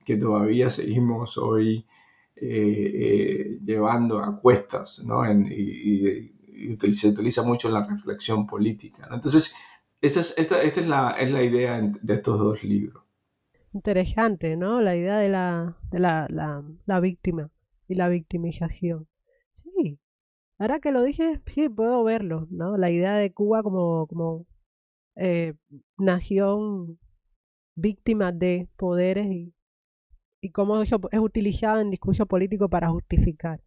que 0.03 0.15
todavía 0.15 0.72
seguimos 0.72 1.38
hoy 1.38 1.86
eh, 2.36 2.47
eh, 2.95 3.59
llevando 3.63 4.18
a 4.18 4.41
cuestas, 4.41 5.03
¿no? 5.05 5.22
y, 5.32 6.34
se 6.93 7.09
utiliza 7.09 7.43
mucho 7.43 7.68
en 7.68 7.76
la 7.76 7.84
reflexión 7.84 8.47
política. 8.47 9.07
Entonces, 9.11 9.53
esta, 10.01 10.22
es, 10.22 10.34
esta, 10.36 10.63
esta 10.63 10.82
es, 10.82 10.88
la, 10.88 11.11
es 11.11 11.30
la 11.30 11.43
idea 11.43 11.80
de 11.80 12.13
estos 12.15 12.39
dos 12.39 12.63
libros. 12.63 13.03
Interesante, 13.72 14.57
¿no? 14.57 14.82
La 14.82 14.95
idea 14.95 15.20
de 15.20 15.30
la, 15.30 15.78
de 15.91 15.99
la, 15.99 16.26
la, 16.32 16.63
la 16.88 16.99
víctima 16.99 17.51
y 17.88 17.93
la 17.93 18.09
victimización. 18.09 19.07
Ahora 20.60 20.80
que 20.80 20.91
lo 20.91 21.03
dije, 21.03 21.41
sí, 21.47 21.70
puedo 21.70 22.03
verlo, 22.03 22.47
¿no? 22.49 22.78
La 22.78 22.89
idea 22.91 23.16
de 23.16 23.32
Cuba 23.32 23.64
como, 23.64 24.08
como 24.08 24.45
eh, 25.16 25.53
nación 25.97 26.99
víctima 27.76 28.32
de 28.32 28.68
poderes 28.78 29.28
y, 29.28 29.53
y 30.41 30.51
cómo 30.51 30.82
eso 30.82 30.99
es 31.12 31.20
utilizado 31.20 31.80
en 31.80 31.91
discurso 31.91 32.26
político 32.26 32.70
para 32.70 32.89
justificar 32.89 33.62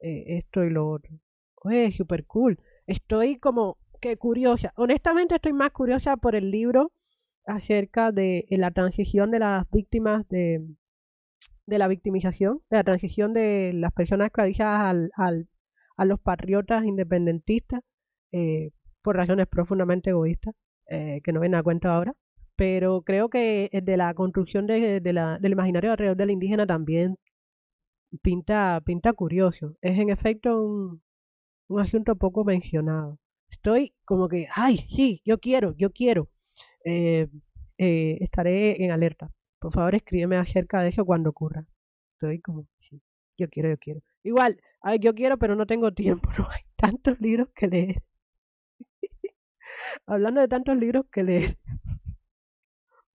eh, 0.00 0.38
esto 0.38 0.64
y 0.64 0.70
lo 0.70 0.88
otro. 0.90 1.18
Oye, 1.56 1.92
súper 1.92 2.24
cool. 2.26 2.58
Estoy 2.86 3.38
como 3.38 3.78
que 4.00 4.16
curiosa. 4.16 4.72
Honestamente 4.76 5.34
estoy 5.34 5.52
más 5.52 5.72
curiosa 5.72 6.16
por 6.16 6.34
el 6.34 6.50
libro 6.50 6.92
acerca 7.46 8.12
de 8.12 8.46
la 8.50 8.70
transición 8.70 9.30
de 9.30 9.40
las 9.40 9.70
víctimas 9.70 10.26
de, 10.28 10.66
de 11.66 11.78
la 11.78 11.88
victimización, 11.88 12.62
de 12.70 12.76
la 12.78 12.84
transición 12.84 13.32
de 13.34 13.72
las 13.74 13.92
personas 13.92 14.26
esclavizadas 14.26 14.80
al, 14.80 15.10
al, 15.16 15.48
a 16.00 16.04
los 16.06 16.20
patriotas 16.20 16.84
independentistas, 16.84 17.80
eh, 18.32 18.70
por 19.02 19.16
razones 19.16 19.46
profundamente 19.48 20.10
egoístas, 20.10 20.54
eh, 20.86 21.20
que 21.24 21.32
no 21.32 21.40
ven 21.40 21.54
a 21.54 21.62
cuenta 21.62 21.94
ahora 21.94 22.14
pero 22.60 23.00
creo 23.02 23.30
que 23.30 23.70
de 23.72 23.96
la 23.96 24.12
construcción 24.12 24.66
de, 24.66 25.00
la, 25.14 25.38
del 25.38 25.52
imaginario 25.52 25.92
alrededor 25.92 26.18
del 26.18 26.30
indígena 26.30 26.66
también 26.66 27.16
pinta, 28.22 28.80
pinta 28.84 29.12
curioso. 29.14 29.76
Es 29.80 29.98
en 29.98 30.10
efecto 30.10 30.62
un, 30.62 31.02
un 31.68 31.80
asunto 31.80 32.16
poco 32.16 32.44
mencionado. 32.44 33.18
Estoy 33.50 33.94
como 34.04 34.28
que, 34.28 34.46
ay, 34.54 34.76
sí, 34.90 35.22
yo 35.24 35.38
quiero, 35.38 35.74
yo 35.76 35.90
quiero. 35.90 36.28
Eh, 36.84 37.28
eh, 37.78 38.18
estaré 38.20 38.84
en 38.84 38.90
alerta. 38.92 39.30
Por 39.58 39.72
favor, 39.72 39.94
escríbeme 39.94 40.36
acerca 40.36 40.82
de 40.82 40.90
eso 40.90 41.04
cuando 41.06 41.30
ocurra. 41.30 41.64
Estoy 42.14 42.40
como, 42.40 42.66
sí, 42.78 43.00
yo 43.40 43.48
quiero, 43.48 43.70
yo 43.70 43.78
quiero. 43.78 44.00
Igual, 44.22 44.60
ay, 44.82 44.98
yo 45.00 45.14
quiero, 45.14 45.38
pero 45.38 45.56
no 45.56 45.66
tengo 45.66 45.92
tiempo. 45.92 46.28
No 46.38 46.50
hay 46.50 46.62
tantos 46.76 47.20
libros 47.20 47.48
que 47.54 47.66
leer. 47.68 48.02
Hablando 50.06 50.40
de 50.40 50.48
tantos 50.48 50.76
libros 50.76 51.06
que 51.12 51.22
leer. 51.22 51.58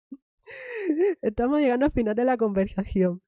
Estamos 1.21 1.59
llegando 1.59 1.85
al 1.85 1.91
final 1.91 2.15
de 2.15 2.25
la 2.25 2.37
conversación. 2.37 3.21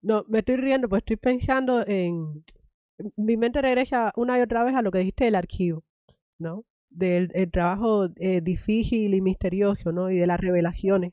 No, 0.00 0.24
me 0.28 0.38
estoy 0.40 0.56
riendo, 0.56 0.88
pues 0.88 1.00
estoy 1.00 1.16
pensando 1.16 1.84
en... 1.86 2.44
Mi 3.16 3.36
mente 3.36 3.62
regresa 3.62 4.12
una 4.16 4.38
y 4.38 4.42
otra 4.42 4.64
vez 4.64 4.74
a 4.74 4.82
lo 4.82 4.90
que 4.90 4.98
dijiste 4.98 5.24
del 5.24 5.36
archivo, 5.36 5.84
¿no? 6.38 6.64
Del 6.90 7.30
trabajo 7.52 8.08
eh, 8.16 8.40
difícil 8.40 9.14
y 9.14 9.20
misterioso, 9.20 9.92
¿no? 9.92 10.10
Y 10.10 10.18
de 10.18 10.26
las 10.26 10.40
revelaciones 10.40 11.12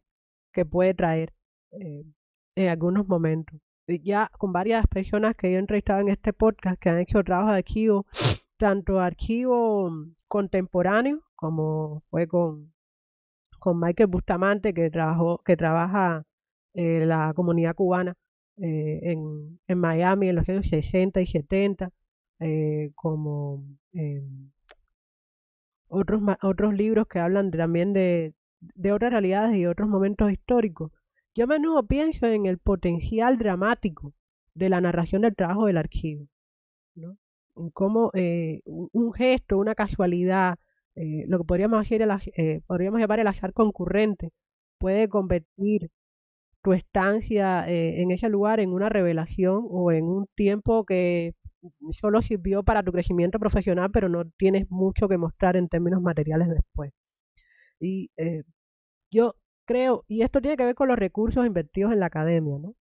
que 0.52 0.66
puede 0.66 0.94
traer 0.96 1.34
eh, 1.72 2.06
en 2.56 2.70
algunos 2.70 3.08
momentos. 3.08 3.60
ya 3.88 4.30
con 4.38 4.52
varias 4.54 4.88
personas 4.88 5.36
que 5.36 5.52
yo 5.52 5.58
he 5.58 5.60
entrevistado 5.60 6.02
en 6.02 6.10
este 6.10 6.34
podcast 6.34 6.80
que 6.80 6.90
han 6.90 7.00
hecho 7.00 7.24
trabajo 7.24 7.52
de 7.52 7.58
archivo, 7.58 8.06
tanto 8.58 9.00
archivo 9.00 9.92
contemporáneo 10.28 11.22
como 11.36 12.02
fue 12.10 12.28
con 12.28 12.76
con 13.66 13.80
Michael 13.80 14.10
Bustamante, 14.10 14.76
que, 14.76 14.92
trabajó, 14.92 15.40
que 15.44 15.58
trabaja 15.58 16.24
eh, 16.76 17.04
la 17.08 17.34
comunidad 17.34 17.74
cubana 17.74 18.14
eh, 18.58 19.00
en, 19.02 19.60
en, 19.68 19.80
Miami 19.80 20.30
en 20.30 20.36
los 20.36 20.48
años 20.48 20.68
60 20.70 21.20
y 21.22 21.26
70, 21.26 21.90
eh, 22.42 22.92
como 22.94 23.66
otros, 25.88 26.22
otros 26.44 26.76
libros 26.76 27.08
que 27.08 27.18
hablan 27.18 27.50
también 27.50 27.94
de, 27.94 28.36
de 28.60 28.92
otras 28.92 29.12
realidades 29.12 29.58
y 29.58 29.66
otros 29.66 29.90
momentos 29.90 30.32
históricos. 30.32 30.92
Yo 31.36 31.44
a 31.44 31.48
menudo 31.48 31.86
pienso 31.86 32.26
en 32.28 32.46
el 32.46 32.58
potencial 32.60 33.38
dramático 33.38 34.14
de 34.54 34.70
la 34.70 34.80
narración 34.82 35.24
del 35.24 35.36
trabajo 35.36 35.66
del 35.66 35.78
archivo, 35.78 36.28
¿no? 36.96 37.18
en 37.58 37.70
cómo 37.72 38.12
un 38.14 39.14
gesto, 39.14 39.58
una 39.58 39.76
casualidad, 39.76 40.58
eh, 40.96 41.26
lo 41.28 41.40
que 41.40 41.44
podríamos, 41.46 41.82
hacer 41.82 42.02
eh, 42.38 42.62
podríamos 42.68 43.00
llamar 43.02 43.20
el 43.20 43.28
azar 43.28 43.54
concurrente, 43.54 44.32
puede 44.80 45.10
convertir 45.10 45.90
tu 46.64 46.74
estancia 46.74 47.70
eh, 47.70 48.02
en 48.02 48.12
ese 48.12 48.30
lugar 48.30 48.60
en 48.60 48.72
una 48.74 48.90
revelación 48.90 49.66
o 49.70 49.92
en 49.92 50.06
un 50.06 50.28
tiempo 50.36 50.86
que 50.86 51.34
solo 51.92 52.22
sirvió 52.22 52.64
para 52.64 52.84
tu 52.84 52.92
crecimiento 52.92 53.40
profesional, 53.40 53.92
pero 53.92 54.10
no 54.10 54.26
tienes 54.38 54.70
mucho 54.72 55.08
que 55.10 55.18
mostrar 55.18 55.58
en 55.58 55.68
términos 55.70 56.02
materiales 56.02 56.50
después. 56.50 56.92
Y 57.80 58.10
yo 59.12 59.34
creo, 59.66 60.06
y 60.08 60.22
esto 60.22 60.42
tiene 60.42 60.58
que 60.58 60.66
ver 60.66 60.76
con 60.76 60.88
los 60.88 60.98
recursos 60.98 61.46
invertidos 61.46 61.92
en 61.94 62.00
la 62.00 62.08
academia, 62.08 62.58
¿no? 62.60 62.76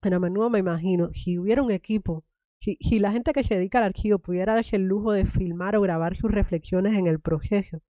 Pero 0.00 0.16
a 0.16 0.20
menudo 0.20 0.50
me 0.50 0.58
imagino, 0.60 1.10
si 1.12 1.38
hubiera 1.38 1.62
un 1.62 1.70
equipo 1.72 2.24
si, 2.62 2.98
la 3.00 3.10
gente 3.10 3.32
que 3.32 3.42
se 3.42 3.56
dedica 3.56 3.78
al 3.78 3.84
archivo 3.84 4.18
pudiera 4.20 4.54
darse 4.54 4.76
el 4.76 4.84
lujo 4.84 5.12
de 5.12 5.26
filmar 5.26 5.74
o 5.76 5.80
grabar 5.80 6.16
sus 6.16 6.30
reflexiones 6.30 6.94
en 6.96 7.08
el 7.08 7.20
proceso, 7.20 7.82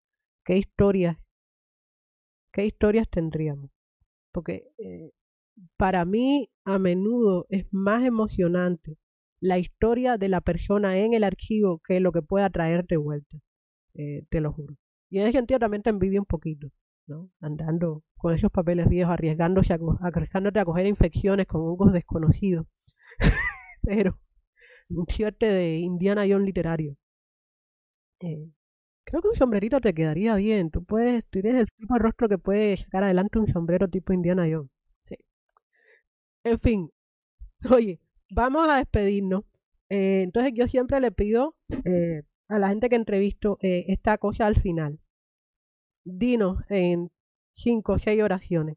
¿qué 0.45 0.57
historias, 0.59 1.19
qué 2.53 2.67
historias 2.67 3.09
tendríamos? 3.11 3.71
Porque 4.33 4.69
eh, 4.79 5.11
para 5.77 6.05
mí 6.05 6.51
a 6.65 6.79
menudo 6.79 7.47
es 7.49 7.67
más 7.73 8.05
emocionante 8.05 8.97
la 9.41 9.59
historia 9.59 10.19
de 10.19 10.29
la 10.29 10.41
persona 10.41 10.99
en 10.99 11.15
el 11.15 11.25
archivo 11.25 11.81
que 11.85 11.99
lo 11.99 12.13
que 12.13 12.23
pueda 12.23 12.49
traer 12.51 12.87
de 12.87 12.97
vuelta, 12.97 13.39
eh, 13.95 14.23
te 14.29 14.41
lo 14.41 14.53
juro. 14.53 14.77
Y 15.11 15.19
en 15.19 15.25
ese 15.25 15.39
sentido 15.39 15.59
también 15.59 15.83
te 15.83 15.91
envidio 15.91 16.21
un 16.21 16.27
poquito, 16.27 16.69
Andando 17.41 18.03
con 18.17 18.35
esos 18.35 18.51
papeles 18.51 18.89
viejos, 18.89 19.13
arriesgándose 19.13 19.73
a, 19.73 19.79
arriesgándote 20.03 20.61
a 20.61 20.65
coger 20.65 20.87
infecciones 20.87 21.47
con 21.47 21.63
hongos 21.63 21.93
desconocidos. 21.93 22.67
Pero 23.83 24.19
un 24.91 25.07
cierto 25.09 25.47
de 25.47 25.79
Indiana 25.79 26.25
Jones 26.29 26.47
literario. 26.47 26.97
Eh, 28.21 28.51
creo 29.05 29.23
que 29.23 29.29
un 29.29 29.37
sombrerito 29.37 29.81
te 29.81 29.95
quedaría 29.95 30.35
bien. 30.37 30.71
Tú 30.71 30.85
puedes, 30.85 31.25
tú 31.31 31.41
tienes 31.41 31.63
el 31.63 31.69
tipo 31.79 31.95
de 31.95 32.01
rostro 32.01 32.29
que 32.29 32.39
puede 32.39 32.77
sacar 32.77 33.05
adelante 33.05 33.39
un 33.39 33.53
sombrero 33.53 33.89
tipo 33.89 34.13
Indiana 34.13 34.47
Jones. 34.51 34.71
Sí. 35.09 35.17
En 36.45 36.61
fin, 36.61 36.91
oye, 37.71 38.01
vamos 38.35 38.69
a 38.69 38.77
despedirnos. 38.77 39.45
Eh, 39.89 40.23
entonces 40.23 40.53
yo 40.55 40.69
siempre 40.69 41.01
le 41.01 41.11
pido 41.11 41.57
eh, 41.85 42.23
a 42.49 42.59
la 42.59 42.69
gente 42.69 42.89
que 42.89 42.97
entrevisto 42.97 43.59
esta 43.61 44.19
cosa 44.19 44.47
al 44.47 44.57
final. 44.57 44.99
Dinos 46.05 46.59
en 46.69 47.11
cinco 47.55 47.95
o 47.95 47.99
seis 47.99 48.23
oraciones. 48.23 48.77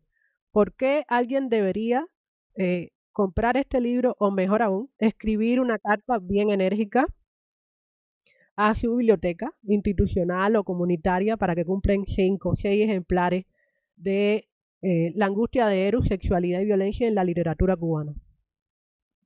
¿Por 0.51 0.73
qué 0.73 1.03
alguien 1.07 1.49
debería 1.49 2.05
comprar 3.13 3.55
este 3.57 3.79
libro 3.79 4.15
o 4.19 4.31
mejor 4.31 4.61
aún, 4.63 4.89
escribir 4.97 5.61
una 5.61 5.77
carta 5.77 6.17
bien 6.19 6.49
enérgica 6.49 7.05
a 8.55 8.75
su 8.75 8.95
biblioteca 8.95 9.53
institucional 9.63 10.55
o 10.55 10.63
comunitaria 10.63 11.37
para 11.37 11.55
que 11.55 11.65
cumplen 11.65 12.05
cinco 12.07 12.49
o 12.49 12.55
seis 12.55 12.83
ejemplares 12.83 13.45
de 13.95 14.49
eh, 14.81 15.11
La 15.15 15.27
angustia 15.27 15.67
de 15.67 15.87
Eros, 15.87 16.07
sexualidad 16.07 16.59
y 16.61 16.65
violencia 16.65 17.07
en 17.07 17.15
la 17.15 17.23
literatura 17.23 17.77
cubana. 17.77 18.13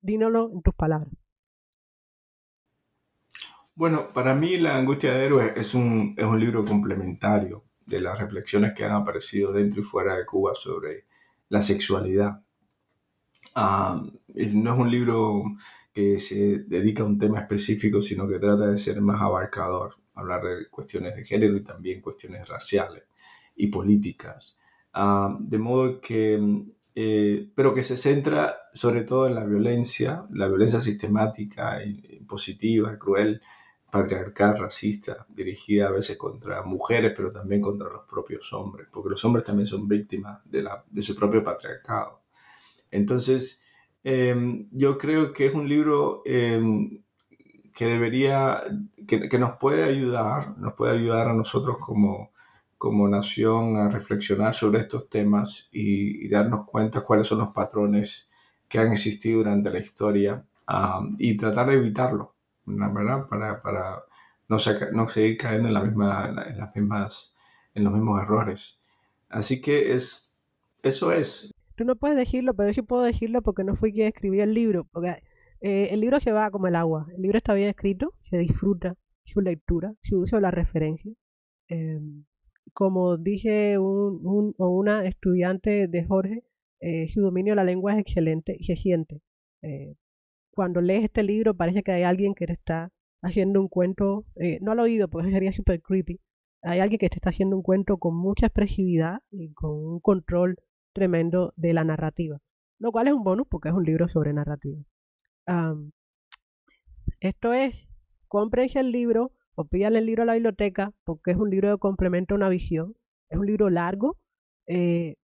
dínoslo 0.02 0.52
en 0.54 0.62
tus 0.62 0.76
palabras. 0.76 1.12
Bueno, 3.74 4.12
para 4.14 4.36
mí 4.36 4.58
La 4.58 4.78
angustia 4.78 5.14
de 5.14 5.26
héroes 5.26 5.54
es 5.56 5.74
un, 5.74 6.14
es 6.18 6.26
un 6.26 6.39
libro 6.39 6.66
complementario 6.66 7.64
de 7.88 8.02
las 8.02 8.20
reflexiones 8.20 8.74
que 8.74 8.84
han 8.84 8.92
aparecido 8.92 9.54
dentro 9.54 9.82
y 9.82 9.86
fuera 9.86 10.16
de 10.16 10.26
Cuba 10.26 10.54
sobre 10.54 11.06
la 11.50 11.62
sexualidad. 11.62 12.42
Ah, 13.56 14.04
no 14.04 14.74
es 14.74 14.80
un 14.80 14.92
libro 14.92 15.44
que 15.94 16.20
se 16.20 16.60
dedica 16.68 17.04
a 17.04 17.08
un 17.08 17.18
tema 17.18 17.40
específico, 17.40 18.02
sino 18.02 18.28
que 18.28 18.40
trata 18.40 18.68
de 18.68 18.78
ser 18.78 19.02
más 19.02 19.22
abarcador, 19.22 19.96
hablar 20.14 20.44
de 20.44 20.70
cuestiones 20.70 21.16
de 21.16 21.26
género 21.26 21.56
y 21.56 21.64
también 21.64 22.02
cuestiones 22.02 22.48
raciales 22.48 23.04
y 23.56 23.68
políticas. 23.68 24.58
Ah, 24.94 25.36
de 25.40 25.58
modo 25.58 26.00
que, 26.02 26.40
eh, 26.94 27.50
pero 27.56 27.74
que 27.74 27.84
se 27.84 27.98
centra 27.98 28.56
sobre 28.74 29.04
todo 29.04 29.28
en 29.28 29.36
la 29.36 29.46
violencia, 29.46 30.26
la 30.32 30.48
violencia 30.48 30.82
sistemática, 30.82 31.84
impositiva, 31.84 32.98
cruel, 33.00 33.42
patriarcal, 33.92 34.58
racista, 34.58 35.26
dirigida 35.30 35.88
a 35.88 35.92
veces 35.92 36.18
contra 36.18 36.64
mujeres, 36.64 37.14
pero 37.16 37.32
también 37.32 37.62
contra 37.62 37.90
los 37.90 38.06
propios 38.06 38.52
hombres, 38.54 38.88
porque 38.92 39.10
los 39.12 39.24
hombres 39.26 39.46
también 39.46 39.68
son 39.68 39.88
víctimas 39.88 40.40
de, 40.46 40.64
la, 40.64 40.84
de 40.90 41.02
su 41.02 41.16
propio 41.16 41.44
patriarcado. 41.44 42.22
Entonces, 42.92 43.62
em, 44.04 44.68
yo 44.72 44.98
creo 44.98 45.34
que 45.34 45.48
es 45.48 45.54
un 45.54 45.68
libro 45.68 46.22
em, 46.26 47.02
que 47.76 47.86
debería, 47.86 48.64
que, 49.08 49.30
que, 49.30 49.40
nos 49.40 49.58
puede 49.58 49.84
ayudar, 49.84 50.58
nos 50.58 50.74
puede 50.74 50.94
ayudar 50.94 51.30
a 51.30 51.34
nosotros 51.34 51.78
como, 51.80 52.32
como 52.78 53.08
nación 53.08 53.78
a 53.78 53.90
reflexionar 53.90 54.54
sobre 54.54 54.80
estos 54.80 55.10
temas 55.10 55.70
y, 55.72 56.28
darnos 56.30 56.66
cuenta 56.66 57.02
cuáles 57.02 57.28
son 57.28 57.40
los 57.40 57.50
patrones 57.50 58.30
que 58.68 58.80
han 58.80 58.92
existido 58.92 59.40
durante 59.40 59.70
la 59.70 59.80
historia 59.80 60.44
y 61.18 61.38
tratar 61.38 61.70
de 61.70 61.76
evitarlo 61.76 62.37
¿verdad? 62.68 63.28
Para, 63.28 63.61
para 63.61 64.03
no, 64.47 64.57
no, 64.93 65.09
seguir 65.09 65.38
cayendo 65.38 65.68
en, 65.68 65.74
la 65.74 65.84
misma, 65.84 66.30
en, 66.47 66.57
las 66.57 66.76
mismas, 66.76 67.36
en 67.74 67.84
los 67.84 67.93
mismos 67.93 68.22
errores. 68.22 68.80
Así 69.30 69.61
que 69.61 69.93
es, 69.93 70.32
eso 70.84 71.11
es. 71.11 71.51
Tú 71.76 71.86
no 71.86 71.95
puedes 71.95 72.18
decirlo, 72.18 72.53
pero 72.53 72.72
yo 72.72 72.84
puedo 72.84 73.03
decirlo 73.03 73.41
porque 73.41 73.63
no 73.63 73.76
fui 73.76 73.93
quien 73.93 74.07
escribió 74.07 74.43
el 74.43 74.53
libro. 74.53 74.86
Porque 74.91 75.22
eh, 75.61 75.89
el 75.91 76.01
libro 76.01 76.20
se 76.20 76.32
va 76.32 76.51
como 76.51 76.68
el 76.68 76.76
agua. 76.76 77.07
El 77.15 77.22
libro 77.22 77.38
está 77.38 77.53
bien 77.53 77.70
escrito, 77.70 78.13
se 78.24 78.38
disfruta 78.38 78.95
su 79.24 79.41
lectura, 79.41 79.93
su 80.03 80.20
uso 80.20 80.38
de 80.38 80.41
la 80.41 80.51
referencia. 80.51 81.11
Em, 81.68 82.24
como 82.74 83.18
dije 83.18 83.78
un, 83.78 84.22
un, 84.24 84.55
o 84.57 84.70
una 84.70 85.05
estudiante 85.05 85.88
de 85.88 86.05
Jorge, 86.05 86.43
eh, 86.80 87.07
su 87.09 87.22
dominio 87.22 87.53
de 87.53 87.57
la 87.57 87.63
lengua 87.63 87.93
es 87.93 87.99
excelente 87.99 88.55
y 88.57 88.65
se 88.65 88.76
siente. 88.76 89.22
Eh, 89.61 89.95
cuando 90.58 90.82
lees 90.82 91.03
este 91.03 91.22
libro 91.22 91.53
parece 91.53 91.84
que 91.84 91.91
hay 91.91 92.01
alguien 92.01 92.34
que 92.34 92.47
te 92.47 92.53
está 92.53 92.91
haciendo 93.22 93.62
un 93.62 93.68
cuento, 93.68 94.26
eh, 94.38 94.58
no 94.60 94.72
al 94.72 94.80
oído 94.80 95.08
porque 95.08 95.30
sería 95.30 95.53
súper 95.53 95.84
creepy, 95.84 96.20
hay 96.64 96.80
alguien 96.80 96.97
que 96.97 97.10
te 97.10 97.18
está 97.18 97.30
haciendo 97.30 97.55
un 97.55 97.62
cuento 97.62 97.97
con 97.99 98.16
mucha 98.16 98.47
expresividad 98.47 99.20
y 99.30 99.53
con 99.53 99.70
un 99.70 99.99
control 99.99 100.58
tremendo 100.93 101.53
de 101.58 101.74
la 101.74 101.84
narrativa, 101.84 102.39
lo 102.80 102.91
cual 102.91 103.08
es 103.08 103.14
un 103.14 103.24
bonus 103.24 103.45
porque 103.47 103.70
es 103.70 103.76
un 103.76 103.84
libro 103.84 104.08
sobre 104.08 104.34
narrativa. 104.34 104.82
esto 107.20 107.53
es, 107.53 107.88
cómprense 108.28 108.80
el 108.80 108.89
libro 108.89 109.34
o 109.53 109.66
pídanle 109.66 109.99
el 109.99 110.08
libro 110.08 110.24
a 110.24 110.26
la 110.26 110.34
biblioteca 110.34 110.91
porque 111.03 111.32
es 111.32 111.38
un 111.38 111.51
libro 111.51 111.72
que 111.72 111.80
complementa 111.80 112.34
una 112.34 112.49
visión, 112.49 112.95
es 113.30 113.38
un 113.38 113.45
libro 113.45 113.70
largo, 113.70 114.18
eh, 114.66 115.18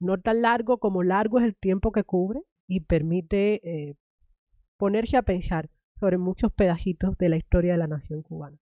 no 0.00 0.18
tan 0.18 0.42
largo 0.42 0.78
como 0.78 1.04
largo 1.04 1.38
es 1.38 1.44
el 1.44 1.54
tiempo 1.54 1.92
que 1.92 2.02
cubre 2.02 2.40
y 2.66 2.80
permite 2.80 3.60
eh, 3.62 3.94
ponerse 4.78 5.16
a 5.16 5.22
pensar 5.22 5.68
sobre 5.98 6.16
muchos 6.16 6.52
pedacitos 6.52 7.18
de 7.18 7.28
la 7.28 7.36
historia 7.36 7.72
de 7.72 7.78
la 7.78 7.88
nación 7.88 8.22
cubana. 8.22 8.56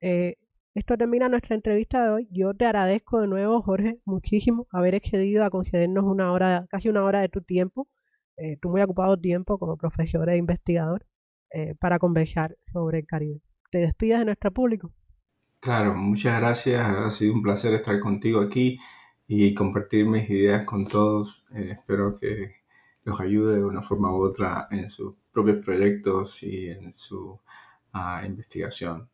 Eh, 0.00 0.36
esto 0.74 0.96
termina 0.96 1.28
nuestra 1.28 1.54
entrevista 1.54 2.02
de 2.02 2.10
hoy. 2.10 2.28
Yo 2.30 2.54
te 2.54 2.64
agradezco 2.64 3.20
de 3.20 3.28
nuevo, 3.28 3.60
Jorge, 3.62 4.00
muchísimo 4.04 4.66
haber 4.72 4.94
excedido 4.94 5.44
a 5.44 5.50
concedernos 5.50 6.04
una 6.04 6.32
hora, 6.32 6.66
casi 6.70 6.88
una 6.88 7.04
hora 7.04 7.20
de 7.20 7.28
tu 7.28 7.42
tiempo, 7.42 7.88
eh, 8.36 8.56
tu 8.60 8.70
muy 8.70 8.80
ocupado 8.80 9.18
tiempo 9.18 9.58
como 9.58 9.76
profesor 9.76 10.30
e 10.30 10.38
investigador, 10.38 11.06
eh, 11.52 11.74
para 11.78 11.98
conversar 11.98 12.56
sobre 12.72 13.00
el 13.00 13.06
Caribe. 13.06 13.42
¿Te 13.70 13.78
despidas 13.78 14.20
de 14.20 14.26
nuestro 14.26 14.52
público? 14.52 14.92
Claro, 15.60 15.94
muchas 15.94 16.40
gracias. 16.40 16.80
Ha 16.80 17.10
sido 17.10 17.34
un 17.34 17.42
placer 17.42 17.74
estar 17.74 18.00
contigo 18.00 18.40
aquí 18.40 18.78
y 19.26 19.52
compartir 19.54 20.06
mis 20.06 20.30
ideas 20.30 20.64
con 20.64 20.86
todos. 20.86 21.44
espero 21.52 22.14
que 22.14 22.60
los 23.04 23.20
ayude 23.20 23.56
de 23.56 23.64
una 23.64 23.82
forma 23.82 24.12
u 24.12 24.22
otra 24.22 24.68
en 24.70 24.90
sus 24.90 25.14
propios 25.32 25.64
proyectos 25.64 26.42
y 26.42 26.68
en 26.68 26.92
su 26.92 27.38
uh, 27.94 28.24
investigación. 28.24 29.08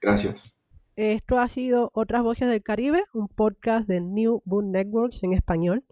Gracias. 0.00 0.54
Esto 0.96 1.38
ha 1.38 1.48
sido 1.48 1.90
Otras 1.94 2.22
Voces 2.22 2.48
del 2.48 2.62
Caribe, 2.62 3.04
un 3.14 3.28
podcast 3.28 3.88
de 3.88 4.00
New 4.00 4.42
Boom 4.44 4.70
Networks 4.70 5.22
en 5.22 5.32
español. 5.32 5.84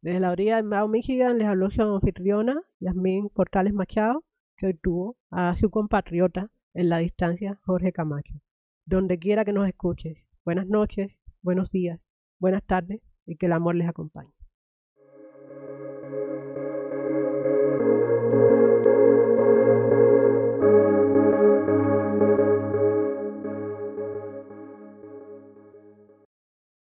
Desde 0.00 0.20
la 0.20 0.30
orilla 0.30 0.56
de 0.56 0.62
Mao, 0.62 0.86
Michigan, 0.86 1.38
les 1.38 1.48
habló 1.48 1.70
su 1.70 1.82
anfitriona, 1.82 2.60
Yasmín 2.78 3.30
Portales 3.30 3.72
Machado, 3.72 4.22
que 4.56 4.66
hoy 4.66 4.74
tuvo 4.74 5.16
a 5.30 5.56
su 5.58 5.70
compatriota 5.70 6.50
en 6.74 6.88
la 6.88 6.98
distancia, 6.98 7.58
Jorge 7.64 7.92
Camacho. 7.92 8.34
Donde 8.84 9.18
quiera 9.18 9.44
que 9.44 9.52
nos 9.52 9.66
escuches, 9.66 10.18
buenas 10.44 10.66
noches, 10.66 11.12
buenos 11.42 11.70
días, 11.70 12.00
buenas 12.38 12.62
tardes 12.64 13.00
y 13.26 13.36
que 13.36 13.46
el 13.46 13.52
amor 13.52 13.76
les 13.76 13.88
acompañe. 13.88 14.32